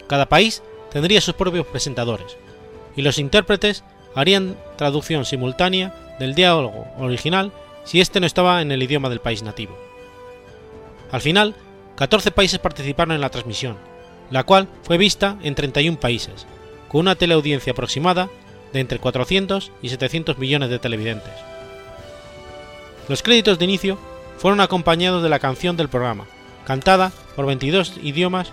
Cada 0.07 0.27
país 0.27 0.63
tendría 0.91 1.21
sus 1.21 1.35
propios 1.35 1.67
presentadores, 1.67 2.37
y 2.95 3.03
los 3.03 3.19
intérpretes 3.19 3.83
harían 4.15 4.57
traducción 4.77 5.25
simultánea 5.25 5.93
del 6.19 6.33
diálogo 6.33 6.87
original 6.97 7.51
si 7.83 8.01
éste 8.01 8.19
no 8.19 8.25
estaba 8.25 8.61
en 8.61 8.71
el 8.71 8.81
idioma 8.81 9.09
del 9.09 9.19
país 9.19 9.43
nativo. 9.43 9.77
Al 11.11 11.21
final, 11.21 11.53
14 11.95 12.31
países 12.31 12.59
participaron 12.59 13.13
en 13.13 13.21
la 13.21 13.29
transmisión, 13.29 13.77
la 14.31 14.43
cual 14.43 14.67
fue 14.83 14.97
vista 14.97 15.37
en 15.43 15.53
31 15.53 15.99
países, 15.99 16.47
con 16.87 17.01
una 17.01 17.15
teleaudiencia 17.15 17.73
aproximada 17.73 18.29
de 18.71 18.79
entre 18.79 18.99
400 18.99 19.71
y 19.81 19.89
700 19.89 20.37
millones 20.37 20.69
de 20.69 20.79
televidentes. 20.79 21.33
Los 23.09 23.21
créditos 23.21 23.59
de 23.59 23.65
inicio 23.65 23.99
fueron 24.37 24.61
acompañados 24.61 25.21
de 25.21 25.29
la 25.29 25.39
canción 25.39 25.77
del 25.77 25.89
programa, 25.89 26.25
cantada 26.65 27.11
por 27.35 27.45
22 27.45 27.99
idiomas 28.01 28.51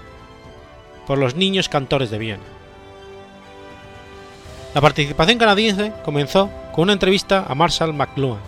por 1.07 1.19
los 1.19 1.35
niños 1.35 1.69
cantores 1.69 2.11
de 2.11 2.19
Viena. 2.19 2.43
La 4.75 4.81
participación 4.81 5.39
canadiense 5.39 5.93
comenzó 6.05 6.51
con 6.73 6.85
una 6.85 6.93
entrevista 6.93 7.45
a 7.49 7.55
Marshall 7.55 7.93
McLuhan, 7.93 8.39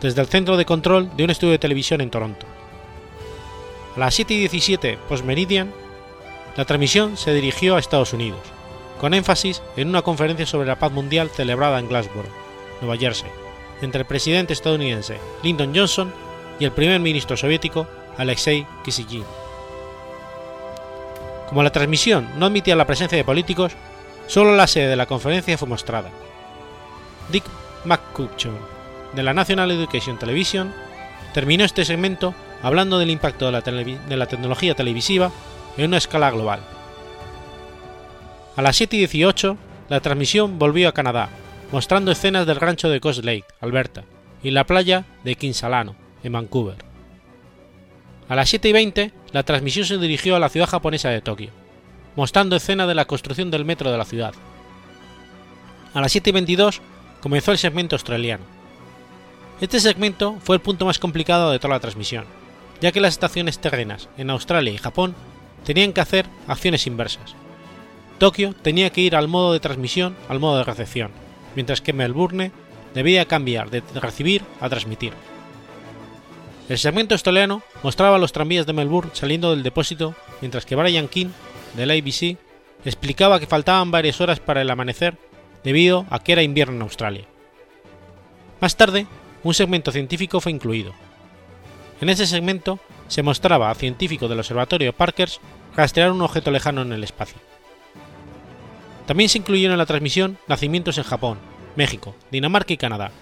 desde 0.00 0.20
el 0.20 0.26
centro 0.26 0.56
de 0.56 0.64
control 0.64 1.16
de 1.16 1.24
un 1.24 1.30
estudio 1.30 1.52
de 1.52 1.58
televisión 1.58 2.00
en 2.00 2.10
Toronto. 2.10 2.46
A 3.94 4.00
las 4.00 4.14
7 4.14 4.34
y 4.34 4.38
17 4.40 4.98
post-meridian, 5.08 5.72
la 6.56 6.64
transmisión 6.64 7.16
se 7.16 7.32
dirigió 7.32 7.76
a 7.76 7.78
Estados 7.78 8.12
Unidos, 8.12 8.40
con 9.00 9.14
énfasis 9.14 9.62
en 9.76 9.88
una 9.88 10.02
conferencia 10.02 10.46
sobre 10.46 10.66
la 10.66 10.78
paz 10.78 10.90
mundial 10.90 11.30
celebrada 11.30 11.78
en 11.78 11.88
Glasgow, 11.88 12.24
Nueva 12.80 12.96
Jersey, 12.96 13.30
entre 13.82 14.00
el 14.00 14.06
presidente 14.06 14.52
estadounidense 14.52 15.18
Lyndon 15.42 15.72
Johnson 15.74 16.12
y 16.58 16.64
el 16.64 16.72
primer 16.72 17.00
ministro 17.00 17.36
soviético 17.36 17.86
Alexei 18.16 18.66
Kishygin. 18.84 19.45
Como 21.48 21.62
la 21.62 21.70
transmisión 21.70 22.28
no 22.38 22.46
admitía 22.46 22.76
la 22.76 22.86
presencia 22.86 23.16
de 23.16 23.24
políticos, 23.24 23.72
solo 24.26 24.56
la 24.56 24.66
sede 24.66 24.88
de 24.88 24.96
la 24.96 25.06
conferencia 25.06 25.56
fue 25.56 25.68
mostrada. 25.68 26.10
Dick 27.30 27.44
McCutcheon, 27.84 28.56
de 29.14 29.22
la 29.22 29.34
National 29.34 29.70
Education 29.70 30.18
Television, 30.18 30.72
terminó 31.32 31.64
este 31.64 31.84
segmento 31.84 32.34
hablando 32.62 32.98
del 32.98 33.10
impacto 33.10 33.46
de 33.46 33.52
la, 33.52 33.60
de 33.60 34.26
tecnología 34.26 34.74
televisiva 34.74 35.30
en 35.76 35.86
una 35.86 35.98
escala 35.98 36.30
global. 36.30 36.60
A 38.56 38.62
las 38.62 38.76
7 38.76 38.96
y 38.96 39.00
18, 39.00 39.56
la 39.88 40.00
transmisión 40.00 40.58
volvió 40.58 40.88
a 40.88 40.92
Canadá, 40.92 41.28
mostrando 41.72 42.10
escenas 42.10 42.46
del 42.46 42.60
rancho 42.60 42.88
de 42.88 43.00
Coast 43.00 43.24
Lake, 43.24 43.44
Alberta, 43.60 44.04
y 44.42 44.50
la 44.50 44.64
playa 44.64 45.04
de 45.24 45.34
Kinsalano, 45.34 45.94
en 46.22 46.32
Vancouver. 46.32 46.76
A 48.28 48.34
las 48.34 48.48
7 48.48 48.68
y 48.68 48.72
20, 48.72 49.12
la 49.32 49.44
transmisión 49.44 49.86
se 49.86 49.98
dirigió 49.98 50.34
a 50.34 50.40
la 50.40 50.48
ciudad 50.48 50.68
japonesa 50.68 51.10
de 51.10 51.20
Tokio, 51.20 51.50
mostrando 52.16 52.56
escenas 52.56 52.88
de 52.88 52.94
la 52.96 53.04
construcción 53.04 53.52
del 53.52 53.64
metro 53.64 53.92
de 53.92 53.98
la 53.98 54.04
ciudad. 54.04 54.34
A 55.94 56.00
las 56.00 56.10
7 56.10 56.30
y 56.30 56.32
22 56.32 56.80
comenzó 57.20 57.52
el 57.52 57.58
segmento 57.58 57.94
australiano. 57.94 58.44
Este 59.60 59.78
segmento 59.78 60.36
fue 60.40 60.56
el 60.56 60.62
punto 60.62 60.86
más 60.86 60.98
complicado 60.98 61.52
de 61.52 61.60
toda 61.60 61.74
la 61.74 61.80
transmisión, 61.80 62.24
ya 62.80 62.90
que 62.90 63.00
las 63.00 63.14
estaciones 63.14 63.60
terrenas 63.60 64.08
en 64.18 64.30
Australia 64.30 64.72
y 64.72 64.78
Japón 64.78 65.14
tenían 65.64 65.92
que 65.92 66.00
hacer 66.00 66.26
acciones 66.48 66.86
inversas. 66.88 67.36
Tokio 68.18 68.54
tenía 68.54 68.90
que 68.90 69.02
ir 69.02 69.14
al 69.14 69.28
modo 69.28 69.52
de 69.52 69.60
transmisión 69.60 70.16
al 70.28 70.40
modo 70.40 70.58
de 70.58 70.64
recepción, 70.64 71.12
mientras 71.54 71.80
que 71.80 71.92
Melbourne 71.92 72.50
debía 72.92 73.26
cambiar 73.26 73.70
de 73.70 73.82
recibir 73.94 74.42
a 74.60 74.68
transmitir. 74.68 75.12
El 76.68 76.78
segmento 76.78 77.14
australiano 77.14 77.62
mostraba 77.82 78.18
los 78.18 78.32
tranvías 78.32 78.66
de 78.66 78.72
Melbourne 78.72 79.12
saliendo 79.14 79.50
del 79.50 79.62
depósito, 79.62 80.16
mientras 80.40 80.66
que 80.66 80.74
Brian 80.74 81.06
King, 81.06 81.28
del 81.76 81.92
ABC, 81.92 82.38
explicaba 82.84 83.38
que 83.38 83.46
faltaban 83.46 83.90
varias 83.90 84.20
horas 84.20 84.40
para 84.40 84.62
el 84.62 84.70
amanecer 84.70 85.16
debido 85.62 86.06
a 86.10 86.18
que 86.18 86.32
era 86.32 86.42
invierno 86.42 86.74
en 86.76 86.82
Australia. 86.82 87.24
Más 88.60 88.76
tarde, 88.76 89.06
un 89.44 89.54
segmento 89.54 89.92
científico 89.92 90.40
fue 90.40 90.52
incluido. 90.52 90.92
En 92.00 92.08
ese 92.08 92.26
segmento 92.26 92.80
se 93.06 93.22
mostraba 93.22 93.70
a 93.70 93.74
científicos 93.74 94.28
del 94.28 94.40
observatorio 94.40 94.92
Parkers 94.92 95.40
rastrear 95.76 96.10
un 96.10 96.22
objeto 96.22 96.50
lejano 96.50 96.82
en 96.82 96.92
el 96.92 97.04
espacio. 97.04 97.38
También 99.06 99.28
se 99.28 99.38
incluyeron 99.38 99.74
en 99.74 99.78
la 99.78 99.86
transmisión 99.86 100.36
nacimientos 100.48 100.98
en 100.98 101.04
Japón, 101.04 101.38
México, 101.76 102.16
Dinamarca 102.32 102.72
y 102.72 102.76
Canadá, 102.76 103.12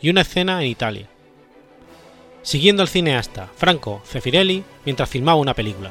y 0.00 0.08
una 0.08 0.22
escena 0.22 0.62
en 0.62 0.68
Italia. 0.68 1.08
Siguiendo 2.46 2.82
al 2.82 2.88
cineasta 2.88 3.50
Franco 3.56 4.00
Cefirelli 4.06 4.62
mientras 4.84 5.08
filmaba 5.08 5.40
una 5.40 5.54
película. 5.54 5.90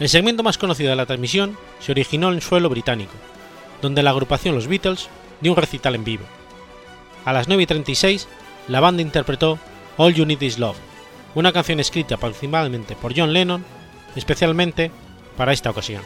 El 0.00 0.08
segmento 0.08 0.42
más 0.42 0.58
conocido 0.58 0.90
de 0.90 0.96
la 0.96 1.06
transmisión 1.06 1.56
se 1.78 1.92
originó 1.92 2.32
en 2.32 2.40
suelo 2.40 2.68
británico, 2.68 3.12
donde 3.80 4.02
la 4.02 4.10
agrupación 4.10 4.56
Los 4.56 4.66
Beatles 4.66 5.08
dio 5.40 5.52
un 5.52 5.56
recital 5.56 5.94
en 5.94 6.02
vivo. 6.02 6.24
A 7.24 7.32
las 7.32 7.48
9.36, 7.48 8.26
la 8.66 8.80
banda 8.80 9.02
interpretó 9.02 9.56
All 9.98 10.14
You 10.14 10.26
Need 10.26 10.42
Is 10.42 10.58
Love, 10.58 10.78
una 11.36 11.52
canción 11.52 11.78
escrita 11.78 12.16
principalmente 12.16 12.96
por 12.96 13.16
John 13.16 13.32
Lennon, 13.32 13.64
especialmente 14.16 14.90
para 15.36 15.52
esta 15.52 15.70
ocasión. 15.70 16.02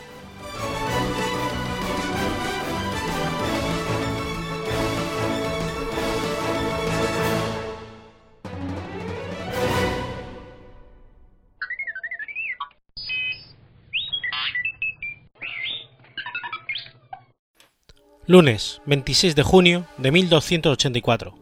Lunes 18.28 18.82
26 18.86 19.36
de 19.36 19.44
junio 19.44 19.86
de 19.98 20.10
1284. 20.10 21.38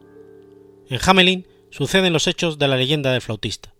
En 0.87 0.99
Hamelin 1.03 1.47
suceden 1.71 2.13
los 2.13 2.27
hechos 2.27 2.59
de 2.59 2.67
la 2.67 2.75
leyenda 2.75 3.11
del 3.11 3.23
flautista. 3.23 3.73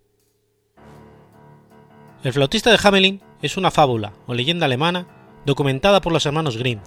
El 2.23 2.33
flautista 2.33 2.71
de 2.71 2.79
Hamelin 2.81 3.21
es 3.43 3.57
una 3.57 3.69
fábula 3.69 4.13
o 4.25 4.33
leyenda 4.33 4.65
alemana 4.65 5.05
documentada 5.45 6.01
por 6.01 6.13
los 6.13 6.25
hermanos 6.25 6.57
Grimm, 6.57 6.79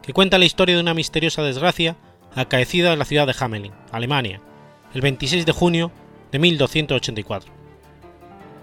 que 0.00 0.14
cuenta 0.14 0.38
la 0.38 0.46
historia 0.46 0.74
de 0.74 0.80
una 0.80 0.94
misteriosa 0.94 1.42
desgracia 1.42 1.98
acaecida 2.34 2.94
en 2.94 2.98
la 2.98 3.04
ciudad 3.04 3.26
de 3.26 3.36
Hamelin, 3.38 3.74
Alemania, 3.92 4.40
el 4.94 5.02
26 5.02 5.44
de 5.44 5.52
junio 5.52 5.92
de 6.32 6.38
1284. 6.38 7.52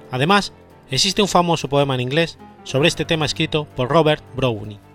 Además, 0.10 0.54
existe 0.90 1.22
un 1.22 1.28
famoso 1.28 1.70
poema 1.70 1.94
en 1.94 2.02
inglés 2.02 2.40
sobre 2.64 2.88
este 2.88 3.06
tema 3.06 3.28
escrito 3.28 3.66
por 3.76 3.90
Robert 3.90 4.24
Browning. 4.36 4.95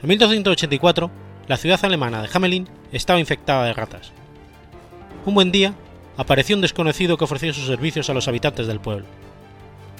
En 0.00 0.08
1284, 0.08 1.10
la 1.48 1.56
ciudad 1.56 1.84
alemana 1.84 2.22
de 2.22 2.28
Hamelin 2.32 2.68
estaba 2.92 3.18
infectada 3.18 3.64
de 3.64 3.72
ratas. 3.72 4.12
Un 5.26 5.34
buen 5.34 5.50
día, 5.50 5.74
apareció 6.16 6.54
un 6.54 6.62
desconocido 6.62 7.16
que 7.16 7.24
ofreció 7.24 7.52
sus 7.52 7.66
servicios 7.66 8.08
a 8.08 8.14
los 8.14 8.28
habitantes 8.28 8.68
del 8.68 8.78
pueblo. 8.78 9.06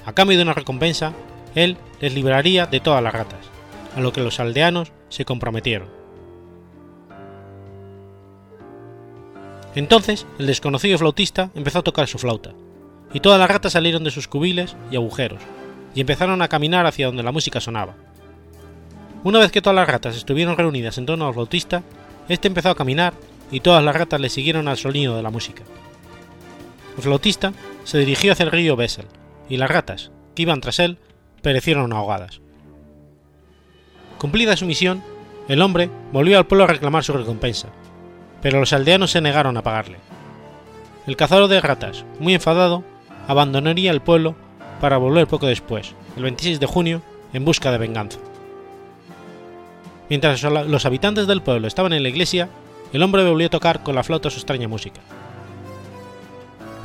A 0.06 0.12
cambio 0.12 0.36
de 0.36 0.44
una 0.44 0.54
recompensa, 0.54 1.14
él 1.56 1.76
les 2.00 2.14
liberaría 2.14 2.66
de 2.66 2.78
todas 2.78 3.02
las 3.02 3.12
ratas, 3.12 3.40
a 3.96 4.00
lo 4.00 4.12
que 4.12 4.20
los 4.20 4.38
aldeanos 4.38 4.92
se 5.08 5.24
comprometieron. 5.24 5.88
Entonces, 9.74 10.26
el 10.38 10.46
desconocido 10.46 10.96
flautista 10.98 11.50
empezó 11.56 11.80
a 11.80 11.84
tocar 11.84 12.06
su 12.06 12.18
flauta, 12.18 12.52
y 13.12 13.18
todas 13.18 13.40
las 13.40 13.50
ratas 13.50 13.72
salieron 13.72 14.04
de 14.04 14.12
sus 14.12 14.28
cubiles 14.28 14.76
y 14.92 14.96
agujeros, 14.96 15.42
y 15.94 16.00
empezaron 16.00 16.40
a 16.40 16.48
caminar 16.48 16.86
hacia 16.86 17.06
donde 17.06 17.24
la 17.24 17.32
música 17.32 17.60
sonaba. 17.60 17.96
Una 19.24 19.40
vez 19.40 19.50
que 19.50 19.60
todas 19.60 19.74
las 19.74 19.88
ratas 19.88 20.16
estuvieron 20.16 20.56
reunidas 20.56 20.96
en 20.96 21.06
torno 21.06 21.26
al 21.26 21.34
flautista, 21.34 21.82
este 22.28 22.46
empezó 22.46 22.70
a 22.70 22.76
caminar 22.76 23.14
y 23.50 23.60
todas 23.60 23.82
las 23.82 23.96
ratas 23.96 24.20
le 24.20 24.28
siguieron 24.28 24.68
al 24.68 24.76
sonido 24.76 25.16
de 25.16 25.22
la 25.22 25.30
música. 25.30 25.64
El 26.96 27.02
flautista 27.02 27.52
se 27.84 27.98
dirigió 27.98 28.32
hacia 28.32 28.44
el 28.44 28.52
río 28.52 28.76
Bessel, 28.76 29.06
y 29.48 29.56
las 29.56 29.70
ratas, 29.70 30.10
que 30.34 30.42
iban 30.42 30.60
tras 30.60 30.78
él, 30.78 30.98
perecieron 31.42 31.92
ahogadas. 31.92 32.40
Cumplida 34.18 34.56
su 34.56 34.66
misión, 34.66 35.02
el 35.48 35.62
hombre 35.62 35.90
volvió 36.12 36.38
al 36.38 36.46
pueblo 36.46 36.64
a 36.64 36.68
reclamar 36.68 37.02
su 37.02 37.12
recompensa, 37.12 37.68
pero 38.40 38.60
los 38.60 38.72
aldeanos 38.72 39.10
se 39.10 39.20
negaron 39.20 39.56
a 39.56 39.62
pagarle. 39.62 39.98
El 41.06 41.16
cazador 41.16 41.48
de 41.48 41.60
ratas, 41.60 42.04
muy 42.20 42.34
enfadado, 42.34 42.84
abandonaría 43.26 43.90
el 43.90 44.00
pueblo 44.00 44.36
para 44.80 44.98
volver 44.98 45.26
poco 45.26 45.46
después, 45.46 45.94
el 46.16 46.22
26 46.24 46.60
de 46.60 46.66
junio, 46.66 47.02
en 47.32 47.44
busca 47.44 47.72
de 47.72 47.78
venganza. 47.78 48.18
Mientras 50.08 50.42
los 50.42 50.86
habitantes 50.86 51.26
del 51.26 51.42
pueblo 51.42 51.68
estaban 51.68 51.92
en 51.92 52.02
la 52.02 52.08
iglesia, 52.08 52.48
el 52.92 53.02
hombre 53.02 53.28
volvió 53.28 53.46
a 53.46 53.50
tocar 53.50 53.82
con 53.82 53.94
la 53.94 54.02
flauta 54.02 54.30
su 54.30 54.38
extraña 54.38 54.68
música. 54.68 55.00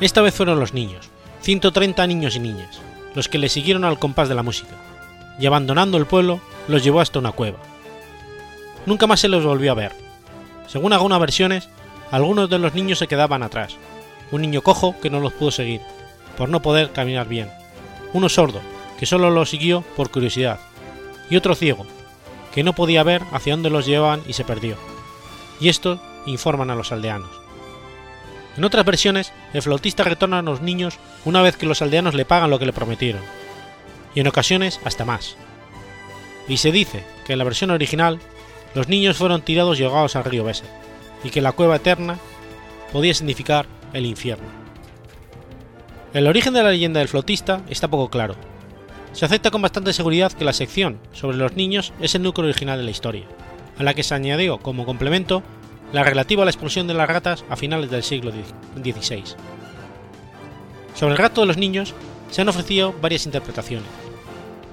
Esta 0.00 0.20
vez 0.20 0.34
fueron 0.34 0.60
los 0.60 0.74
niños, 0.74 1.08
130 1.40 2.06
niños 2.06 2.36
y 2.36 2.40
niñas, 2.40 2.80
los 3.14 3.28
que 3.28 3.38
le 3.38 3.48
siguieron 3.48 3.84
al 3.84 3.98
compás 3.98 4.28
de 4.28 4.34
la 4.34 4.42
música, 4.42 4.74
y 5.38 5.46
abandonando 5.46 5.96
el 5.96 6.06
pueblo, 6.06 6.40
los 6.68 6.84
llevó 6.84 7.00
hasta 7.00 7.18
una 7.18 7.32
cueva. 7.32 7.58
Nunca 8.86 9.06
más 9.06 9.20
se 9.20 9.28
los 9.28 9.44
volvió 9.44 9.72
a 9.72 9.76
ver. 9.76 9.92
Según 10.66 10.92
algunas 10.92 11.20
versiones, 11.20 11.68
algunos 12.10 12.50
de 12.50 12.58
los 12.58 12.74
niños 12.74 12.98
se 12.98 13.06
quedaban 13.06 13.42
atrás, 13.42 13.76
un 14.30 14.42
niño 14.42 14.62
cojo 14.62 14.96
que 15.00 15.10
no 15.10 15.20
los 15.20 15.32
pudo 15.32 15.50
seguir, 15.50 15.80
por 16.36 16.48
no 16.48 16.60
poder 16.60 16.90
caminar 16.92 17.28
bien, 17.28 17.50
uno 18.12 18.28
sordo, 18.28 18.60
que 18.98 19.06
solo 19.06 19.30
los 19.30 19.50
siguió 19.50 19.82
por 19.96 20.10
curiosidad, 20.10 20.58
y 21.30 21.36
otro 21.36 21.54
ciego, 21.54 21.86
que 22.54 22.62
no 22.62 22.72
podía 22.72 23.02
ver 23.02 23.22
hacia 23.32 23.52
dónde 23.52 23.68
los 23.68 23.84
llevaban 23.84 24.22
y 24.28 24.34
se 24.34 24.44
perdió. 24.44 24.76
Y 25.60 25.68
esto 25.68 26.00
informan 26.24 26.70
a 26.70 26.76
los 26.76 26.92
aldeanos. 26.92 27.30
En 28.56 28.62
otras 28.62 28.84
versiones, 28.84 29.32
el 29.52 29.62
flautista 29.62 30.04
retorna 30.04 30.38
a 30.38 30.42
los 30.42 30.62
niños 30.62 30.98
una 31.24 31.42
vez 31.42 31.56
que 31.56 31.66
los 31.66 31.82
aldeanos 31.82 32.14
le 32.14 32.24
pagan 32.24 32.50
lo 32.50 32.60
que 32.60 32.66
le 32.66 32.72
prometieron, 32.72 33.22
y 34.14 34.20
en 34.20 34.28
ocasiones 34.28 34.80
hasta 34.84 35.04
más. 35.04 35.36
Y 36.46 36.58
se 36.58 36.70
dice 36.70 37.04
que 37.26 37.32
en 37.32 37.38
la 37.38 37.44
versión 37.44 37.72
original, 37.72 38.20
los 38.74 38.88
niños 38.88 39.16
fueron 39.16 39.42
tirados 39.42 39.80
y 39.80 39.84
ahogados 39.84 40.14
al 40.14 40.24
río 40.24 40.44
Besser, 40.44 40.68
y 41.24 41.30
que 41.30 41.40
la 41.40 41.52
cueva 41.52 41.76
eterna 41.76 42.18
podía 42.92 43.14
significar 43.14 43.66
el 43.92 44.06
infierno. 44.06 44.46
El 46.12 46.28
origen 46.28 46.54
de 46.54 46.62
la 46.62 46.70
leyenda 46.70 47.00
del 47.00 47.08
flautista 47.08 47.62
está 47.68 47.88
poco 47.88 48.08
claro, 48.08 48.36
se 49.14 49.24
acepta 49.24 49.52
con 49.52 49.62
bastante 49.62 49.92
seguridad 49.92 50.32
que 50.32 50.44
la 50.44 50.52
sección 50.52 50.98
sobre 51.12 51.36
los 51.36 51.54
niños 51.54 51.92
es 52.00 52.14
el 52.16 52.22
núcleo 52.22 52.48
original 52.48 52.78
de 52.78 52.84
la 52.84 52.90
historia, 52.90 53.24
a 53.78 53.84
la 53.84 53.94
que 53.94 54.02
se 54.02 54.14
añadió 54.14 54.58
como 54.58 54.84
complemento 54.84 55.42
la 55.92 56.02
relativa 56.02 56.42
a 56.42 56.44
la 56.44 56.50
expulsión 56.50 56.88
de 56.88 56.94
las 56.94 57.08
ratas 57.08 57.44
a 57.48 57.54
finales 57.54 57.90
del 57.90 58.02
siglo 58.02 58.32
XVI. 58.32 59.22
Sobre 60.96 61.12
el 61.12 61.18
rato 61.18 61.42
de 61.42 61.46
los 61.46 61.56
niños 61.56 61.94
se 62.30 62.42
han 62.42 62.48
ofrecido 62.48 62.92
varias 63.00 63.26
interpretaciones. 63.26 63.88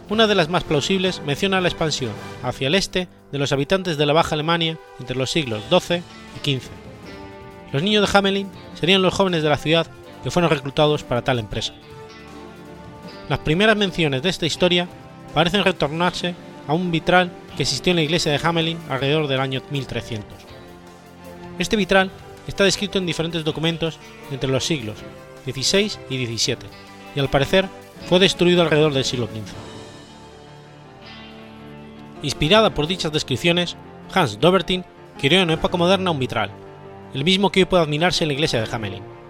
Una 0.10 0.26
de 0.26 0.34
las 0.34 0.50
más 0.50 0.64
plausibles 0.64 1.22
menciona 1.22 1.62
la 1.62 1.68
expansión 1.68 2.12
hacia 2.44 2.68
el 2.68 2.76
este 2.76 3.08
de 3.32 3.38
los 3.38 3.52
habitantes 3.52 3.98
de 3.98 4.06
la 4.08 4.14
Baja 4.14 4.34
Alemania 4.34 4.78
entre 5.00 5.16
los 5.16 5.30
siglos 5.30 5.64
XII 5.70 6.02
y 6.44 6.58
XV. 6.58 6.70
Los 7.72 7.84
niños 7.84 8.12
de 8.12 8.18
Hamelin 8.18 8.50
serían 8.74 9.04
los 9.04 9.14
jóvenes 9.14 9.44
de 9.44 9.50
la 9.50 9.58
ciudad 9.58 9.88
que 10.24 10.32
fueron 10.32 10.50
reclutados 10.50 11.04
para 11.04 11.24
tal 11.24 11.38
empresa. 11.38 11.74
Las 13.32 13.40
primeras 13.40 13.78
menciones 13.78 14.22
de 14.22 14.28
esta 14.28 14.46
historia 14.46 14.90
parecen 15.34 15.64
retornarse 15.64 16.36
a 16.68 16.74
un 16.74 16.92
vitral 16.92 17.32
que 17.56 17.64
existió 17.64 17.92
en 17.92 17.96
la 17.96 18.02
iglesia 18.02 18.30
de 18.30 18.46
Hamelin 18.46 18.78
alrededor 18.90 19.30
del 19.30 19.40
año 19.40 19.62
1300. 19.70 20.28
Este 21.58 21.78
vitral 21.78 22.12
está 22.46 22.66
descrito 22.66 22.98
en 22.98 23.06
diferentes 23.06 23.46
documentos 23.46 24.00
entre 24.32 24.50
los 24.50 24.66
siglos 24.66 24.98
XVI 25.46 25.94
y 26.10 26.26
XVII, 26.26 26.58
y 27.16 27.22
al 27.22 27.30
parecer 27.30 27.70
fue 28.10 28.20
destruido 28.20 28.64
alrededor 28.64 28.92
del 28.92 29.06
siglo 29.06 29.28
XV. 29.28 29.56
Inspirada 32.24 32.74
por 32.74 32.86
dichas 32.86 33.14
descripciones, 33.14 33.78
Hans 34.14 34.42
Dobertin 34.42 34.84
creó 35.22 35.42
en 35.42 35.52
época 35.52 35.78
moderna 35.78 36.12
un 36.12 36.20
vitral, 36.20 36.52
el 37.14 37.24
mismo 37.24 37.50
que 37.50 37.62
hoy 37.62 37.66
puede 37.66 37.84
admirarse 37.84 38.26
en 38.26 38.28
la 38.28 38.34
iglesia 38.34 38.62
de 38.62 38.76
Hamelin. 38.76 39.21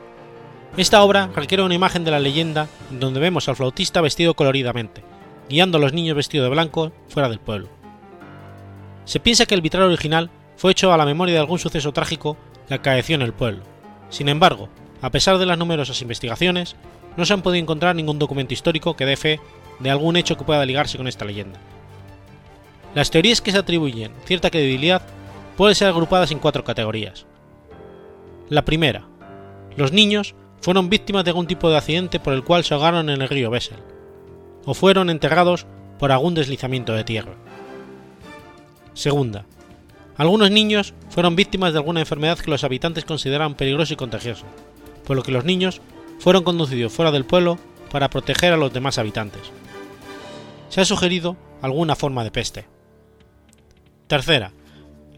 Esta 0.78 1.04
obra 1.04 1.30
requiere 1.36 1.64
una 1.64 1.76
imagen 1.76 2.06
de 2.06 2.12
la 2.12 2.20
leyenda 2.20 2.70
en 2.90 3.02
donde 3.02 3.20
vemos 3.20 3.50
al 3.50 3.58
flautista 3.58 4.00
vestido 4.00 4.36
coloridamente, 4.36 5.04
guiando 5.50 5.78
a 5.78 5.82
los 5.82 5.92
niños 5.92 6.16
vestidos 6.16 6.46
de 6.46 6.50
blanco 6.50 6.94
fuera 7.10 7.28
del 7.28 7.40
pueblo. 7.40 7.68
Se 9.04 9.20
piensa 9.20 9.46
que 9.46 9.54
el 9.54 9.62
vitral 9.62 9.84
original 9.84 10.30
fue 10.56 10.72
hecho 10.72 10.94
a 10.94 10.98
la 10.98 11.06
memoria 11.06 11.34
de 11.34 11.42
algún 11.42 11.60
suceso 11.60 11.92
trágico 11.92 12.38
que 12.70 12.76
acaeció 12.76 13.16
en 13.16 13.22
el 13.22 13.34
pueblo. 13.34 13.64
Sin 14.10 14.30
embargo, 14.30 14.70
a 15.02 15.10
pesar 15.10 15.38
de 15.40 15.46
las 15.46 15.58
numerosas 15.58 16.02
investigaciones, 16.02 16.78
no 17.18 17.26
se 17.26 17.34
han 17.34 17.42
podido 17.42 17.62
encontrar 17.62 17.94
ningún 17.94 18.20
documento 18.20 18.54
histórico 18.54 18.96
que 18.96 19.06
dé 19.06 19.18
fe 19.18 19.42
de 19.80 19.90
algún 19.90 20.16
hecho 20.16 20.38
que 20.38 20.46
pueda 20.46 20.66
ligarse 20.66 20.98
con 20.98 21.08
esta 21.08 21.26
leyenda. 21.26 21.60
Las 22.96 23.12
teorías 23.12 23.42
que 23.42 23.52
se 23.52 23.58
atribuyen 23.58 24.14
cierta 24.24 24.50
credibilidad 24.50 25.02
pueden 25.58 25.76
ser 25.76 25.90
agrupadas 25.90 26.32
en 26.32 26.40
cuatro 26.40 26.64
categorías. 26.64 27.26
La 28.48 28.64
primera, 28.64 29.04
los 29.76 29.92
niños 29.92 30.36
fueron 30.62 30.90
víctimas 30.90 31.24
de 31.24 31.32
algún 31.32 31.48
tipo 31.48 31.70
de 31.70 31.78
accidente 31.78 32.20
por 32.20 32.34
el 32.34 32.44
cual 32.44 32.64
se 32.64 32.74
ahogaron 32.74 33.10
en 33.10 33.22
el 33.22 33.30
río 33.30 33.50
Bessel, 33.50 33.78
o 34.66 34.74
fueron 34.74 35.10
enterrados 35.10 35.66
por 36.00 36.12
algún 36.12 36.34
deslizamiento 36.34 36.94
de 36.94 37.04
tierra. 37.04 37.34
Segunda, 38.94 39.46
algunos 40.18 40.52
niños 40.52 40.94
fueron 41.10 41.36
víctimas 41.36 41.74
de 41.74 41.80
alguna 41.80 42.02
enfermedad 42.02 42.38
que 42.38 42.52
los 42.52 42.64
habitantes 42.64 43.06
consideraban 43.06 43.56
peligrosa 43.56 43.94
y 43.94 43.98
contagiosa, 43.98 44.46
por 45.06 45.16
lo 45.16 45.24
que 45.24 45.32
los 45.32 45.46
niños 45.46 45.82
fueron 46.20 46.44
conducidos 46.44 46.94
fuera 46.94 47.12
del 47.12 47.26
pueblo 47.26 47.58
para 47.92 48.10
proteger 48.10 48.54
a 48.54 48.58
los 48.58 48.72
demás 48.72 48.98
habitantes. 48.98 49.42
Se 50.70 50.82
ha 50.82 50.86
sugerido 50.86 51.38
alguna 51.62 51.96
forma 51.96 52.24
de 52.24 52.32
peste. 52.32 52.66
Tercera, 54.08 54.52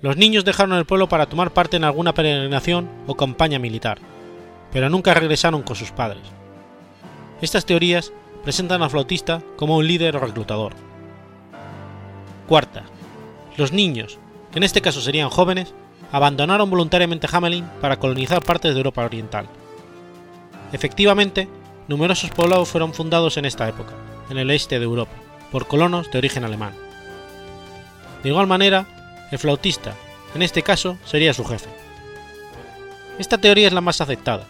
los 0.02 0.18
niños 0.18 0.46
dejaron 0.46 0.78
el 0.78 0.86
pueblo 0.86 1.10
para 1.10 1.28
tomar 1.28 1.52
parte 1.52 1.78
en 1.78 1.84
alguna 1.84 2.14
peregrinación 2.14 2.90
o 3.08 3.16
campaña 3.16 3.60
militar, 3.60 4.00
pero 4.74 4.90
nunca 4.90 5.14
regresaron 5.14 5.62
con 5.62 5.76
sus 5.76 5.92
padres. 5.92 6.24
Estas 7.42 7.66
teorías 7.66 8.12
presentan 8.44 8.82
al 8.82 8.90
flautista 8.90 9.42
como 9.56 9.78
un 9.78 9.88
líder 9.88 10.20
reclutador. 10.20 10.74
Cuarta, 12.48 12.84
los 13.56 13.72
niños, 13.72 14.18
que 14.52 14.60
en 14.60 14.64
este 14.64 14.82
caso 14.82 15.00
serían 15.00 15.30
jóvenes, 15.30 15.74
abandonaron 16.12 16.70
voluntariamente 16.70 17.28
Hamelin 17.32 17.66
para 17.80 17.98
colonizar 17.98 18.44
partes 18.44 18.74
de 18.74 18.80
Europa 18.80 19.06
Oriental. 19.06 19.48
Efectivamente, 20.74 21.48
numerosos 21.88 22.32
poblados 22.32 22.68
fueron 22.68 22.94
fundados 22.94 23.38
en 23.38 23.46
esta 23.46 23.70
época, 23.70 23.94
en 24.30 24.38
el 24.38 24.50
este 24.50 24.80
de 24.80 24.86
Europa, 24.86 25.14
por 25.52 25.68
colonos 25.68 26.12
de 26.12 26.18
origen 26.18 26.44
alemán. 26.44 26.74
De 28.24 28.30
igual 28.30 28.48
manera, 28.48 29.28
el 29.32 29.38
flautista, 29.40 29.94
en 30.34 30.42
este 30.42 30.64
caso, 30.64 30.98
sería 31.06 31.34
su 31.34 31.46
jefe. 31.46 31.70
Esta 33.20 33.38
teoría 33.38 33.68
es 33.68 33.74
la 33.74 33.82
más 33.82 34.02
aceptada, 34.02 34.46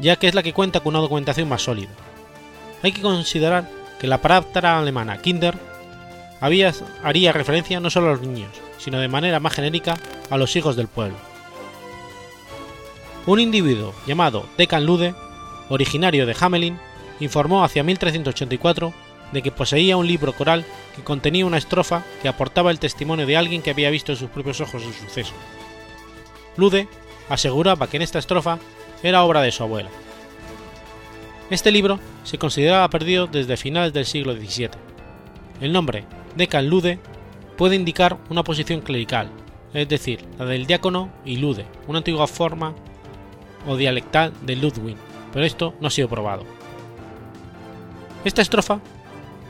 ya 0.00 0.16
que 0.16 0.28
es 0.28 0.34
la 0.34 0.42
que 0.42 0.52
cuenta 0.52 0.80
con 0.80 0.94
una 0.94 1.00
documentación 1.00 1.48
más 1.48 1.62
sólida. 1.62 1.90
Hay 2.82 2.92
que 2.92 3.02
considerar 3.02 3.68
que 3.98 4.06
la 4.06 4.22
palabra 4.22 4.78
alemana 4.78 5.18
Kinder 5.18 5.54
había, 6.40 6.72
haría 7.02 7.32
referencia 7.32 7.80
no 7.80 7.90
solo 7.90 8.08
a 8.08 8.12
los 8.12 8.20
niños, 8.20 8.50
sino 8.78 9.00
de 9.00 9.08
manera 9.08 9.40
más 9.40 9.54
genérica 9.54 9.96
a 10.30 10.36
los 10.36 10.54
hijos 10.56 10.76
del 10.76 10.88
pueblo. 10.88 11.16
Un 13.26 13.40
individuo 13.40 13.94
llamado 14.06 14.46
Decan 14.56 14.86
Lude, 14.86 15.14
originario 15.68 16.24
de 16.24 16.36
Hamelin, 16.38 16.78
informó 17.20 17.64
hacia 17.64 17.82
1384 17.82 18.94
de 19.32 19.42
que 19.42 19.52
poseía 19.52 19.96
un 19.96 20.06
libro 20.06 20.32
coral 20.32 20.64
que 20.96 21.02
contenía 21.02 21.44
una 21.44 21.58
estrofa 21.58 22.04
que 22.22 22.28
aportaba 22.28 22.70
el 22.70 22.78
testimonio 22.78 23.26
de 23.26 23.36
alguien 23.36 23.60
que 23.60 23.70
había 23.70 23.90
visto 23.90 24.12
en 24.12 24.18
sus 24.18 24.30
propios 24.30 24.60
ojos 24.60 24.82
el 24.82 24.94
suceso. 24.94 25.34
Lude 26.56 26.88
aseguraba 27.28 27.88
que 27.88 27.98
en 27.98 28.02
esta 28.02 28.18
estrofa 28.18 28.58
era 29.02 29.24
obra 29.24 29.42
de 29.42 29.52
su 29.52 29.62
abuela. 29.62 29.90
Este 31.50 31.70
libro 31.70 31.98
se 32.24 32.38
consideraba 32.38 32.88
perdido 32.90 33.26
desde 33.26 33.56
finales 33.56 33.92
del 33.92 34.04
siglo 34.04 34.34
XVII. 34.34 34.70
El 35.60 35.72
nombre 35.72 36.04
Decan 36.36 36.68
Lude 36.68 36.98
puede 37.56 37.76
indicar 37.76 38.18
una 38.28 38.44
posición 38.44 38.80
clerical, 38.80 39.30
es 39.72 39.88
decir, 39.88 40.24
la 40.38 40.44
del 40.44 40.66
diácono 40.66 41.10
y 41.24 41.36
lude, 41.36 41.66
una 41.86 41.98
antigua 41.98 42.26
forma 42.26 42.74
o 43.66 43.76
dialectal 43.76 44.32
de 44.42 44.56
Ludwig, 44.56 44.96
pero 45.32 45.44
esto 45.44 45.74
no 45.80 45.88
ha 45.88 45.90
sido 45.90 46.08
probado. 46.08 46.44
Esta 48.24 48.42
estrofa 48.42 48.80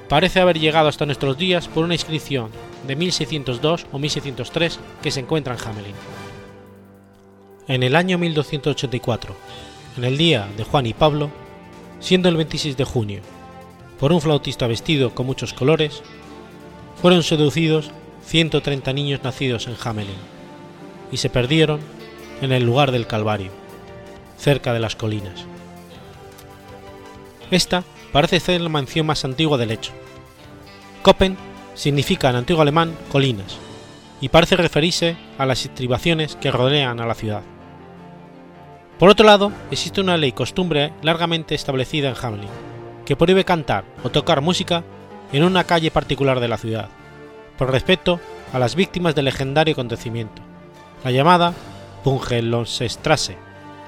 parece 0.08 0.40
haber 0.40 0.58
llegado 0.58 0.88
hasta 0.88 1.06
nuestros 1.06 1.36
días 1.36 1.68
por 1.68 1.84
una 1.84 1.94
inscripción 1.94 2.50
de 2.86 2.96
1602 2.96 3.86
o 3.92 3.98
1603 3.98 4.80
que 5.02 5.10
se 5.10 5.20
encuentra 5.20 5.54
en 5.54 5.60
Hamelin. 5.60 5.94
En 7.68 7.82
el 7.82 7.96
año 7.96 8.16
1284, 8.16 9.36
en 9.98 10.04
el 10.04 10.16
día 10.16 10.48
de 10.56 10.64
Juan 10.64 10.86
y 10.86 10.94
Pablo, 10.94 11.30
siendo 12.00 12.30
el 12.30 12.36
26 12.36 12.78
de 12.78 12.84
junio, 12.84 13.20
por 14.00 14.10
un 14.10 14.22
flautista 14.22 14.66
vestido 14.66 15.14
con 15.14 15.26
muchos 15.26 15.52
colores, 15.52 16.02
fueron 17.02 17.22
seducidos 17.22 17.90
130 18.24 18.90
niños 18.94 19.20
nacidos 19.22 19.66
en 19.66 19.76
Hamelin 19.84 20.16
y 21.12 21.18
se 21.18 21.28
perdieron 21.28 21.80
en 22.40 22.52
el 22.52 22.64
lugar 22.64 22.90
del 22.90 23.06
Calvario, 23.06 23.50
cerca 24.38 24.72
de 24.72 24.80
las 24.80 24.96
colinas. 24.96 25.44
Esta 27.50 27.84
parece 28.12 28.40
ser 28.40 28.62
la 28.62 28.70
mansión 28.70 29.04
más 29.04 29.26
antigua 29.26 29.58
del 29.58 29.72
hecho. 29.72 29.92
Koppen 31.02 31.36
significa 31.74 32.30
en 32.30 32.36
antiguo 32.36 32.62
alemán 32.62 32.96
colinas 33.12 33.58
y 34.22 34.30
parece 34.30 34.56
referirse 34.56 35.18
a 35.36 35.44
las 35.44 35.66
estribaciones 35.66 36.34
que 36.36 36.50
rodean 36.50 36.98
a 37.00 37.06
la 37.06 37.14
ciudad. 37.14 37.42
Por 38.98 39.10
otro 39.10 39.24
lado, 39.24 39.52
existe 39.70 40.00
una 40.00 40.16
ley 40.16 40.32
costumbre 40.32 40.92
largamente 41.02 41.54
establecida 41.54 42.08
en 42.08 42.16
Hamelin, 42.20 42.48
que 43.06 43.14
prohíbe 43.14 43.44
cantar 43.44 43.84
o 44.02 44.10
tocar 44.10 44.40
música 44.40 44.82
en 45.32 45.44
una 45.44 45.64
calle 45.64 45.92
particular 45.92 46.40
de 46.40 46.48
la 46.48 46.58
ciudad, 46.58 46.88
por 47.56 47.70
respeto 47.70 48.18
a 48.52 48.58
las 48.58 48.74
víctimas 48.74 49.14
del 49.14 49.26
legendario 49.26 49.72
acontecimiento, 49.72 50.42
la 51.04 51.12
llamada 51.12 51.54
Bungelonsestrasse, 52.04 53.36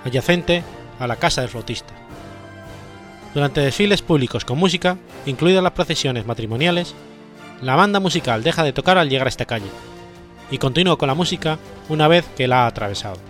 adyacente 0.05 0.63
a 1.01 1.09
la 1.09 1.17
casa 1.17 1.41
del 1.41 1.51
flautista. 1.51 1.93
Durante 3.35 3.61
desfiles 3.61 4.03
públicos 4.03 4.45
con 4.45 4.59
música, 4.59 4.97
incluidas 5.27 5.63
las 5.63 5.73
procesiones 5.73 6.25
matrimoniales, 6.25 6.95
la 7.63 7.75
banda 7.75 7.99
musical 7.99 8.45
deja 8.45 8.63
de 8.63 8.73
tocar 8.73 8.97
al 8.97 9.09
llegar 9.09 9.27
a 9.27 9.31
esta 9.31 9.45
calle, 9.45 9.71
y 10.53 10.59
continúa 10.59 10.99
con 10.99 11.09
la 11.09 11.15
música 11.15 11.59
una 11.89 12.07
vez 12.07 12.27
que 12.37 12.47
la 12.47 12.63
ha 12.63 12.67
atravesado. 12.69 13.30